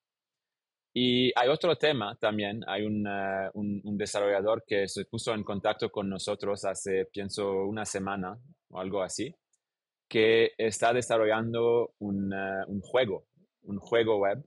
Y 0.93 1.33
hay 1.37 1.49
otro 1.49 1.75
tema 1.77 2.17
también, 2.21 2.63
hay 2.69 2.85
un, 2.85 3.05
uh, 3.05 3.51
un, 3.55 3.81
un, 3.83 3.99
desarrollador 3.99 4.63
que 4.65 4.87
se 4.87 5.07
puso 5.07 5.35
en 5.35 5.43
contacto 5.43 5.91
con 5.91 6.09
nosotros 6.09 6.65
hace, 6.65 7.07
pienso, 7.07 7.65
una 7.65 7.85
semana 7.85 8.39
o 8.69 8.79
algo 8.79 9.03
así, 9.03 9.35
que 10.09 10.53
está 10.59 10.93
desarrollando 10.93 11.95
un, 11.99 12.33
uh, 12.33 12.65
un 12.69 12.81
juego, 12.81 13.27
un 13.63 13.79
juego 13.79 14.19
web 14.19 14.45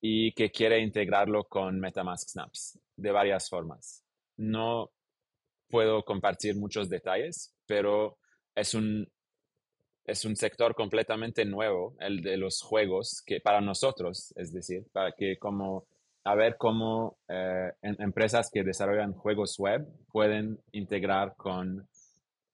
y 0.00 0.32
que 0.32 0.50
quiere 0.50 0.80
integrarlo 0.80 1.44
con 1.44 1.78
MetaMask 1.80 2.28
Snaps 2.28 2.78
de 2.96 3.10
varias 3.10 3.48
formas. 3.48 4.04
No 4.36 4.90
puedo 5.68 6.04
compartir 6.04 6.56
muchos 6.56 6.88
detalles, 6.88 7.54
pero 7.66 8.18
es 8.54 8.74
un, 8.74 9.06
es 10.04 10.24
un 10.24 10.36
sector 10.36 10.74
completamente 10.74 11.44
nuevo, 11.44 11.96
el 12.00 12.22
de 12.22 12.36
los 12.36 12.62
juegos, 12.62 13.22
que 13.26 13.40
para 13.40 13.60
nosotros, 13.60 14.32
es 14.36 14.52
decir, 14.52 14.86
para 14.92 15.12
que 15.12 15.36
como 15.38 15.86
a 16.24 16.34
ver 16.34 16.56
cómo 16.58 17.18
eh, 17.28 17.72
empresas 17.82 18.50
que 18.52 18.62
desarrollan 18.62 19.14
juegos 19.14 19.58
web 19.58 19.86
pueden 20.12 20.58
integrar 20.72 21.34
con 21.36 21.88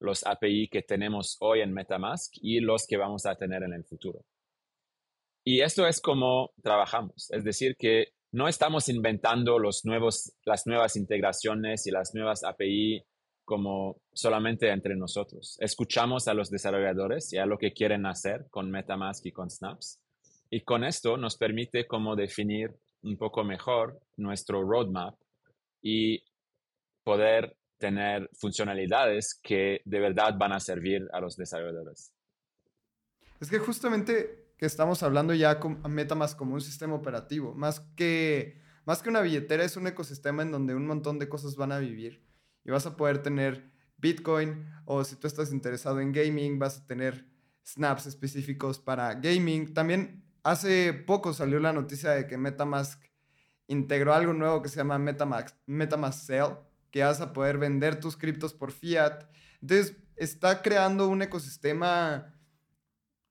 los 0.01 0.27
API 0.27 0.69
que 0.69 0.83
tenemos 0.83 1.37
hoy 1.41 1.61
en 1.61 1.73
MetaMask 1.73 2.35
y 2.41 2.61
los 2.61 2.87
que 2.87 2.97
vamos 2.97 3.27
a 3.27 3.37
tener 3.37 3.63
en 3.63 3.73
el 3.73 3.85
futuro. 3.85 4.25
Y 5.45 5.61
esto 5.61 5.87
es 5.87 6.01
como 6.01 6.53
trabajamos, 6.63 7.31
es 7.31 7.45
decir, 7.45 7.77
que 7.77 8.09
no 8.33 8.49
estamos 8.49 8.89
inventando 8.89 9.59
los 9.59 9.85
nuevos, 9.85 10.33
las 10.45 10.67
nuevas 10.67 10.97
integraciones 10.97 11.87
y 11.87 11.91
las 11.91 12.15
nuevas 12.15 12.43
API 12.43 13.05
como 13.45 14.01
solamente 14.13 14.71
entre 14.71 14.97
nosotros. 14.97 15.57
Escuchamos 15.61 16.27
a 16.29 16.35
los 16.35 16.51
desarrolladores 16.51 17.33
y 17.33 17.39
a 17.39 17.47
lo 17.47 17.59
que 17.59 17.73
quieren 17.73 18.07
hacer 18.07 18.47
con 18.51 18.71
MetaMask 18.71 19.27
y 19.27 19.33
con 19.33 19.51
Snaps. 19.51 20.01
Y 20.51 20.63
con 20.63 20.83
esto 20.83 21.17
nos 21.17 21.37
permite 21.37 21.87
como 21.87 22.17
definir 22.17 22.71
un 23.03 23.17
poco 23.17 23.45
mejor 23.45 24.01
nuestro 24.17 24.63
roadmap 24.63 25.15
y 25.83 26.25
poder 27.05 27.57
tener 27.85 28.31
funcionalidades 28.33 29.39
que 29.43 29.83
de 29.85 30.01
verdad 30.01 30.39
van 30.39 30.53
a 30.53 30.61
servir 30.61 31.07
a 31.13 31.21
los 31.21 31.37
desarrolladores. 31.37 32.15
Es 33.41 33.51
que 33.51 33.59
justamente 33.59 34.55
que 34.57 34.65
estamos 34.65 35.03
hablando 35.03 35.35
ya 35.35 35.61
con 35.61 35.83
MetaMask 35.87 36.39
como 36.39 36.55
un 36.55 36.63
sistema 36.63 36.95
operativo, 36.95 37.55
más 37.55 37.81
que, 37.95 38.59
más 38.87 39.03
que 39.03 39.11
una 39.11 39.21
billetera, 39.21 39.65
es 39.65 39.77
un 39.77 39.87
ecosistema 39.87 40.43
en 40.43 40.51
donde 40.51 40.75
un 40.75 40.87
montón 40.87 41.19
de 41.19 41.29
cosas 41.29 41.57
van 41.57 41.73
a 41.73 41.79
vivir 41.79 42.25
y 42.65 42.71
vas 42.71 42.87
a 42.87 42.97
poder 42.97 43.19
tener 43.19 43.71
Bitcoin 43.99 44.67
o 44.87 45.05
si 45.05 45.17
tú 45.17 45.27
estás 45.27 45.53
interesado 45.53 46.01
en 46.01 46.11
gaming 46.11 46.59
vas 46.59 46.79
a 46.79 46.87
tener 46.87 47.27
snaps 47.65 48.07
específicos 48.07 48.79
para 48.79 49.13
gaming. 49.13 49.75
También 49.75 50.25
hace 50.43 50.95
poco 50.95 51.35
salió 51.35 51.61
la 51.61 51.75
noticia 51.75 52.13
de 52.13 52.27
que 52.27 52.39
MetaMask 52.39 52.99
integró 53.67 54.15
algo 54.15 54.33
nuevo 54.33 54.63
que 54.63 54.71
se 54.71 54.77
llama 54.77 54.99
MetaMask, 54.99 55.55
MetaMask 55.67 56.25
Sell, 56.25 56.57
que 56.95 57.03
vas 57.03 57.21
a 57.21 57.33
poder 57.33 57.59
vender 57.59 57.99
tus 57.99 58.17
criptos 58.17 58.55
por 58.55 58.71
fiat. 58.71 59.25
Entonces, 59.61 59.97
está 60.15 60.63
creando 60.63 61.09
un 61.09 61.23
ecosistema 61.23 62.37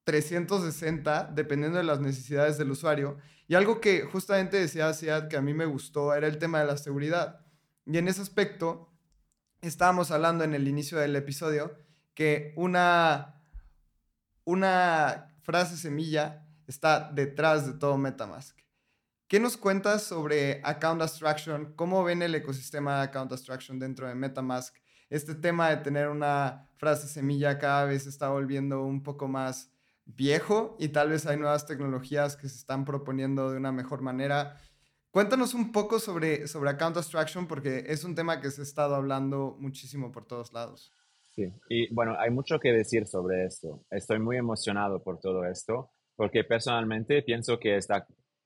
360 0.03 1.31
dependiendo 1.33 1.77
de 1.77 1.85
las 1.85 2.01
necesidades 2.01 2.57
del 2.57 2.71
usuario. 2.71 3.19
Y 3.47 3.55
algo 3.55 3.79
que 3.79 4.01
justamente 4.01 4.59
decía 4.59 4.93
Siad 4.93 5.29
que 5.29 5.37
a 5.37 5.41
mí 5.41 5.53
me 5.53 5.65
gustó 5.65 6.13
era 6.13 6.27
el 6.27 6.39
tema 6.39 6.59
de 6.59 6.65
la 6.65 6.75
seguridad. 6.75 7.39
Y 7.85 7.97
en 7.97 8.09
ese 8.09 8.21
aspecto, 8.21 8.91
estábamos 9.61 10.11
hablando 10.11 10.43
en 10.43 10.55
el 10.55 10.67
inicio 10.67 10.97
del 10.97 11.15
episodio 11.15 11.73
que 12.15 12.51
una, 12.57 13.45
una 14.43 15.37
frase 15.43 15.77
semilla 15.77 16.45
está 16.67 17.09
detrás 17.13 17.65
de 17.65 17.79
todo 17.79 17.97
Metamask. 17.97 18.62
¿Qué 19.33 19.39
nos 19.39 19.57
cuentas 19.57 20.03
sobre 20.03 20.61
Account 20.63 21.01
Abstraction? 21.01 21.73
¿Cómo 21.75 22.03
ven 22.03 22.21
el 22.21 22.35
ecosistema 22.35 22.97
de 22.97 23.03
Account 23.05 23.31
Abstraction 23.31 23.79
dentro 23.79 24.07
de 24.07 24.13
Metamask? 24.13 24.75
Este 25.09 25.33
tema 25.33 25.71
de 25.71 25.77
tener 25.77 26.09
una 26.09 26.69
frase 26.75 27.07
semilla 27.07 27.57
cada 27.57 27.85
vez 27.85 28.05
está 28.05 28.29
volviendo 28.29 28.83
un 28.83 29.01
poco 29.01 29.27
más 29.27 29.73
viejo 30.05 30.77
y 30.77 30.89
tal 30.89 31.09
vez 31.09 31.25
hay 31.25 31.37
nuevas 31.37 31.65
tecnologías 31.65 32.35
que 32.35 32.47
se 32.47 32.57
están 32.57 32.85
proponiendo 32.85 33.49
de 33.49 33.57
una 33.57 33.71
mejor 33.71 34.03
manera. 34.03 34.55
Cuéntanos 35.09 35.55
un 35.55 35.71
poco 35.71 35.97
sobre, 35.97 36.47
sobre 36.47 36.69
Account 36.69 36.97
Abstraction 36.97 37.47
porque 37.47 37.85
es 37.87 38.03
un 38.03 38.13
tema 38.13 38.39
que 38.39 38.51
se 38.51 38.61
ha 38.61 38.63
estado 38.63 38.93
hablando 38.93 39.57
muchísimo 39.59 40.11
por 40.11 40.27
todos 40.27 40.53
lados. 40.53 40.91
Sí, 41.31 41.51
y 41.69 41.91
bueno, 41.91 42.15
hay 42.19 42.29
mucho 42.29 42.59
que 42.59 42.71
decir 42.71 43.07
sobre 43.07 43.45
esto. 43.45 43.83
Estoy 43.89 44.19
muy 44.19 44.37
emocionado 44.37 45.01
por 45.01 45.19
todo 45.19 45.43
esto, 45.43 45.89
porque 46.15 46.43
personalmente 46.43 47.23
pienso 47.23 47.57
que 47.57 47.77
esta 47.77 48.05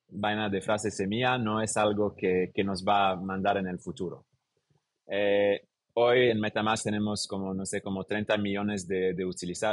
vaina 0.09 0.49
de 0.49 0.61
frase 0.61 0.91
semilla 0.91 1.37
no 1.37 1.61
es 1.61 1.77
algo 1.77 2.15
que, 2.15 2.51
que 2.53 2.63
nos 2.63 2.85
va 2.85 3.11
a 3.11 3.15
mandar 3.15 3.57
en 3.57 3.67
el 3.67 3.79
futuro. 3.79 4.25
Eh, 5.07 5.61
hoy 5.93 6.29
en 6.29 6.39
Metamask 6.39 6.83
tenemos 6.83 7.27
como, 7.27 7.53
no 7.53 7.65
sé, 7.65 7.81
como 7.81 8.03
30 8.03 8.37
millones 8.37 8.87
de, 8.87 9.13
de, 9.13 9.25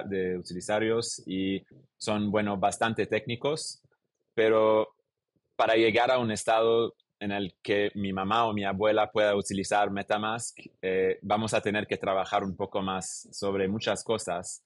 de 0.07 0.39
utilizarios 0.39 1.23
y 1.27 1.63
son, 1.97 2.31
bueno, 2.31 2.57
bastante 2.57 3.07
técnicos, 3.07 3.83
pero 4.35 4.89
para 5.57 5.75
llegar 5.75 6.11
a 6.11 6.19
un 6.19 6.31
estado 6.31 6.95
en 7.21 7.31
el 7.31 7.55
que 7.63 7.91
mi 7.95 8.13
mamá 8.13 8.47
o 8.47 8.53
mi 8.53 8.65
abuela 8.65 9.11
pueda 9.11 9.35
utilizar 9.37 9.91
Metamask, 9.91 10.59
eh, 10.83 11.19
vamos 11.23 11.55
a 11.55 11.61
tener 11.61 11.87
que 11.87 11.97
trabajar 11.97 12.45
un 12.45 12.57
poco 12.57 12.83
más 12.83 13.29
sobre 13.33 13.69
muchas 13.69 14.05
cosas, 14.05 14.65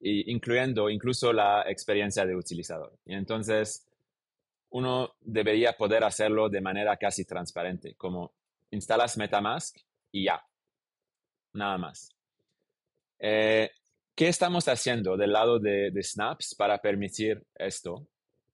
incluyendo 0.00 0.88
incluso 0.90 1.32
la 1.32 1.64
experiencia 1.68 2.24
de 2.24 2.36
utilizador. 2.36 2.92
Y 3.04 3.14
entonces, 3.14 3.87
uno 4.70 5.14
debería 5.20 5.72
poder 5.72 6.04
hacerlo 6.04 6.48
de 6.48 6.60
manera 6.60 6.96
casi 6.96 7.24
transparente, 7.24 7.94
como 7.94 8.32
instalas 8.70 9.16
Metamask 9.16 9.76
y 10.12 10.24
ya, 10.24 10.42
nada 11.54 11.78
más. 11.78 12.10
Eh, 13.18 13.70
¿Qué 14.14 14.28
estamos 14.28 14.66
haciendo 14.68 15.16
del 15.16 15.32
lado 15.32 15.58
de, 15.58 15.90
de 15.90 16.02
Snaps 16.02 16.54
para 16.54 16.78
permitir 16.78 17.42
esto? 17.54 18.06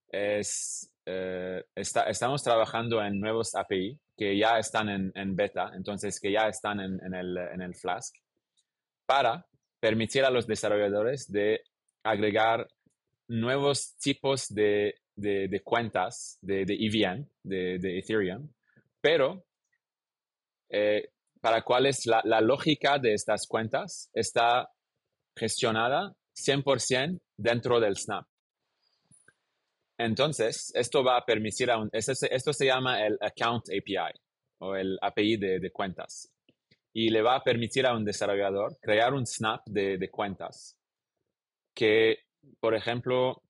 Es 0.09 0.89
eh, 1.07 1.63
estamos 1.75 2.41
trabajando 2.41 3.03
en 3.03 3.19
nuevos 3.19 3.53
API 3.53 3.99
que 4.17 4.35
ya 4.37 4.57
están 4.57 4.89
en, 4.89 5.35
beta, 5.35 5.71
entonces 5.75 6.19
que 6.19 6.31
ya 6.31 6.47
están 6.47 6.79
en, 6.79 7.13
el, 7.13 7.75
Flask, 7.75 8.15
para 9.05 9.45
permitir 9.79 10.23
a 10.23 10.31
los 10.31 10.47
desarrolladores 10.47 11.31
de 11.31 11.61
agregar 12.01 12.67
nuevos 13.27 13.95
tipos 13.97 14.47
de, 14.53 14.95
cuentas 15.63 16.37
de, 16.41 16.63
EVM, 16.63 17.21
e 17.51 17.79
de, 17.79 17.99
Ethereum, 17.99 18.49
pero 19.01 19.45
eh, 20.69 21.09
para 21.41 21.61
cuales 21.61 22.05
la, 22.05 22.21
la 22.23 22.41
lógica 22.41 22.97
de 22.99 23.13
estas 23.13 23.47
cuentas 23.47 24.09
está 24.13 24.69
gestionada 25.35 26.13
100% 26.35 27.19
dentro 27.37 27.79
del 27.79 27.95
Snap. 27.97 28.25
Entonces, 29.97 30.71
esto 30.75 31.03
va 31.03 31.17
a 31.17 31.25
permitir 31.25 31.71
a 31.71 31.77
un, 31.77 31.89
esto, 31.93 32.53
se 32.53 32.65
llama 32.65 33.05
el 33.05 33.17
Account 33.21 33.69
API 33.69 34.19
o 34.59 34.75
el 34.75 34.97
API 35.01 35.37
de, 35.37 35.71
cuentas. 35.71 36.31
Y 36.93 37.09
le 37.09 37.21
va 37.21 37.35
a 37.35 37.43
permitir 37.43 37.85
a 37.85 37.95
un 37.95 38.03
desarrollador 38.03 38.77
crear 38.81 39.13
un 39.13 39.25
snap 39.25 39.61
de, 39.65 40.09
cuentas 40.09 40.77
que, 41.73 42.19
por 42.59 42.75
ejemplo, 42.75 43.41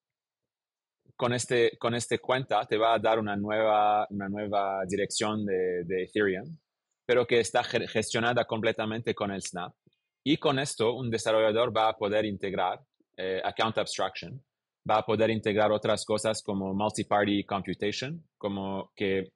con 1.16 1.34
este, 1.34 1.78
con 1.78 1.95
este 1.95 2.20
cuenta 2.20 2.66
te 2.66 2.78
va 2.78 2.93
a 2.93 2.99
dar 2.99 3.20
una 3.20 3.36
nueva, 3.36 4.07
una 4.09 4.28
nueva 4.30 4.84
dirección 4.88 5.45
de, 5.45 6.03
Ethereum, 6.03 6.57
pero 7.05 7.26
que 7.26 7.39
está 7.39 7.63
gestionada 7.63 8.45
completamente 8.45 9.13
con 9.13 9.32
el 9.32 9.41
snap. 9.41 9.74
Y 10.24 10.38
con 10.38 10.59
esto, 10.59 10.93
un 10.93 11.09
desarrollador 11.09 11.76
va 11.76 11.89
a 11.89 11.97
poder 11.97 12.26
integrar 12.26 12.80
eh, 13.18 13.41
Account 13.43 13.78
Abstraction 13.78 14.43
va 14.89 14.97
a 14.97 15.05
poder 15.05 15.30
integrar 15.30 15.72
otras 15.72 16.05
cosas 16.05 16.41
como 16.43 16.74
multi-party 16.74 17.43
computation, 17.43 18.24
como 18.38 18.91
que 18.95 19.32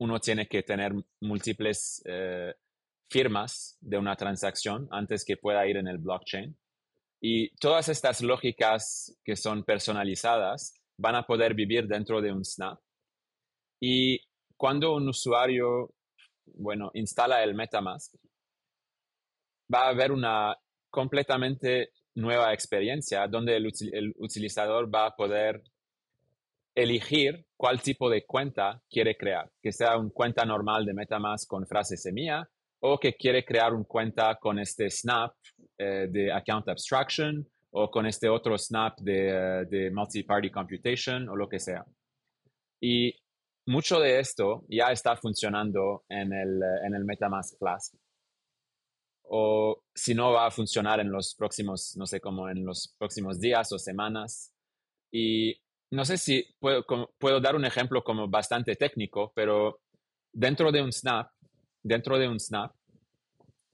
uno 0.00 0.20
tiene 0.20 0.46
que 0.46 0.62
tener 0.62 0.92
múltiples 1.20 2.02
eh, 2.04 2.52
firmas 3.10 3.78
de 3.80 3.96
una 3.96 4.16
transacción 4.16 4.86
antes 4.90 5.24
que 5.24 5.36
pueda 5.36 5.66
ir 5.66 5.76
en 5.76 5.88
el 5.88 5.98
blockchain. 5.98 6.56
Y 7.20 7.54
todas 7.56 7.88
estas 7.88 8.20
lógicas 8.20 9.16
que 9.24 9.36
son 9.36 9.64
personalizadas 9.64 10.74
van 10.96 11.16
a 11.16 11.26
poder 11.26 11.54
vivir 11.54 11.86
dentro 11.86 12.20
de 12.20 12.32
un 12.32 12.44
snap. 12.44 12.78
Y 13.80 14.20
cuando 14.56 14.94
un 14.94 15.08
usuario, 15.08 15.92
bueno, 16.46 16.90
instala 16.94 17.42
el 17.42 17.54
MetaMask, 17.54 18.14
va 19.72 19.86
a 19.86 19.88
haber 19.88 20.12
una 20.12 20.56
completamente 20.90 21.90
nueva 22.14 22.52
experiencia 22.52 23.26
donde 23.26 23.56
el, 23.56 24.14
utilizador 24.18 24.92
va 24.94 25.06
a 25.06 25.16
poder 25.16 25.62
elegir 26.74 27.46
cuál 27.56 27.80
tipo 27.80 28.08
de 28.08 28.24
cuenta 28.24 28.80
quiere 28.88 29.16
crear, 29.16 29.50
que 29.62 29.72
sea 29.72 29.96
una 29.96 30.10
cuenta 30.10 30.44
normal 30.44 30.84
de 30.84 30.94
MetaMask 30.94 31.48
con 31.48 31.66
frase 31.66 31.96
semilla 31.96 32.48
o 32.80 32.98
que 32.98 33.14
quiere 33.14 33.44
crear 33.44 33.72
una 33.72 33.84
cuenta 33.84 34.36
con 34.36 34.58
este 34.58 34.90
snap 34.90 35.34
eh, 35.78 36.06
de 36.10 36.32
account 36.32 36.68
abstraction 36.68 37.46
o 37.76 37.90
con 37.90 38.06
este 38.06 38.28
otro 38.28 38.56
snap 38.56 38.98
de, 39.00 39.28
eh, 39.28 39.64
de 39.66 39.90
multi-party 39.90 40.50
computation 40.50 41.28
o 41.28 41.36
lo 41.36 41.48
que 41.48 41.58
sea. 41.58 41.84
Y 42.80 43.14
mucho 43.66 43.98
de 43.98 44.20
esto 44.20 44.64
ya 44.68 44.92
está 44.92 45.16
funcionando 45.16 46.04
en 46.08 46.32
el, 46.32 46.62
eh, 46.62 46.86
en 46.86 46.94
el 46.94 47.04
MetaMask 47.04 47.58
Flask 47.58 47.94
o 49.24 49.82
si 49.94 50.14
no 50.14 50.32
va 50.32 50.46
a 50.46 50.50
funcionar 50.50 51.00
en 51.00 51.10
los 51.10 51.34
próximos, 51.34 51.96
no 51.96 52.06
sé, 52.06 52.20
como 52.20 52.48
en 52.48 52.64
los 52.64 52.94
próximos 52.98 53.40
días 53.40 53.72
o 53.72 53.78
semanas. 53.78 54.52
Y 55.10 55.56
no 55.90 56.04
sé 56.04 56.18
si 56.18 56.44
puedo, 56.58 56.84
puedo 57.18 57.40
dar 57.40 57.56
un 57.56 57.64
ejemplo 57.64 58.04
como 58.04 58.28
bastante 58.28 58.76
técnico, 58.76 59.32
pero 59.34 59.80
dentro 60.32 60.70
de 60.70 60.82
un 60.82 60.92
snap, 60.92 61.30
dentro 61.82 62.18
de 62.18 62.28
un 62.28 62.38
snap, 62.38 62.72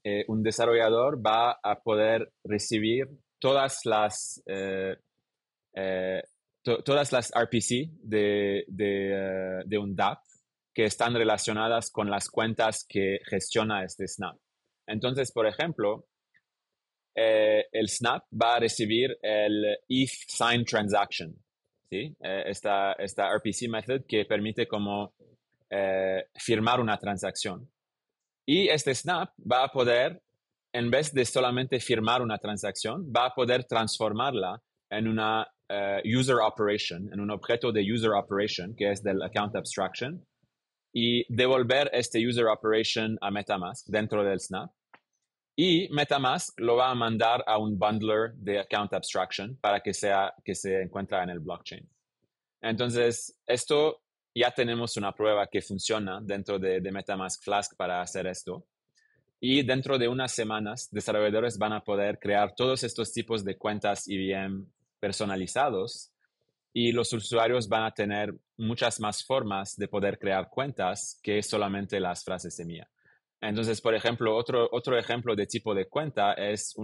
eh, 0.04 0.24
un 0.28 0.42
desarrollador 0.42 1.24
va 1.24 1.58
a 1.62 1.80
poder 1.80 2.32
recibir 2.44 3.08
todas 3.40 3.84
las, 3.84 4.42
eh, 4.46 4.96
eh, 5.74 6.22
todas 6.62 7.10
las 7.12 7.32
RPC 7.34 7.90
de, 8.02 8.64
de, 8.68 9.62
de 9.66 9.78
un 9.78 9.96
DApp 9.96 10.22
que 10.72 10.84
están 10.84 11.14
relacionadas 11.14 11.90
con 11.90 12.08
las 12.08 12.28
cuentas 12.28 12.84
que 12.88 13.18
gestiona 13.24 13.84
este 13.84 14.06
snap. 14.06 14.36
Entonces, 14.86 15.32
por 15.32 15.46
ejemplo, 15.46 16.06
eh, 17.14 17.66
el 17.72 17.88
Snap 17.88 18.24
va 18.32 18.56
a 18.56 18.60
recibir 18.60 19.18
el 19.22 19.78
ETH 19.88 20.10
Sign 20.28 20.64
Transaction, 20.64 21.34
¿sí? 21.90 22.16
Eh, 22.20 22.44
esta, 22.46 22.92
esta 22.94 23.30
RPC 23.36 23.68
method 23.68 24.04
que 24.06 24.24
permite 24.24 24.66
como 24.66 25.14
eh, 25.68 26.24
firmar 26.34 26.80
una 26.80 26.98
transacción. 26.98 27.70
Y 28.46 28.68
este 28.68 28.94
Snap 28.94 29.32
va 29.40 29.64
a 29.64 29.68
poder, 29.68 30.22
en 30.72 30.90
vez 30.90 31.12
de 31.12 31.24
solamente 31.24 31.80
firmar 31.80 32.22
una 32.22 32.38
transacción, 32.38 33.12
va 33.14 33.26
a 33.26 33.34
poder 33.34 33.64
transformarla 33.64 34.60
en 34.90 35.08
una 35.08 35.46
user 36.04 36.36
operation, 36.42 37.12
en 37.12 37.20
un 37.20 37.30
objeto 37.30 37.70
de 37.70 37.82
user 37.82 38.10
operation, 38.12 38.74
que 38.76 38.90
es 38.90 39.02
del 39.02 39.22
account 39.22 39.54
abstraction, 39.54 40.26
y 40.92 41.24
devolver 41.32 41.88
este 41.92 42.18
user 42.26 42.46
operation 42.46 43.16
a 43.20 43.30
MetaMask 43.30 43.86
dentro 43.86 44.24
del 44.24 44.40
Snap. 44.40 44.70
Y 45.56 45.88
MetaMask 45.90 46.58
lo 46.58 46.76
va 46.76 46.90
a 46.90 46.94
mandar 46.94 47.44
a 47.46 47.58
un 47.58 47.78
bundler 47.78 48.32
de 48.34 48.58
account 48.58 48.92
abstraction 48.94 49.56
para 49.60 49.80
que, 49.80 49.92
sea, 49.92 50.32
que 50.44 50.54
se 50.54 50.82
encuentre 50.82 51.22
en 51.22 51.30
el 51.30 51.38
blockchain. 51.38 51.88
Entonces, 52.62 53.38
esto 53.46 54.02
ya 54.34 54.50
tenemos 54.50 54.96
una 54.96 55.12
prueba 55.12 55.46
que 55.46 55.60
funciona 55.60 56.20
dentro 56.22 56.58
de, 56.58 56.80
MetaMask 56.80 57.42
Flask 57.42 57.76
para 57.76 58.00
hacer 58.00 58.26
esto. 58.26 58.66
Y 59.40 59.62
dentro 59.62 59.96
de 59.96 60.06
unas 60.06 60.32
semanas, 60.32 60.88
desarrolladores 60.90 61.56
van 61.56 61.72
a 61.72 61.82
poder 61.82 62.18
crear 62.18 62.54
todos 62.54 62.84
estos 62.84 63.10
tipos 63.12 63.42
de 63.42 63.56
cuentas 63.56 64.06
IBM 64.06 64.66
personalizados 65.00 66.12
y 66.74 66.92
los 66.92 67.12
usuarios 67.14 67.66
van 67.66 67.84
a 67.84 67.90
tener 67.90 68.34
muchas 68.58 69.00
más 69.00 69.24
formas 69.24 69.76
de 69.76 69.88
poder 69.88 70.18
crear 70.18 70.50
cuentas 70.50 71.18
que 71.22 71.42
solamente 71.42 71.98
las 71.98 72.22
frases 72.22 72.54
semilla. 72.54 72.88
Entonces, 73.40 73.80
por 73.80 73.94
ejemplo, 73.94 74.36
otro, 74.36 74.68
otro 74.70 74.98
ejemplo 74.98 75.34
de 75.34 75.46
tipo 75.46 75.74
de 75.74 75.86
cuenta 75.86 76.34
es 76.34 76.76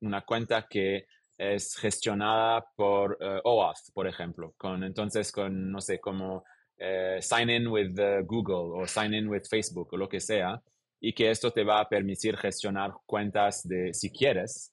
una 0.00 0.20
cuenta 0.20 0.66
que 0.68 1.06
es 1.38 1.74
gestionada 1.76 2.64
por 2.76 3.18
uh, 3.20 3.40
OAuth, 3.48 3.92
por 3.94 4.06
ejemplo. 4.06 4.52
Con, 4.58 4.84
entonces, 4.84 5.32
con, 5.32 5.72
no 5.72 5.80
sé, 5.80 5.98
como 5.98 6.44
eh, 6.76 7.18
sign 7.22 7.48
in 7.48 7.66
with 7.66 7.98
Google 8.26 8.82
o 8.82 8.86
sign 8.86 9.14
in 9.14 9.28
with 9.28 9.44
Facebook 9.48 9.88
o 9.92 9.96
lo 9.96 10.08
que 10.08 10.20
sea, 10.20 10.60
y 11.00 11.12
que 11.12 11.30
esto 11.30 11.50
te 11.50 11.64
va 11.64 11.80
a 11.80 11.88
permitir 11.88 12.36
gestionar 12.36 12.92
cuentas 13.06 13.66
de, 13.66 13.92
si 13.92 14.10
quieres, 14.10 14.72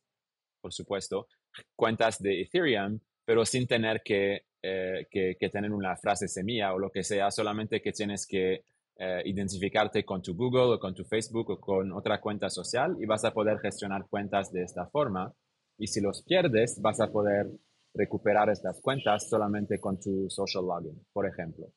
por 0.61 0.73
supuesto, 0.73 1.27
cuentas 1.75 2.21
de 2.21 2.41
Ethereum, 2.41 2.99
pero 3.25 3.45
sin 3.45 3.67
tener 3.67 4.01
que, 4.03 4.45
eh, 4.61 5.07
que, 5.09 5.49
tener 5.49 5.71
una 5.71 5.95
frase 5.95 6.27
semilla 6.27 6.73
o 6.73 6.79
lo 6.79 6.91
que 6.91 7.03
sea, 7.03 7.31
solamente 7.31 7.81
que 7.81 7.91
tienes 7.91 8.25
que 8.25 8.63
eh, 8.97 9.21
identificarte 9.25 10.05
con 10.05 10.21
tu 10.21 10.35
Google 10.35 10.75
o 10.75 10.79
con 10.79 10.93
tu 10.93 11.03
Facebook 11.03 11.49
o 11.49 11.59
con 11.59 11.91
otra 11.91 12.21
cuenta 12.21 12.49
social 12.49 12.95
y 12.99 13.05
vas 13.05 13.25
a 13.25 13.33
poder 13.33 13.59
gestionar 13.59 14.07
cuentas 14.07 14.51
de 14.51 14.63
esta 14.63 14.85
forma. 14.87 15.33
Y 15.77 15.87
si 15.87 16.01
los 16.01 16.23
pierdes, 16.23 16.79
vas 16.81 16.99
a 16.99 17.11
poder 17.11 17.47
recuperar 17.93 18.49
estas 18.49 18.79
cuentas 18.81 19.27
solamente 19.29 19.79
con 19.79 19.99
tu 19.99 20.29
social 20.29 20.65
login, 20.65 21.05
por 21.11 21.27
ejemplo. 21.27 21.67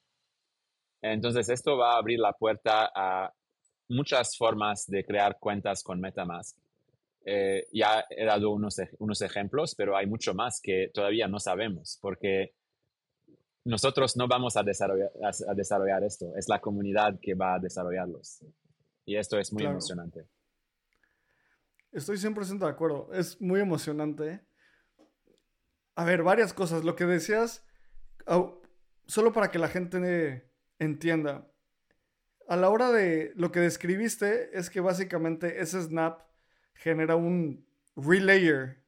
Entonces, 1.02 1.48
esto 1.48 1.76
va 1.76 1.94
a 1.94 1.98
abrir 1.98 2.18
la 2.18 2.32
puerta 2.32 2.90
a 2.94 3.32
muchas 3.88 4.36
formas 4.36 4.86
de 4.86 5.04
crear 5.04 5.38
cuentas 5.38 5.82
con 5.82 6.00
MetaMask. 6.00 6.56
eh, 7.26 7.66
ya 7.72 8.04
he 8.10 8.26
dado 8.26 8.50
unos, 8.50 8.76
unos 8.98 9.22
ejemplos, 9.22 9.74
pero 9.74 9.96
hay 9.96 10.06
mucho 10.06 10.34
más 10.34 10.60
que 10.60 10.90
todavía 10.92 11.26
no 11.26 11.40
sabemos, 11.40 11.98
porque 12.02 12.52
nosotros 13.64 14.16
no 14.16 14.28
vamos 14.28 14.56
a 14.56 14.62
desarrollar, 14.62 15.10
a, 15.22 15.54
desarrollar 15.54 16.04
esto, 16.04 16.36
es 16.36 16.48
la 16.48 16.60
comunidad 16.60 17.18
que 17.20 17.34
va 17.34 17.54
a 17.54 17.58
desarrollarlos. 17.58 18.44
Y 19.06 19.16
esto 19.16 19.38
es 19.38 19.52
muy 19.52 19.64
emocionante. 19.64 20.26
Estoy 21.92 22.16
100% 22.16 22.58
de 22.58 22.68
acuerdo, 22.68 23.08
es 23.12 23.40
muy 23.40 23.60
emocionante. 23.60 24.44
A 25.94 26.04
ver, 26.04 26.22
varias 26.22 26.52
cosas. 26.52 26.84
Lo 26.84 26.96
que 26.96 27.06
decías, 27.06 27.64
solo 29.06 29.32
para 29.32 29.50
que 29.50 29.58
la 29.58 29.68
gente 29.68 30.50
entienda, 30.78 31.48
a 32.48 32.56
la 32.56 32.68
hora 32.68 32.92
de 32.92 33.32
lo 33.36 33.50
que 33.52 33.60
describiste 33.60 34.56
es 34.56 34.70
que 34.70 34.80
básicamente 34.80 35.60
ese 35.60 35.80
snap 35.82 36.20
genera 36.74 37.16
un 37.16 37.66
relayer 37.96 38.84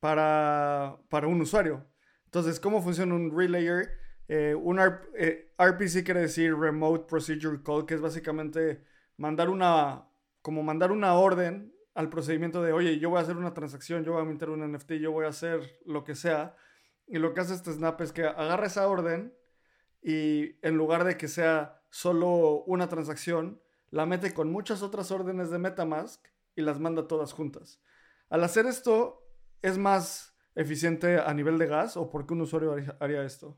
para, 0.00 0.98
para 1.08 1.26
un 1.26 1.40
usuario. 1.40 1.86
Entonces, 2.26 2.60
¿cómo 2.60 2.82
funciona 2.82 3.14
un 3.14 3.36
relayer? 3.36 3.90
Eh, 4.28 4.54
un 4.54 4.78
RPC 4.78 5.96
eh, 5.96 6.04
quiere 6.04 6.20
decir 6.20 6.54
Remote 6.54 7.06
Procedure 7.08 7.62
Call, 7.62 7.86
que 7.86 7.94
es 7.94 8.00
básicamente 8.00 8.84
mandar 9.16 9.48
una, 9.48 10.08
como 10.42 10.62
mandar 10.62 10.92
una 10.92 11.14
orden 11.14 11.72
al 11.94 12.10
procedimiento 12.10 12.62
de, 12.62 12.72
oye, 12.72 12.98
yo 12.98 13.08
voy 13.08 13.18
a 13.18 13.22
hacer 13.22 13.36
una 13.36 13.54
transacción, 13.54 14.04
yo 14.04 14.12
voy 14.12 14.22
a 14.22 14.26
meter 14.26 14.50
un 14.50 14.70
NFT, 14.70 14.94
yo 14.94 15.12
voy 15.12 15.24
a 15.24 15.28
hacer 15.28 15.80
lo 15.86 16.04
que 16.04 16.14
sea. 16.14 16.56
Y 17.06 17.18
lo 17.18 17.32
que 17.32 17.40
hace 17.40 17.54
este 17.54 17.72
snap 17.72 18.00
es 18.00 18.12
que 18.12 18.24
agarra 18.24 18.66
esa 18.66 18.86
orden 18.86 19.32
y 20.02 20.58
en 20.66 20.76
lugar 20.76 21.04
de 21.04 21.16
que 21.16 21.28
sea 21.28 21.80
solo 21.96 22.62
una 22.64 22.90
transacción, 22.90 23.62
la 23.90 24.04
mete 24.04 24.34
con 24.34 24.52
muchas 24.52 24.82
otras 24.82 25.10
órdenes 25.10 25.50
de 25.50 25.58
Metamask 25.58 26.22
y 26.54 26.60
las 26.60 26.78
manda 26.78 27.08
todas 27.08 27.32
juntas. 27.32 27.80
Al 28.28 28.44
hacer 28.44 28.66
esto, 28.66 29.26
¿es 29.62 29.78
más 29.78 30.36
eficiente 30.54 31.18
a 31.18 31.32
nivel 31.32 31.56
de 31.56 31.66
gas 31.66 31.96
o 31.96 32.10
por 32.10 32.26
qué 32.26 32.34
un 32.34 32.42
usuario 32.42 32.76
haría 33.00 33.22
esto? 33.22 33.56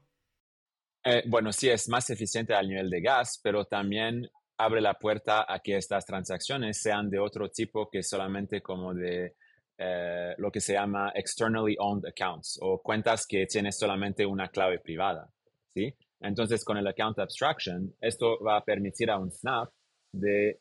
Eh, 1.02 1.24
bueno, 1.26 1.50
sí 1.52 1.68
es 1.68 1.88
más 1.88 2.10
eficiente 2.10 2.54
a 2.54 2.62
nivel 2.62 2.88
de 2.90 3.00
gas, 3.00 3.40
pero 3.42 3.64
también 3.64 4.30
abre 4.56 4.80
la 4.80 4.94
puerta 4.94 5.44
a 5.52 5.58
que 5.58 5.76
estas 5.76 6.06
transacciones 6.06 6.80
sean 6.80 7.10
de 7.10 7.18
otro 7.18 7.50
tipo 7.50 7.90
que 7.90 8.04
solamente 8.04 8.62
como 8.62 8.94
de 8.94 9.34
eh, 9.76 10.34
lo 10.38 10.52
que 10.52 10.60
se 10.60 10.74
llama 10.74 11.10
externally 11.12 11.76
owned 11.80 12.06
accounts 12.06 12.56
o 12.62 12.80
cuentas 12.80 13.26
que 13.26 13.46
tienen 13.46 13.72
solamente 13.72 14.24
una 14.24 14.48
clave 14.48 14.78
privada, 14.78 15.28
¿sí? 15.74 15.92
Entonces, 16.20 16.64
con 16.64 16.76
el 16.76 16.86
account 16.86 17.18
abstraction, 17.18 17.94
esto 18.00 18.38
va 18.42 18.56
a 18.56 18.64
permitir 18.64 19.10
a 19.10 19.18
un 19.18 19.30
Snap 19.30 19.70
de 20.12 20.60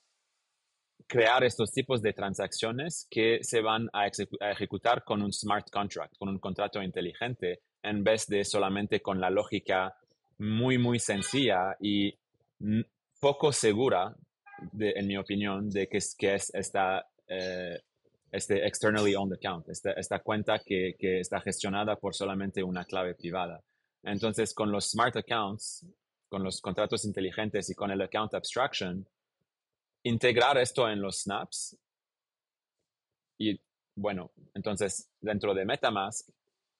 crear 1.08 1.44
estos 1.44 1.72
tipos 1.72 2.02
de 2.02 2.14
transacciones 2.14 3.08
que 3.10 3.40
se 3.42 3.62
van 3.62 3.90
a, 3.94 4.08
ejecutar 4.08 5.04
con 5.04 5.22
un 5.22 5.32
smart 5.32 5.70
contract, 5.70 6.18
con 6.18 6.30
un 6.30 6.40
contrato 6.40 6.82
inteligente, 6.82 7.62
en 7.82 8.04
vez 8.04 8.28
de 8.28 8.44
solamente 8.44 9.02
con 9.02 9.20
la 9.20 9.30
lógica 9.30 9.96
muy, 10.40 10.78
muy 10.78 11.00
sencilla 11.00 11.76
y 11.80 12.14
poco 13.20 13.52
segura, 13.52 14.16
en 14.80 15.08
mi 15.08 15.18
opinión, 15.18 15.70
de 15.70 15.88
que 15.88 15.98
es, 15.98 16.16
que 16.16 16.36
es 16.36 16.54
esta, 16.54 17.08
eh, 17.28 17.80
este 18.32 18.66
externally 18.66 19.16
owned 19.16 19.38
account, 19.38 19.70
esta, 19.70 19.92
esta 19.92 20.20
cuenta 20.20 20.60
que, 20.60 20.96
que, 21.00 21.20
está 21.20 21.40
gestionada 21.40 21.96
por 21.96 22.16
solamente 22.16 22.64
una 22.64 22.84
clave 22.84 23.16
privada. 23.16 23.62
Entonces, 24.04 24.54
con 24.54 24.72
los 24.72 24.92
smart 24.92 25.16
accounts, 25.16 25.86
con 26.30 26.44
los 26.44 26.62
contratos 26.62 27.06
inteligentes 27.06 27.70
y 27.70 27.76
con 27.76 27.92
el 27.92 28.02
account 28.02 28.34
abstraction, 28.34 29.08
integrar 30.04 30.58
esto 30.58 30.90
en 30.90 31.02
los 31.02 31.22
snaps 31.22 31.78
y 33.38 33.60
bueno, 33.96 34.32
entonces 34.54 35.10
dentro 35.20 35.54
de 35.54 35.66
Metamask 35.66 36.30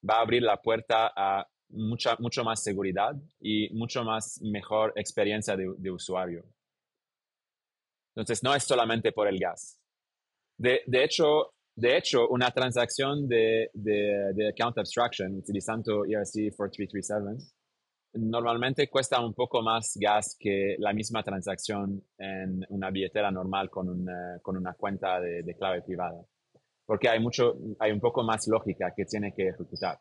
va 0.08 0.18
a 0.18 0.22
abrir 0.22 0.44
la 0.44 0.62
puerta 0.62 1.12
a 1.16 1.48
mucha, 1.70 2.16
mucho 2.20 2.44
más 2.44 2.64
seguridad 2.64 3.16
y 3.40 3.70
mucho 3.74 4.04
más 4.04 4.40
mejor 4.42 4.94
experiencia 4.96 5.56
de, 5.58 5.92
usuario. 5.92 6.44
Entonces 8.16 8.44
no 8.44 8.54
es 8.56 8.64
solamente 8.64 9.12
por 9.12 9.28
el 9.28 9.40
gas. 9.40 9.80
De, 10.58 10.82
de 10.86 11.04
hecho, 11.04 11.54
de 11.78 11.98
hecho, 11.98 12.28
una 12.28 12.52
transacción 12.52 13.28
de, 13.28 13.70
de, 13.74 14.34
de 14.34 14.50
account 14.50 14.78
abstraction 14.78 15.38
utilizando 15.38 16.04
ERC 16.06 16.54
4337 16.56 17.54
normalmente 18.18 18.90
cuesta 18.90 19.24
un 19.24 19.34
poco 19.34 19.62
más 19.62 19.98
gas 20.00 20.36
que 20.40 20.76
la 20.80 20.94
misma 20.94 21.24
transacción 21.24 22.04
en 22.18 22.66
una 22.70 22.90
billetera 22.90 23.32
normal 23.32 23.70
con 23.70 23.90
una, 23.90 24.40
con 24.42 24.58
una 24.58 24.74
cuenta 24.74 25.20
de, 25.20 25.56
clave 25.56 25.82
privada. 25.82 26.24
Porque 26.86 27.10
hay, 27.10 27.20
mucho, 27.20 27.56
hay 27.80 27.92
un 27.92 28.00
poco 28.00 28.24
más 28.24 28.48
lógica 28.48 28.94
que 28.96 29.06
tiene 29.06 29.34
que 29.34 29.50
ejecutar. 29.50 30.00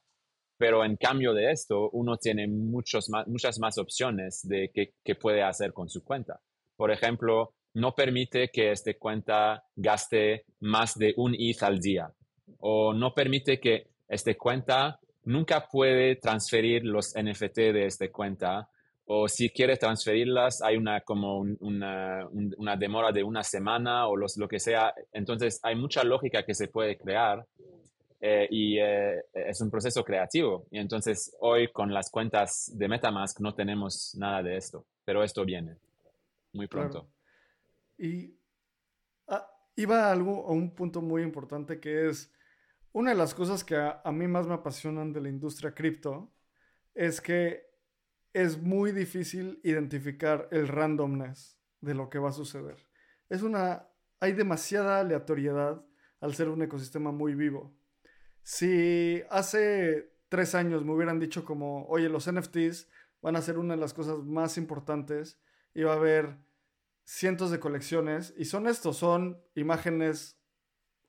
Pero 0.57 0.85
en 0.85 0.97
cambio 0.97 1.35
de 1.35 1.51
esto, 1.51 1.91
uno 1.91 2.17
tiene 2.17 2.47
muchos 2.49 3.11
muchas 3.27 3.59
más 3.59 3.77
opciones 3.77 4.41
de 4.43 4.71
qué, 4.73 5.15
puede 5.15 5.43
hacer 5.43 5.73
con 5.73 5.89
su 5.89 6.03
cuenta. 6.03 6.41
Por 6.77 6.91
ejemplo, 6.91 7.56
no 7.77 7.95
permite 7.95 8.49
que 8.49 8.71
esta 8.71 8.95
cuenta 8.95 9.63
gaste 9.77 10.47
más 10.61 10.95
de 10.95 11.13
un 11.19 11.35
ETH 11.39 11.63
al 11.63 11.79
día. 11.79 12.11
O 12.61 12.95
no 12.95 13.13
permite 13.13 13.61
que 13.61 13.89
esta 14.09 14.35
cuenta 14.35 14.99
nunca 15.25 15.69
puede 15.69 16.17
transferir 16.17 16.87
los 16.87 17.13
NFT 17.15 17.57
de 17.57 17.85
esta 17.85 18.11
cuenta. 18.11 18.71
O 19.05 19.29
si 19.29 19.51
quiere 19.51 19.77
transferirlas, 19.77 20.63
hay 20.63 20.79
una 20.79 21.03
como 21.03 21.41
una, 21.41 22.27
una, 22.31 22.77
demora 22.77 23.13
de 23.13 23.23
una 23.23 23.43
semana 23.43 24.09
o 24.09 24.17
los, 24.17 24.39
lo 24.39 24.49
que 24.49 24.59
sea. 24.59 24.95
Entonces, 25.13 25.61
hay 25.63 25.77
mucha 25.77 26.03
lógica 26.03 26.45
que 26.45 26.55
se 26.55 26.69
puede 26.69 26.97
crear 26.97 27.45
eh, 28.23 28.49
y 28.51 28.79
eh, 28.79 29.23
es 29.35 29.61
un 29.61 29.71
proceso 29.71 30.03
creativo. 30.03 30.65
Y 30.71 30.79
entonces 30.79 31.37
hoy 31.41 31.69
con 31.69 31.93
las 31.93 32.11
cuentas 32.11 32.73
de 32.75 32.89
Metamask 32.89 33.39
no 33.41 33.55
tenemos 33.55 34.15
nada 34.17 34.43
de 34.43 34.57
esto, 34.57 34.87
pero 35.05 35.23
esto 35.23 35.45
viene 35.45 35.77
muy 36.55 36.69
pronto. 36.69 37.07
Y 37.99 38.39
ah, 39.29 39.49
iba 39.77 40.07
a, 40.07 40.13
algo, 40.13 40.47
a 40.47 40.53
un 40.53 40.75
punto 40.75 41.01
muy 41.01 41.23
importante 41.23 41.81
que 41.81 42.09
es 42.09 42.33
una 42.93 43.11
de 43.11 43.17
las 43.17 43.35
cosas 43.35 43.65
que 43.65 43.77
a, 43.77 44.01
a 44.05 44.13
mí 44.13 44.27
más 44.27 44.47
me 44.47 44.55
apasionan 44.55 45.13
de 45.13 45.21
la 45.21 45.29
industria 45.29 45.75
cripto 45.75 46.33
es 46.95 47.21
que 47.21 47.67
es 48.33 48.61
muy 48.61 48.93
difícil 48.93 49.61
identificar 49.63 50.49
el 50.51 50.69
randomness 50.69 51.59
de 51.81 51.95
lo 51.95 52.11
que 52.11 52.19
va 52.19 52.31
a 52.31 52.33
suceder. 52.33 52.87
Es 53.29 53.43
una, 53.43 53.89
hay 54.21 54.33
demasiada 54.33 55.01
aleatoriedad 55.01 55.85
al 56.21 56.35
ser 56.35 56.49
un 56.49 56.63
ecosistema 56.63 57.13
muy 57.13 57.35
vivo. 57.35 57.75
Si 58.43 59.23
hace 59.31 60.13
tres 60.29 60.55
años 60.55 60.85
me 60.85 60.93
hubieran 60.93 61.19
dicho 61.19 61.45
como, 61.45 61.87
oye, 61.87 62.09
los 62.09 62.31
NFTs 62.31 62.89
van 63.23 63.37
a 63.37 63.43
ser 63.43 63.59
una 63.59 63.75
de 63.75 63.81
las 63.81 63.95
cosas 63.95 64.19
más 64.19 64.59
importantes 64.59 65.41
y 65.75 65.83
va 65.83 65.93
a 65.93 65.97
haber 65.97 66.37
cientos 67.07 67.53
de 67.53 67.61
colecciones 67.61 68.35
y 68.37 68.45
son 68.47 68.67
estos, 68.67 68.97
son 68.97 69.41
imágenes 69.55 70.39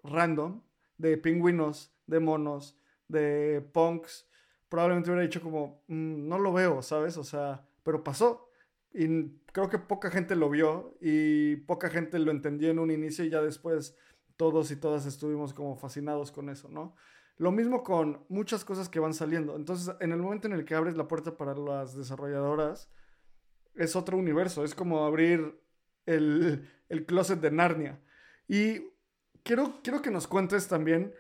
random 0.04 0.62
de 0.98 1.18
pingüinos, 1.18 1.92
de 2.06 2.20
monos, 2.20 2.80
de 3.08 3.68
punks, 3.74 4.30
probablemente 4.70 5.10
hubiera 5.10 5.24
dicho 5.24 5.42
como, 5.42 5.84
mm, 5.88 6.28
no 6.28 6.38
lo 6.40 6.54
veo, 6.54 6.82
¿sabes? 6.82 7.18
O 7.18 7.24
sea, 7.24 7.68
pero 7.84 8.04
pasó. 8.04 8.50
Y 8.94 9.08
creo 9.52 9.70
que 9.70 9.80
poca 9.80 10.10
gente 10.12 10.36
lo 10.36 10.50
vio 10.50 10.98
y 11.02 11.58
poca 11.58 11.90
gente 11.90 12.20
lo 12.20 12.32
entendió 12.32 12.70
en 12.70 12.80
un 12.80 12.92
inicio 12.92 13.26
y 13.26 13.30
ya 13.30 13.42
después 13.42 13.96
todos 14.38 14.72
y 14.72 14.76
todas 14.76 15.06
estuvimos 15.06 15.54
como 15.54 15.76
fascinados 15.76 16.32
con 16.32 16.50
eso, 16.50 16.70
¿no? 16.70 16.96
Lo 17.38 17.52
mismo 17.52 17.84
con 17.84 18.24
muchas 18.30 18.64
cosas 18.66 18.88
que 18.88 19.00
van 19.00 19.14
saliendo. 19.14 19.56
Entonces, 19.56 19.96
en 20.00 20.12
el 20.12 20.22
momento 20.22 20.48
en 20.48 20.54
el 20.54 20.64
que 20.66 20.76
abres 20.76 20.96
la 20.96 21.08
puerta 21.08 21.38
para 21.38 21.56
las 21.56 21.96
desarrolladoras, 21.96 22.90
es 23.76 23.96
otro 23.96 24.18
universo. 24.18 24.64
Es 24.64 24.74
como 24.74 25.06
abrir 25.06 25.60
el, 26.08 26.68
el 26.90 27.06
closet 27.06 27.40
de 27.40 27.52
Narnia. 27.52 28.02
Y 28.48 28.82
quiero, 29.44 29.80
quiero 29.84 30.02
que 30.02 30.10
nos 30.10 30.28
cuentes 30.28 30.68
también 30.68 31.14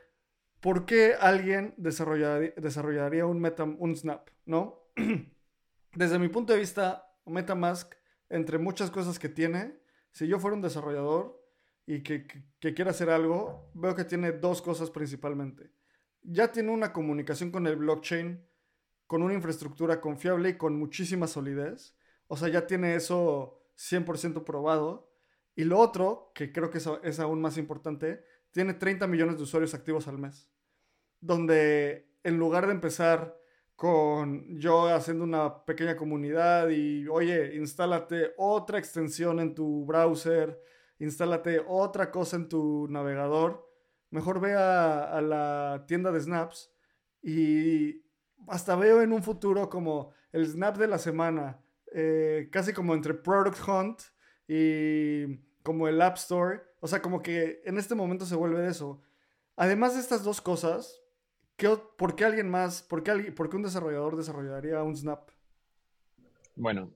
por 0.60 0.88
qué 0.88 1.14
alguien 1.20 1.76
desarrollaría, 1.78 2.54
desarrollaría 2.58 3.28
un, 3.28 3.40
meta, 3.40 3.64
un 3.64 3.96
Snap, 3.96 4.30
¿no? 4.46 4.90
Desde 5.94 6.18
mi 6.18 6.30
punto 6.30 6.54
de 6.54 6.60
vista, 6.60 7.14
MetaMask, 7.26 7.94
entre 8.30 8.58
muchas 8.58 8.90
cosas 8.90 9.20
que 9.20 9.30
tiene, 9.30 9.78
si 10.12 10.28
yo 10.28 10.40
fuera 10.40 10.56
un 10.56 10.64
desarrollador 10.64 11.40
y 11.86 12.02
que, 12.02 12.26
que, 12.26 12.44
que 12.60 12.74
quiera 12.74 12.90
hacer 12.90 13.12
algo, 13.12 13.70
veo 13.76 13.96
que 13.96 14.04
tiene 14.04 14.32
dos 14.32 14.64
cosas 14.64 14.90
principalmente 14.90 15.78
ya 16.28 16.52
tiene 16.52 16.72
una 16.72 16.92
comunicación 16.92 17.52
con 17.52 17.68
el 17.68 17.78
blockchain, 17.78 18.46
con 19.08 19.24
una 19.24 19.34
infraestructura 19.34 20.02
confiable 20.02 20.50
y 20.50 20.58
con 20.58 20.78
muchísima 20.78 21.26
solidez. 21.26 21.96
O 22.28 22.36
sea, 22.36 22.50
ya 22.50 22.68
tiene 22.68 22.96
eso 22.96 23.57
100% 23.78 24.44
probado. 24.44 25.12
Y 25.56 25.64
lo 25.64 25.80
otro, 25.80 26.32
que 26.36 26.52
creo 26.52 26.70
que 26.70 26.80
es, 27.04 27.20
aún 27.20 27.42
más 27.42 27.58
importante, 27.58 28.24
tiene 28.52 28.74
30 28.74 29.08
millones 29.08 29.38
de 29.38 29.44
usuarios 29.44 29.74
activos 29.74 30.08
al 30.08 30.18
mes. 30.18 30.50
Donde 31.20 32.12
en 32.24 32.38
lugar 32.38 32.68
de 32.68 32.74
empezar 32.74 33.38
con 33.76 34.60
yo 34.60 34.88
haciendo 34.88 35.24
una 35.24 35.64
pequeña 35.66 35.96
comunidad 35.96 36.70
y, 36.70 37.08
oye, 37.08 37.56
instálate 37.56 38.34
otra 38.38 38.80
extensión 38.80 39.40
en 39.40 39.54
tu 39.54 39.86
browser, 39.86 40.60
instálate 41.00 41.64
otra 41.68 42.12
cosa 42.12 42.38
en 42.38 42.50
tu 42.50 42.88
navegador, 42.90 43.68
mejor 44.10 44.40
ve 44.40 44.56
a, 44.56 45.22
la 45.22 45.86
tienda 45.88 46.12
de 46.12 46.22
snaps 46.22 46.72
y 47.22 48.04
hasta 48.48 48.76
veo 48.76 49.02
en 49.02 49.12
un 49.12 49.24
futuro 49.24 49.70
como 49.70 50.12
el 50.32 50.46
snap 50.46 50.78
de 50.78 50.88
la 50.88 50.98
semana, 50.98 51.62
eh, 51.94 52.50
casi 52.52 52.74
como 52.74 52.94
entre 52.94 53.14
Product 53.14 53.60
Hunt 53.68 54.02
y 54.48 55.38
como 55.64 55.88
el 55.88 56.02
App 56.02 56.18
Store. 56.18 56.62
O 56.80 56.88
sea, 56.88 57.02
como 57.02 57.22
que 57.22 57.62
en 57.66 57.78
este 57.78 57.96
momento 57.96 58.26
se 58.26 58.36
vuelve 58.36 58.68
eso. 58.68 59.02
Además 59.56 59.96
de 59.96 60.02
estas 60.02 60.24
dos 60.24 60.42
cosas, 60.42 61.02
¿por 61.98 62.16
qué 62.16 62.26
alguien 62.26 62.50
más, 62.50 62.84
por 62.84 63.04
qué, 63.04 63.12
un 63.12 63.64
desarrollador 63.64 64.16
desarrollaría 64.16 64.84
un 64.84 64.96
Snap? 64.96 65.30
Bueno, 66.56 66.92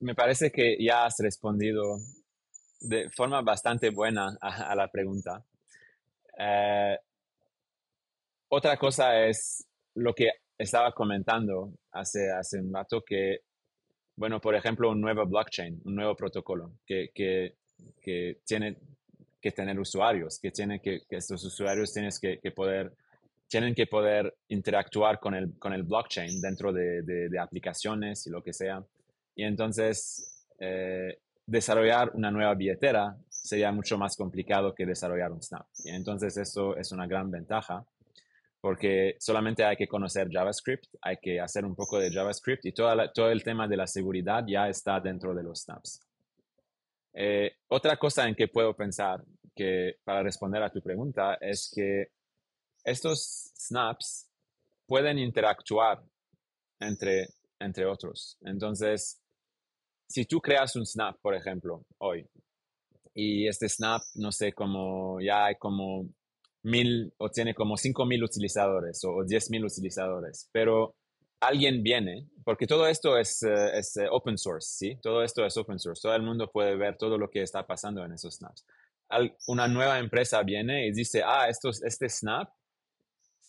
me 0.00 0.14
parece 0.14 0.50
que 0.50 0.76
ya 0.78 1.06
has 1.06 1.16
respondido 1.18 1.98
de 2.80 3.08
forma 3.10 3.40
bastante 3.40 3.90
buena 3.90 4.36
a, 4.40 4.74
la 4.74 4.88
pregunta. 4.88 5.44
Eh, 6.38 6.98
otra 8.48 8.76
cosa 8.76 9.26
es 9.26 9.66
lo 9.94 10.14
que 10.14 10.30
estaba 10.58 10.92
comentando 10.92 11.72
hace, 11.92 12.30
hace 12.30 12.60
un 12.60 12.72
rato, 12.72 13.02
que, 13.02 13.40
bueno, 14.16 14.40
por 14.40 14.54
ejemplo, 14.54 14.90
un 14.90 15.00
nuevo 15.00 15.26
blockchain, 15.26 15.82
un 15.84 15.94
nuevo 15.94 16.16
protocolo 16.16 16.72
que, 16.86 17.10
que, 17.14 17.54
que 18.00 18.38
tiene 18.44 18.76
que 19.40 19.52
tener 19.52 19.78
usuarios, 19.78 20.40
que, 20.40 20.50
tiene 20.50 20.80
que, 20.80 21.02
estos 21.10 21.44
usuarios 21.44 21.92
tienes 21.92 22.18
que, 22.18 22.38
poder, 22.50 22.92
tienen 23.46 23.74
que 23.74 23.86
poder 23.86 24.34
interactuar 24.48 25.20
con 25.20 25.34
el, 25.34 25.58
con 25.58 25.72
el 25.72 25.82
blockchain 25.82 26.40
dentro 26.40 26.72
de, 26.72 27.02
de, 27.02 27.38
aplicaciones 27.38 28.26
y 28.26 28.30
lo 28.30 28.42
que 28.42 28.52
sea. 28.52 28.82
Y 29.34 29.44
entonces, 29.44 30.46
eh, 30.58 31.18
desarrollar 31.44 32.10
una 32.14 32.30
nueva 32.30 32.54
billetera 32.54 33.16
sería 33.28 33.70
mucho 33.70 33.98
más 33.98 34.16
complicado 34.16 34.74
que 34.74 34.86
desarrollar 34.86 35.30
un 35.30 35.42
Snap. 35.42 35.66
Y 35.84 35.90
entonces 35.90 36.36
eso 36.38 36.76
es 36.76 36.90
una 36.90 37.06
gran 37.06 37.30
ventaja 37.30 37.84
porque 38.60 39.16
solamente 39.18 39.64
hay 39.64 39.76
que 39.76 39.86
conocer 39.86 40.28
JavaScript, 40.30 40.86
hay 41.00 41.18
que 41.18 41.40
hacer 41.40 41.64
un 41.64 41.74
poco 41.74 41.98
de 41.98 42.10
JavaScript 42.10 42.66
y 42.66 42.72
todo, 42.72 43.10
todo 43.12 43.30
el 43.30 43.42
tema 43.42 43.68
de 43.68 43.76
la 43.76 43.86
seguridad 43.86 44.44
ya 44.46 44.68
está 44.68 45.00
dentro 45.00 45.34
de 45.34 45.42
los 45.42 45.62
snaps. 45.62 46.00
Eh, 47.12 47.56
otra 47.68 47.96
cosa 47.96 48.28
en 48.28 48.34
que 48.34 48.48
puedo 48.48 48.74
pensar 48.74 49.24
que 49.54 49.96
para 50.04 50.22
responder 50.22 50.62
a 50.62 50.70
tu 50.70 50.82
pregunta 50.82 51.38
es 51.40 51.72
que 51.74 52.08
estos 52.84 53.52
snaps 53.56 54.28
pueden 54.86 55.18
interactuar 55.18 56.02
entre, 56.78 57.28
entre 57.58 57.86
otros. 57.86 58.36
Entonces, 58.42 59.20
si 60.08 60.24
tú 60.24 60.40
creas 60.40 60.76
un 60.76 60.86
snap, 60.86 61.18
por 61.20 61.34
ejemplo, 61.34 61.84
hoy, 61.98 62.28
y 63.14 63.48
este 63.48 63.68
snap, 63.68 64.02
no 64.14 64.30
sé, 64.30 64.52
como 64.52 65.20
ya 65.20 65.46
hay 65.46 65.56
como 65.56 66.06
mil 66.66 67.14
o 67.18 67.30
tiene 67.30 67.54
como 67.54 67.76
cinco 67.76 68.04
mil 68.04 68.22
utilizadores 68.24 69.02
o 69.04 69.24
diez 69.24 69.50
mil 69.50 69.64
utilizadores, 69.64 70.48
pero 70.52 70.96
alguien 71.40 71.82
viene, 71.82 72.28
porque 72.44 72.66
todo 72.66 72.88
esto 72.88 73.16
es, 73.16 73.42
eh, 73.42 73.78
es 73.78 73.96
eh, 73.96 74.08
open 74.10 74.36
source, 74.36 74.68
¿sí? 74.76 74.98
Todo 75.00 75.22
esto 75.22 75.44
es 75.46 75.56
open 75.56 75.78
source, 75.78 76.02
todo 76.02 76.14
el 76.14 76.22
mundo 76.22 76.50
puede 76.50 76.76
ver 76.76 76.96
todo 76.96 77.18
lo 77.18 77.30
que 77.30 77.42
está 77.42 77.66
pasando 77.66 78.04
en 78.04 78.12
esos 78.12 78.34
snaps. 78.34 78.66
una 79.46 79.68
nueva 79.68 79.98
empresa 80.00 80.42
viene 80.42 80.88
y 80.88 80.92
dice, 80.92 81.22
ah, 81.24 81.48
esto, 81.48 81.70
este 81.70 82.08
snap, 82.08 82.50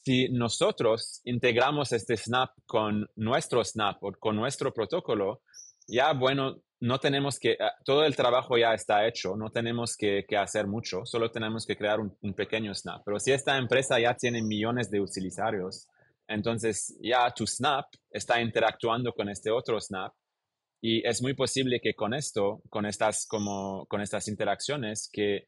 si 0.03 0.29
nosotros 0.29 1.21
integramos 1.23 1.91
este 1.91 2.15
snap 2.15 2.51
con 2.67 3.09
nuestro 3.15 3.63
snap 3.63 4.03
o 4.03 4.11
con 4.13 4.35
nuestro 4.35 4.71
protocolo, 4.71 5.41
ya 5.87 6.13
bueno, 6.13 6.61
no 6.79 6.99
tenemos 6.99 7.39
que, 7.39 7.57
ah, 7.59 7.73
todo 7.83 8.05
el 8.05 8.15
trabajo 8.15 8.57
ya 8.57 8.73
está 8.73 9.07
hecho, 9.07 9.35
no 9.35 9.49
tenemos 9.49 9.95
que, 9.97 10.25
hacer 10.37 10.67
mucho, 10.67 11.05
solo 11.05 11.31
tenemos 11.31 11.65
que 11.65 11.75
crear 11.75 11.99
un, 11.99 12.33
pequeño 12.33 12.73
snap. 12.73 13.01
Pero 13.05 13.19
si 13.19 13.31
esta 13.31 13.57
empresa 13.57 13.99
ya 13.99 14.13
tiene 14.15 14.41
millones 14.41 14.89
de 14.91 15.01
usuarios, 15.01 15.87
entonces 16.27 16.97
ya 17.01 17.31
tu 17.31 17.47
snap 17.47 17.85
está 18.11 18.41
interactuando 18.41 19.13
con 19.13 19.29
este 19.29 19.49
otro 19.49 19.79
snap 19.79 20.13
y 20.81 21.07
es 21.07 21.21
muy 21.21 21.33
posible 21.33 21.79
que 21.81 21.95
con 21.95 22.13
esto, 22.13 22.61
con 22.69 22.85
estas, 22.85 23.25
como, 23.25 23.85
con 23.87 24.01
estas 24.01 24.27
interacciones, 24.27 25.09
que 25.11 25.47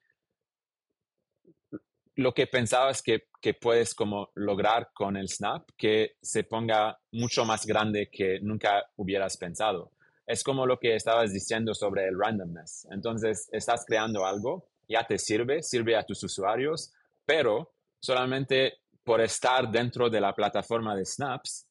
lo 2.15 2.34
que 2.34 2.47
pensabas 2.47 3.01
que, 3.01 3.27
que 3.39 3.53
puedes 3.53 3.93
como 3.93 4.32
lograr 4.36 4.89
con 4.93 5.15
el 5.15 5.30
snap, 5.30 5.69
que 5.77 6.13
se 6.21 6.43
ponga 6.43 6.97
mucho 7.11 7.45
más 7.45 7.65
grande 7.65 8.09
que 8.11 8.39
nunca 8.41 8.84
hubieras 8.95 9.38
pensado 9.38 9.91
es 10.30 10.43
como 10.43 10.67
lo 10.67 10.77
que 10.77 10.95
estabas 10.95 11.34
diciendo 11.34 11.73
sobre 11.73 12.07
el 12.07 12.15
randomness. 12.15 12.88
Entonces, 12.91 13.49
estás 13.51 13.84
creando 13.84 14.27
algo, 14.27 14.69
ya 14.88 15.03
te 15.03 15.17
sirve, 15.17 15.63
sirve 15.63 15.95
a 15.95 16.03
tus 16.03 16.23
usuarios, 16.23 16.93
pero 17.25 17.73
solamente 17.99 18.75
por 19.03 19.21
estar 19.21 19.71
dentro 19.71 20.07
de 20.07 20.21
la 20.21 20.36
plataforma 20.36 20.95
de 20.95 21.03
Snaps, 21.03 21.65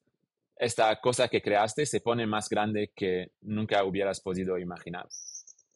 esta 0.56 1.00
cosa 1.00 1.28
que 1.28 1.40
creaste 1.40 1.86
se 1.86 2.00
pone 2.00 2.26
más 2.26 2.48
grande 2.48 2.90
que 2.96 3.30
nunca 3.42 3.84
hubieras 3.84 4.20
podido 4.20 4.58
imaginar. 4.58 5.06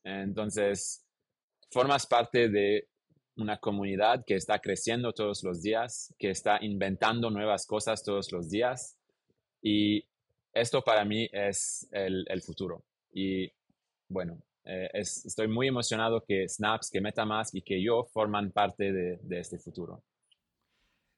Entonces, 0.02 1.06
formas 1.70 2.04
parte 2.04 2.48
de 2.48 2.88
una 3.36 3.58
comunidad 3.58 4.24
que 4.26 4.34
está 4.34 4.58
creciendo 4.58 5.12
todos 5.12 5.44
los 5.44 5.62
días, 5.62 6.12
que 6.18 6.30
está 6.30 6.58
inventando 6.60 7.30
nuevas 7.30 7.64
cosas 7.64 8.02
todos 8.02 8.32
los 8.32 8.50
días 8.50 8.98
y 9.62 10.04
esto 10.52 10.82
para 10.82 11.04
mí 11.04 11.28
es 11.32 11.88
el, 11.92 12.42
futuro. 12.42 12.84
Y 13.12 13.50
bueno, 14.08 14.38
eh, 14.64 14.88
estoy 14.94 15.48
muy 15.48 15.68
emocionado 15.68 16.24
que 16.26 16.48
Snaps, 16.48 16.90
que 16.90 17.00
MetaMask 17.00 17.54
y 17.54 17.62
que 17.62 17.82
yo 17.82 18.04
forman 18.12 18.50
parte 18.50 18.92
de, 18.92 19.18
este 19.30 19.58
futuro. 19.58 20.02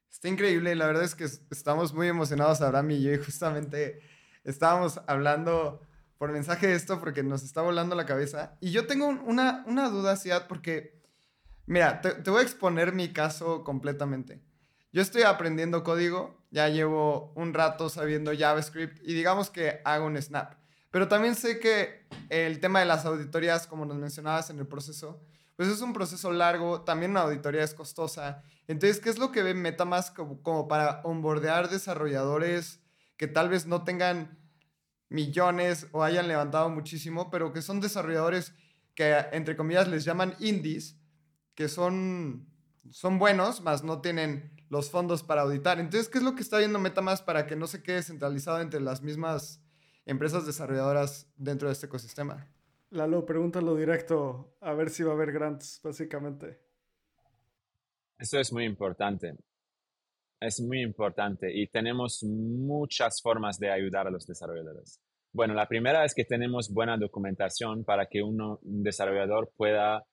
Está 0.09 0.29
increíble, 0.29 0.75
la 0.75 0.87
verdad 0.87 1.03
es 1.03 1.15
que 1.15 1.25
estamos 1.25 1.93
muy 1.93 2.07
emocionados, 2.07 2.61
Abraham 2.61 2.91
y 2.91 3.03
yo, 3.03 3.13
y 3.13 3.17
justamente 3.17 3.99
estábamos 4.45 5.01
hablando 5.07 5.81
por 6.17 6.31
mensaje 6.31 6.67
de 6.67 6.75
esto 6.75 7.01
porque 7.01 7.21
nos 7.21 7.43
está 7.43 7.61
volando 7.61 7.95
la 7.95 8.05
cabeza. 8.05 8.57
Y 8.61 8.71
yo 8.71 8.87
tengo 8.87 9.07
una, 9.07 9.65
una 9.67 9.89
duda, 9.89 10.15
Ciad, 10.15 10.47
porque, 10.47 11.01
mira, 11.65 11.99
te 11.99 12.29
voy 12.29 12.39
a 12.39 12.43
exponer 12.43 12.93
mi 12.93 13.11
caso 13.11 13.65
completamente. 13.65 14.44
Yo 14.95 15.01
estoy 15.01 15.23
aprendiendo 15.23 15.83
código, 15.83 16.41
ya 16.51 16.69
llevo 16.69 17.33
un 17.35 17.53
rato 17.53 17.89
sabiendo 17.89 18.31
JavaScript 18.33 19.01
y 19.03 19.13
digamos 19.13 19.49
que 19.49 19.81
hago 19.83 20.05
un 20.05 20.15
snap. 20.21 20.53
Pero 20.89 21.09
también 21.09 21.35
sé 21.35 21.59
que 21.59 22.07
el 22.29 22.61
tema 22.61 22.79
de 22.79 22.85
las 22.85 23.05
auditorías, 23.05 23.67
como 23.67 23.85
nos 23.85 23.97
mencionabas 23.97 24.51
en 24.51 24.59
el 24.59 24.67
proceso, 24.67 25.21
pues 25.57 25.67
es 25.67 25.81
un 25.81 25.91
proceso 25.91 26.31
largo, 26.31 26.83
también 26.83 27.11
una 27.11 27.23
auditoría 27.23 27.61
es 27.61 27.73
costosa. 27.73 28.41
Entonces, 28.69 29.01
¿qué 29.01 29.09
es 29.09 29.17
lo 29.17 29.33
que 29.33 29.43
ve 29.43 29.53
Metamask 29.53 30.15
como, 30.15 30.69
para 30.69 31.01
onboardear 31.03 31.69
desarrolladores 31.69 32.79
que 33.17 33.27
tal 33.27 33.49
vez 33.49 33.65
no 33.65 33.83
tengan 33.83 34.39
millones 35.09 35.87
o 35.91 36.03
hayan 36.03 36.29
levantado 36.29 36.69
muchísimo, 36.69 37.29
pero 37.29 37.51
que 37.51 37.61
son 37.61 37.81
desarrolladores 37.81 38.53
que, 38.95 39.13
entre 39.33 39.57
comillas, 39.57 39.89
les 39.89 40.05
llaman 40.05 40.37
indies, 40.39 40.95
que 41.53 41.67
son, 41.67 42.47
son 42.91 43.19
buenos, 43.19 43.59
más 43.59 43.83
no 43.83 43.99
tienen 43.99 44.54
los 44.75 44.89
fondos 44.89 45.23
para 45.23 45.43
auditar. 45.43 45.79
Entonces, 45.79 46.09
¿qué 46.09 46.17
es 46.17 46.23
lo 46.25 46.35
que 46.35 46.41
está 46.41 46.57
viendo 46.57 46.79
MetaMask 46.79 47.23
para 47.23 47.47
que 47.47 47.55
no 47.55 47.65
se 47.65 47.81
quede 47.81 48.03
centralizado 48.03 48.59
entre 48.59 48.81
las 48.81 49.01
mismas 49.01 49.63
empresas 50.05 50.45
desarrolladoras 50.45 51.31
dentro 51.37 51.69
de 51.69 51.73
este 51.73 51.85
ecosistema? 51.85 52.45
Lalo, 52.89 53.25
pregúntalo 53.25 53.73
directo, 53.77 54.57
a 54.59 54.73
ver 54.73 54.89
si 54.89 55.03
va 55.03 55.11
a 55.11 55.15
haber 55.15 55.31
grants, 55.31 55.79
básicamente. 55.81 56.59
Eso 58.17 58.37
es 58.37 58.51
muy 58.51 58.65
importante. 58.65 59.37
Es 60.41 60.59
muy 60.59 60.81
importante 60.81 61.47
y 61.53 61.67
tenemos 61.67 62.21
muchas 62.23 63.21
formas 63.21 63.57
de 63.57 63.71
ayudar 63.71 64.07
a 64.07 64.11
los 64.11 64.27
desarrolladores. 64.27 64.99
Bueno, 65.31 65.53
la 65.53 65.69
primera 65.69 66.03
es 66.03 66.13
que 66.13 66.25
tenemos 66.25 66.69
buena 66.69 66.97
documentación 66.97 67.85
para 67.85 68.07
que 68.07 68.21
uno, 68.21 68.59
un 68.61 68.83
desarrollador 68.83 69.53
pueda 69.55 70.05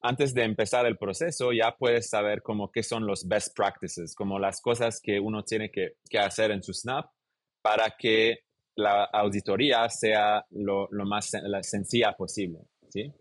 antes 0.00 0.32
de 0.34 0.44
empezar 0.44 0.86
el 0.86 0.96
proceso 0.96 1.52
ya 1.52 1.74
puedes 1.76 2.08
saber 2.08 2.42
como 2.42 2.70
qué 2.70 2.82
son 2.82 3.06
los 3.06 3.26
best 3.26 3.56
practices, 3.56 4.14
como 4.14 4.38
las 4.38 4.60
cosas 4.60 5.00
que 5.00 5.18
uno 5.18 5.42
tiene 5.44 5.70
que, 5.70 5.96
hacer 6.18 6.50
en 6.50 6.62
su 6.62 6.72
Snap 6.72 7.10
para 7.62 7.94
que 7.98 8.38
la 8.76 9.04
auditoría 9.04 9.88
sea 9.88 10.44
lo, 10.50 10.88
más 11.04 11.32
sencilla 11.62 12.12
posible. 12.12 12.60
¿sí? 12.88 13.12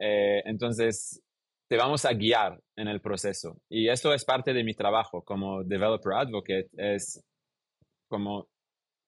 Eh, 0.00 0.42
entonces, 0.44 1.22
te 1.68 1.76
vamos 1.76 2.04
a 2.04 2.12
guiar 2.12 2.60
en 2.76 2.88
el 2.88 3.00
proceso. 3.00 3.60
Y 3.68 3.88
esto 3.88 4.12
es 4.12 4.24
parte 4.24 4.52
de 4.52 4.64
mi 4.64 4.74
trabajo 4.74 5.22
como 5.22 5.62
developer 5.62 6.12
advocate, 6.14 6.68
es 6.76 7.22
como, 8.08 8.48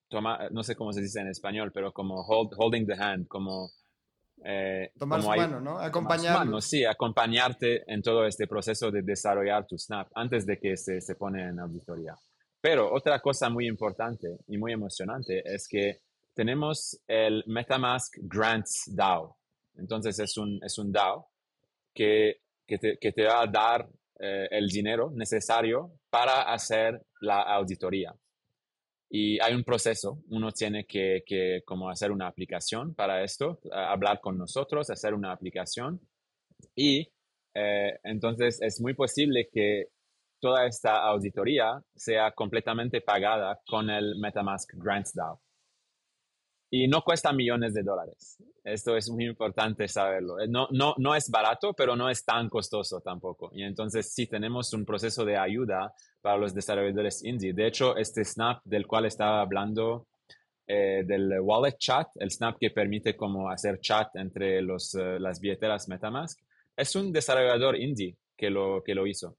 toma, 0.09 0.49
no 0.51 0.63
sé 0.63 0.77
cómo 0.77 0.93
se 0.93 1.03
dice 1.03 1.21
en 1.21 1.29
español, 1.29 1.73
pero 1.73 1.93
como 1.93 2.23
holding 2.23 2.87
the 2.87 2.95
hand, 2.95 3.27
como 3.27 3.71
eh, 4.45 4.91
Tomar 4.99 5.23
su 5.23 5.29
mano, 5.29 5.61
¿no? 5.61 5.79
Acompañar. 5.79 6.63
Sí, 6.63 6.85
acompañarte 6.85 7.91
en 7.93 8.03
todo 8.03 8.27
este 8.27 8.47
proceso 8.47 8.91
de 8.91 9.03
desarrollar 9.03 9.67
tu 9.67 9.79
Snap 9.79 10.09
antes 10.15 10.47
de 10.47 10.59
que 10.59 10.77
se, 10.77 11.01
se 11.01 11.15
pone 11.15 11.43
en 11.43 11.59
auditoría. 11.59 12.15
Pero 12.61 12.93
otra 12.93 13.21
cosa 13.21 13.49
muy 13.49 13.67
importante 13.67 14.39
y 14.49 14.59
muy 14.59 14.73
emocionante 14.73 15.43
es 15.45 15.69
que 15.69 16.01
tenemos 16.35 17.01
el 17.07 17.45
MetaMask 17.47 18.19
Grants 18.23 18.85
DAO. 18.95 19.37
Entonces 19.77 20.19
es 20.19 20.37
un, 20.37 20.59
es 20.63 20.79
un 20.79 20.93
DAO 20.93 21.29
que, 21.95 22.43
que, 22.67 22.79
te, 22.79 22.99
que 22.99 23.13
te 23.13 23.25
va 23.25 23.43
a 23.43 23.47
dar 23.47 23.89
eh, 24.19 24.49
el 24.51 24.69
dinero 24.69 25.11
necesario 25.15 25.93
para 26.11 26.43
hacer 26.53 27.01
la 27.21 27.43
auditoría. 27.43 28.15
Y 29.09 29.41
hay 29.41 29.55
un 29.55 29.65
proceso, 29.65 30.19
uno 30.29 30.51
tiene 30.51 30.85
que, 30.85 31.23
que 31.25 31.63
como 31.65 31.89
hacer 31.89 32.11
una 32.11 32.27
aplicación 32.27 32.95
para 32.95 33.23
esto, 33.23 33.61
hablar 33.73 34.21
con 34.21 34.37
nosotros, 34.37 34.91
hacer 34.91 35.15
una 35.15 35.33
aplicación 35.33 36.01
y 36.75 37.09
eh, 37.55 37.99
entonces 38.05 38.61
es 38.61 38.81
muy 38.81 38.95
posible 38.95 39.49
que 39.53 39.89
toda 40.41 40.67
esta 40.67 41.03
auditoría 41.05 41.83
sea 41.95 42.33
completamente 42.33 43.01
pagada 43.01 43.61
con 43.67 43.89
el 43.91 44.17
MetaMask 44.19 44.75
Grants 44.75 45.15
DAO. 45.15 45.41
Y 46.77 46.89
no 46.89 47.01
cuesta 47.01 47.33
millones 47.33 47.73
de 47.73 47.83
dólares. 47.83 48.37
Esto 48.63 48.97
es 48.99 49.09
muy 49.09 49.25
importante 49.25 49.89
saberlo. 49.89 50.39
Eh, 50.39 50.47
no, 50.47 50.69
no, 50.73 50.95
no 50.99 51.15
es 51.15 51.31
barato, 51.31 51.73
pero 51.73 51.97
no 51.97 52.11
es 52.11 52.23
tan 52.23 52.51
costoso 52.51 53.01
tampoco. 53.01 53.51
Y 53.55 53.63
entonces 53.63 54.13
sí 54.13 54.27
tenemos 54.27 54.75
un 54.75 54.85
proceso 54.85 55.25
de 55.25 55.39
ayuda 55.39 55.95
para 56.21 56.37
los 56.37 56.53
desarrolladores 56.53 57.25
indie. 57.25 57.55
De 57.55 57.67
hecho, 57.67 57.97
este 57.97 58.25
Snap 58.27 58.61
del 58.65 58.87
cual 58.87 59.07
estaba 59.07 59.41
hablando, 59.41 60.07
eh, 60.67 61.03
del 61.07 61.41
wallet 61.41 61.79
chat, 61.79 62.09
el 62.17 62.31
Snap 62.31 62.59
que 62.61 62.71
permite 62.71 63.17
como 63.17 63.49
hacer 63.49 63.81
chat 63.81 64.15
entre 64.17 64.61
los, 64.61 64.95
eh, 64.97 65.19
las 65.19 65.41
billeteras 65.41 65.89
MetaMask, 65.89 66.39
es 66.77 66.95
un 66.95 67.11
desarrollador 67.11 67.77
indie 67.77 68.17
que 68.37 68.51
lo, 68.51 68.83
que 68.85 68.95
lo 68.95 69.07
hizo 69.07 69.35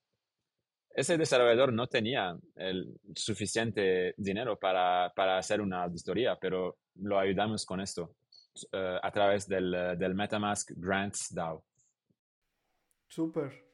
ese 0.97 1.15
desarrollador 1.15 1.71
no 1.71 1.85
tenía 1.85 2.35
el 2.55 2.99
suficiente 3.15 4.15
dinero 4.17 4.57
para, 4.57 5.13
para 5.15 5.37
hacer 5.37 5.61
una 5.61 5.83
auditoría, 5.83 6.35
pero 6.41 6.75
lo 7.01 7.19
ayudamos 7.19 7.65
con 7.65 7.79
esto 7.79 8.15
uh, 8.73 8.99
a 9.01 9.11
través 9.11 9.47
del, 9.47 9.71
del, 9.97 10.15
MetaMask 10.15 10.71
Grants 10.75 11.33
DAO. 11.33 11.63
Súper. 13.07 13.65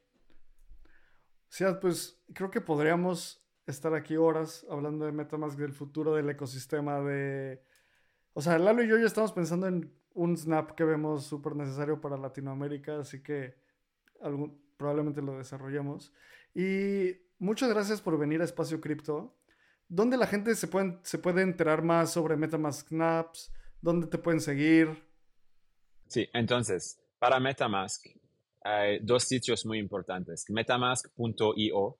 Sí, 1.48 1.64
pues 1.80 2.20
creo 2.34 2.50
que 2.50 2.60
podríamos 2.60 3.44
estar 3.66 3.94
aquí 3.94 4.16
horas 4.16 4.66
hablando 4.68 5.06
de 5.06 5.12
MetaMask, 5.12 5.58
del 5.58 5.72
futuro 5.72 6.14
del 6.14 6.30
ecosistema 6.30 7.00
de... 7.00 7.62
O 8.32 8.42
sea, 8.42 8.58
Lalo 8.58 8.82
y 8.82 8.88
yo 8.88 8.98
ya 8.98 9.06
estamos 9.06 9.32
pensando 9.32 9.68
en 9.68 9.92
un 10.14 10.36
snap 10.36 10.72
que 10.72 10.84
vemos 10.84 11.24
súper 11.26 11.54
necesario 11.54 12.00
para 12.00 12.16
Latinoamérica, 12.16 12.98
así 12.98 13.22
que 13.22 13.54
probablemente 14.76 15.22
lo 15.22 15.36
desarrollemos. 15.36 16.12
Y 16.54 17.16
muchas 17.38 17.68
gracias 17.70 18.00
por 18.00 18.18
venir 18.18 18.40
a 18.40 18.44
Espacio 18.44 18.80
Cripto. 18.80 19.36
¿Dónde 19.88 20.16
la 20.16 20.26
gente 20.26 20.54
se 20.54 20.68
puede, 20.68 20.98
se 21.02 21.18
puede 21.18 21.42
enterar 21.42 21.82
más 21.82 22.12
sobre 22.12 22.36
MetaMask 22.36 22.88
Snaps? 22.88 23.52
¿Dónde 23.80 24.06
te 24.06 24.18
pueden 24.18 24.40
seguir? 24.40 25.02
Sí, 26.08 26.28
entonces, 26.32 27.00
para 27.18 27.40
MetaMask 27.40 28.06
hay 28.62 29.00
dos 29.00 29.24
sitios 29.24 29.66
muy 29.66 29.78
importantes. 29.78 30.46
Metamask.io 30.48 31.98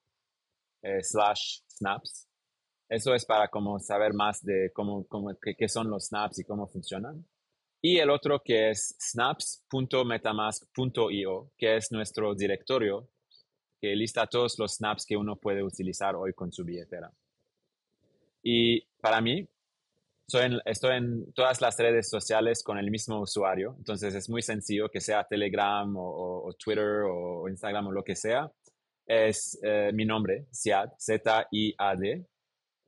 eh, 0.82 1.02
slash 1.02 1.60
snaps. 1.68 2.28
Eso 2.88 3.14
es 3.14 3.24
para 3.24 3.48
como 3.48 3.80
saber 3.80 4.14
más 4.14 4.42
de 4.42 4.70
cómo, 4.72 5.06
cómo 5.06 5.36
qué, 5.40 5.54
qué, 5.56 5.68
son 5.68 5.90
los 5.90 6.06
snaps 6.06 6.38
y 6.38 6.44
cómo 6.44 6.68
funcionan. 6.68 7.26
Y 7.80 7.98
el 7.98 8.10
otro 8.10 8.40
que 8.42 8.70
es 8.70 8.96
snaps.metamask.io, 8.98 11.52
que 11.56 11.76
es 11.76 11.92
nuestro 11.92 12.34
directorio 12.34 13.08
que 13.80 13.94
lista 13.94 14.26
todos 14.26 14.58
los 14.58 14.76
snaps 14.76 15.04
que 15.04 15.16
uno 15.16 15.36
puede 15.36 15.62
utilizar 15.62 16.16
hoy 16.16 16.32
con 16.32 16.50
su 16.50 16.64
billetera. 16.64 17.12
Y 18.44 18.82
para 19.00 19.20
mí, 19.20 19.48
soy 20.28 20.60
estoy 20.66 20.96
en 20.96 21.32
todas 21.32 21.60
las 21.60 21.78
redes 21.78 22.08
sociales 22.08 22.62
con 22.62 22.78
el 22.78 22.90
mismo 22.90 23.20
usuario, 23.20 23.74
entonces 23.78 24.14
es 24.14 24.28
muy 24.28 24.42
sencillo 24.42 24.90
que 24.90 25.00
sea 25.00 25.24
Telegram 25.24 25.92
o, 25.96 26.54
Twitter 26.62 27.02
o 27.08 27.48
Instagram 27.48 27.88
o 27.88 27.92
lo 27.92 28.04
que 28.04 28.14
sea. 28.14 28.50
Es 29.06 29.58
eh, 29.62 29.90
mi 29.92 30.04
nombre, 30.04 30.46
Ziad, 30.54 30.90
Z-I-A-D, 30.98 32.26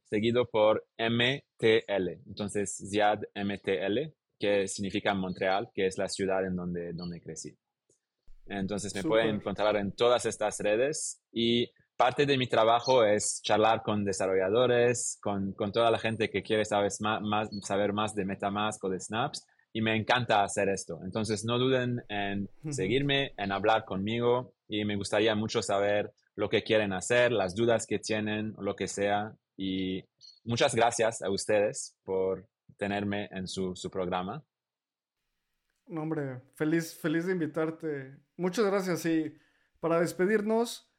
seguido 0.04 0.48
por 0.48 0.86
MTL. 0.98 2.09
Entonces, 2.26 2.74
Ziad 2.90 3.20
MTL, 3.34 4.14
que 4.38 4.66
significa 4.66 5.14
Montreal, 5.14 5.70
que 5.74 5.86
es 5.86 5.98
la 5.98 6.09
ciudad 6.09 6.46
en 6.46 6.57
donde, 6.57 6.92
donde 6.92 7.20
crecí. 7.20 7.54
Entonces 8.46 8.94
me 8.94 9.02
pueden 9.02 9.36
encontrar 9.36 9.76
en 9.76 9.92
todas 9.92 10.24
estas 10.24 10.61
redes 10.61 11.20
y 11.32 11.68
parte 11.97 12.26
de 12.26 12.36
mi 12.36 12.47
trabajo 12.47 13.05
es 13.05 13.40
charlar 13.42 13.82
con 13.82 14.05
desarrolladores, 14.05 15.18
con, 15.22 15.53
con 15.53 15.72
toda 15.72 15.90
la 15.90 15.99
gente 15.99 16.30
que 16.30 16.42
quiere 16.42 16.64
saber 16.64 16.90
más, 17.22 17.49
saber 17.62 17.92
más 17.92 18.14
de 18.14 18.24
Metamask 18.24 18.82
o 18.84 18.88
de 18.88 19.01
Snaps 19.01 19.47
y 19.72 19.82
me 19.82 19.97
encanta 19.97 20.42
hacer 20.42 20.68
esto. 20.68 21.01
Entonces 21.05 21.44
no 21.44 21.59
duden 21.59 22.03
en 22.09 22.49
seguirme, 22.70 23.32
en 23.36 23.53
hablar 23.53 23.84
conmigo 23.84 24.55
y 24.68 24.84
me 24.84 24.97
gustaría 24.97 25.34
mucho 25.34 25.62
saber 25.62 26.12
lo 26.34 26.49
que 26.49 26.62
quieren 26.62 26.92
hacer, 26.92 27.32
las 27.32 27.55
dudas 27.55 27.86
que 27.86 27.99
tienen, 27.99 28.55
lo 28.59 28.74
que 28.74 28.88
sea. 28.88 29.34
Y 29.57 30.05
muchas 30.44 30.74
gracias 30.74 31.22
a 31.22 31.30
ustedes 31.30 31.97
por 32.05 32.47
tenerme 32.76 33.28
en 33.32 33.47
su, 33.49 33.74
su 33.74 33.90
programa. 33.90 34.42
No, 35.86 36.03
hombre, 36.03 36.40
feliz, 36.55 36.99
feliz 36.99 37.26
de 37.26 37.32
invitarte. 37.32 38.16
Muchas 38.36 38.66
gracias. 38.66 39.07
Y 39.07 39.34
para 39.78 40.01
despedirnos, 40.01 40.90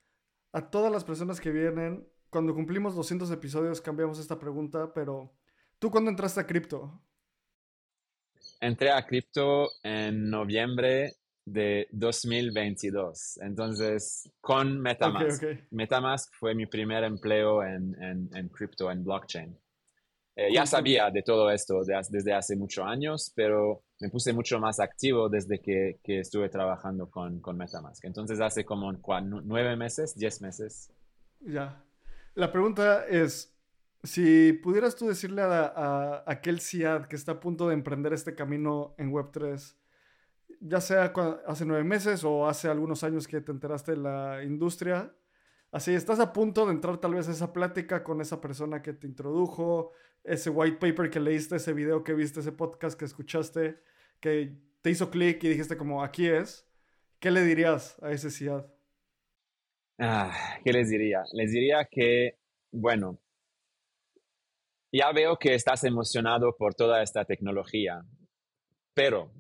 a 0.52 0.70
todas 0.70 0.91
las 0.91 1.04
personas 1.04 1.39
que 1.39 1.52
vienen, 1.52 2.08
cuando 2.30 2.54
cumplimos 2.54 2.95
200 2.95 3.32
episodios 3.32 3.82
cambiamos 3.82 4.20
esta 4.20 4.38
pregunta, 4.39 4.93
pero 4.93 5.34
¿tú 5.80 5.89
cuándo 5.89 6.10
entraste 6.10 6.39
a 6.39 6.48
cripto? 6.48 7.02
Entré 8.60 8.91
a 8.91 9.06
cripto 9.06 9.70
en 9.84 10.30
noviembre 10.30 11.14
de 11.45 11.88
2022. 11.91 13.39
Entonces, 13.41 14.30
con 14.41 14.82
Metamask. 14.82 15.43
Metamask 15.72 16.34
fue 16.34 16.54
mi 16.54 16.66
primer 16.66 17.04
empleo 17.04 17.64
en, 17.64 17.95
en, 18.02 18.30
en 18.36 18.50
cripto, 18.50 18.91
en 18.91 19.04
blockchain. 19.04 19.58
Eh, 20.36 20.54
ya 20.54 20.68
sabía 20.68 21.10
de 21.10 21.24
todo 21.24 21.50
esto 21.50 21.82
desde 21.84 22.34
hace 22.34 22.56
muchos 22.56 22.86
años, 22.86 23.32
pero 23.36 23.84
me 24.00 24.10
puse 24.10 24.34
mucho 24.34 24.60
más 24.60 24.80
activo 24.80 25.30
desde 25.30 25.60
que, 25.60 26.00
que 26.04 26.20
estuve 26.20 26.50
trabajando 26.50 27.10
con, 27.10 27.39
con, 27.39 27.58
Metamask. 27.58 28.04
Entonces 28.06 28.39
hace 28.39 28.64
como 28.64 28.91
nueve 29.43 29.76
meses, 29.76 30.16
diez 30.16 30.41
meses. 30.41 30.91
Ya. 31.41 31.84
La 32.36 32.52
pregunta 32.52 33.08
es, 33.08 33.56
si 34.04 34.54
pudieras 34.54 34.95
tú 34.95 35.08
decirle 35.08 35.41
a, 35.41 35.74
a, 35.76 36.24
aquel 36.28 36.62
CIAD 36.62 37.06
que 37.06 37.16
está 37.16 37.34
a 37.34 37.39
punto 37.39 37.68
de 37.68 37.74
emprender 37.74 38.14
este 38.14 38.36
camino 38.36 38.93
en 38.98 39.12
Web3, 39.12 39.76
ya 40.60 40.82
sea 40.82 41.14
hace 41.48 41.66
nueve 41.66 41.84
meses 41.84 42.24
o 42.24 42.48
hace 42.48 42.68
algunos 42.70 43.04
años 43.04 43.28
que 43.28 43.41
te 43.41 43.52
enteraste 43.52 43.91
de 43.91 43.98
la 43.98 44.43
industria, 44.43 45.12
así 45.78 45.94
estás 45.94 46.20
a 46.20 46.34
punto 46.34 46.66
de 46.66 46.72
entrar 46.72 46.98
tal 46.98 47.14
vez 47.14 47.28
a 47.28 47.32
esa 47.32 47.54
plática 47.54 48.04
con 48.04 48.20
esa 48.20 48.42
persona 48.42 48.82
que 48.82 48.94
te 48.94 49.06
introdujo, 49.06 49.92
ese 50.24 50.50
white 50.50 50.78
paper 50.78 51.12
que 51.12 51.20
leíste, 51.20 51.58
ese 51.58 51.72
video 51.72 52.04
que 52.04 52.16
viste, 52.16 52.40
ese 52.40 52.52
podcast 52.52 52.98
que 52.98 53.06
escuchaste, 53.06 53.80
que 54.20 54.58
te 54.82 54.90
hizo 54.90 55.12
clic 55.12 55.44
y 55.44 55.50
dijiste 55.50 55.78
como, 55.78 56.04
aquí 56.04 56.28
es, 56.28 56.68
¿qué 57.20 57.30
le 57.30 57.44
dirías 57.44 57.96
a 58.02 58.12
ese 58.12 58.32
CIAD? 58.32 58.66
Ah, 60.00 60.60
¿Qué 60.64 60.74
les 60.74 60.90
diría? 60.90 61.24
Les 61.34 61.52
diría 61.52 61.88
que, 61.90 62.40
bueno, 62.72 63.20
ya 64.92 65.12
veo 65.12 65.38
que 65.38 65.54
estás 65.54 65.84
emocionado 65.84 66.56
por 66.58 66.74
toda 66.74 67.04
esta 67.04 67.24
tecnología, 67.24 68.04
pero 68.96 69.32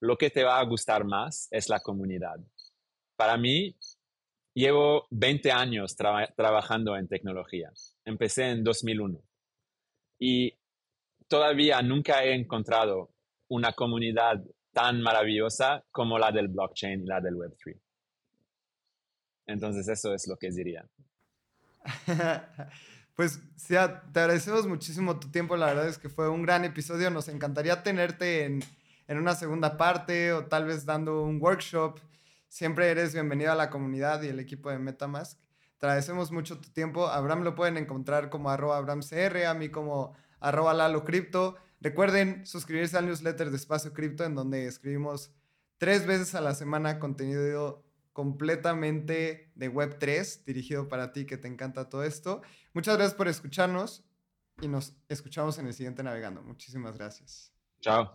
lo 0.00 0.18
que 0.18 0.28
te 0.28 0.44
va 0.44 0.58
a 0.58 0.64
gustar 0.64 1.06
más 1.06 1.48
es 1.50 1.70
la 1.70 1.80
comunidad. 1.80 2.40
Para 3.16 3.38
mí, 3.38 3.74
llevo 4.54 5.06
20 5.10 5.50
años 5.52 5.96
trabajando 5.96 6.96
en 6.96 7.08
tecnología. 7.08 7.72
Empecé 8.04 8.50
en 8.50 8.64
2001 8.64 9.22
y 10.18 10.54
todavía 11.28 11.82
nunca 11.82 12.24
he 12.24 12.34
encontrado 12.34 13.10
una 13.48 13.72
comunidad 13.72 14.42
tan 14.72 15.02
maravillosa 15.02 15.84
como 15.90 16.18
la 16.18 16.30
del 16.32 16.48
blockchain 16.48 17.02
y 17.02 17.06
la 17.06 17.20
del 17.20 17.34
Web3. 17.34 17.78
Entonces 19.46 19.88
eso 19.88 20.14
es 20.14 20.26
lo 20.26 20.36
que 20.36 20.50
diría. 20.50 20.86
pues 23.16 23.40
Sia, 23.56 24.02
te 24.12 24.20
agradecemos 24.20 24.66
muchísimo 24.66 25.18
tu 25.18 25.30
tiempo, 25.30 25.56
la 25.56 25.66
verdad 25.66 25.88
es 25.88 25.98
que 25.98 26.08
fue 26.08 26.28
un 26.28 26.42
gran 26.42 26.64
episodio, 26.64 27.10
nos 27.10 27.28
encantaría 27.28 27.82
tenerte 27.82 28.44
en, 28.44 28.62
en 29.08 29.18
una 29.18 29.34
segunda 29.34 29.76
parte 29.76 30.32
o 30.32 30.46
tal 30.46 30.66
vez 30.66 30.86
dando 30.86 31.22
un 31.22 31.40
workshop. 31.40 31.98
Siempre 32.52 32.90
eres 32.90 33.14
bienvenido 33.14 33.50
a 33.50 33.54
la 33.54 33.70
comunidad 33.70 34.20
y 34.20 34.28
el 34.28 34.38
equipo 34.38 34.68
de 34.68 34.78
Metamask. 34.78 35.40
Te 35.78 35.86
agradecemos 35.86 36.30
mucho 36.32 36.60
tu 36.60 36.68
tiempo. 36.68 37.06
Abraham 37.06 37.44
lo 37.44 37.54
pueden 37.54 37.78
encontrar 37.78 38.28
como 38.28 38.50
arroba 38.50 38.76
AbrahamCR, 38.76 39.46
a 39.46 39.54
mí 39.54 39.70
como 39.70 40.14
arroba. 40.38 40.76
Recuerden 41.80 42.44
suscribirse 42.44 42.98
al 42.98 43.06
newsletter 43.06 43.48
de 43.48 43.56
Espacio 43.56 43.94
Cripto, 43.94 44.24
en 44.24 44.34
donde 44.34 44.66
escribimos 44.66 45.32
tres 45.78 46.06
veces 46.06 46.34
a 46.34 46.42
la 46.42 46.54
semana 46.54 46.98
contenido 46.98 47.86
completamente 48.12 49.50
de 49.54 49.72
Web3, 49.72 50.44
dirigido 50.44 50.88
para 50.88 51.14
ti 51.14 51.24
que 51.24 51.38
te 51.38 51.48
encanta 51.48 51.88
todo 51.88 52.04
esto. 52.04 52.42
Muchas 52.74 52.98
gracias 52.98 53.14
por 53.16 53.28
escucharnos 53.28 54.04
y 54.60 54.68
nos 54.68 54.94
escuchamos 55.08 55.56
en 55.56 55.68
el 55.68 55.72
siguiente 55.72 56.02
Navegando. 56.02 56.42
Muchísimas 56.42 56.98
gracias. 56.98 57.50
Chao. 57.80 58.14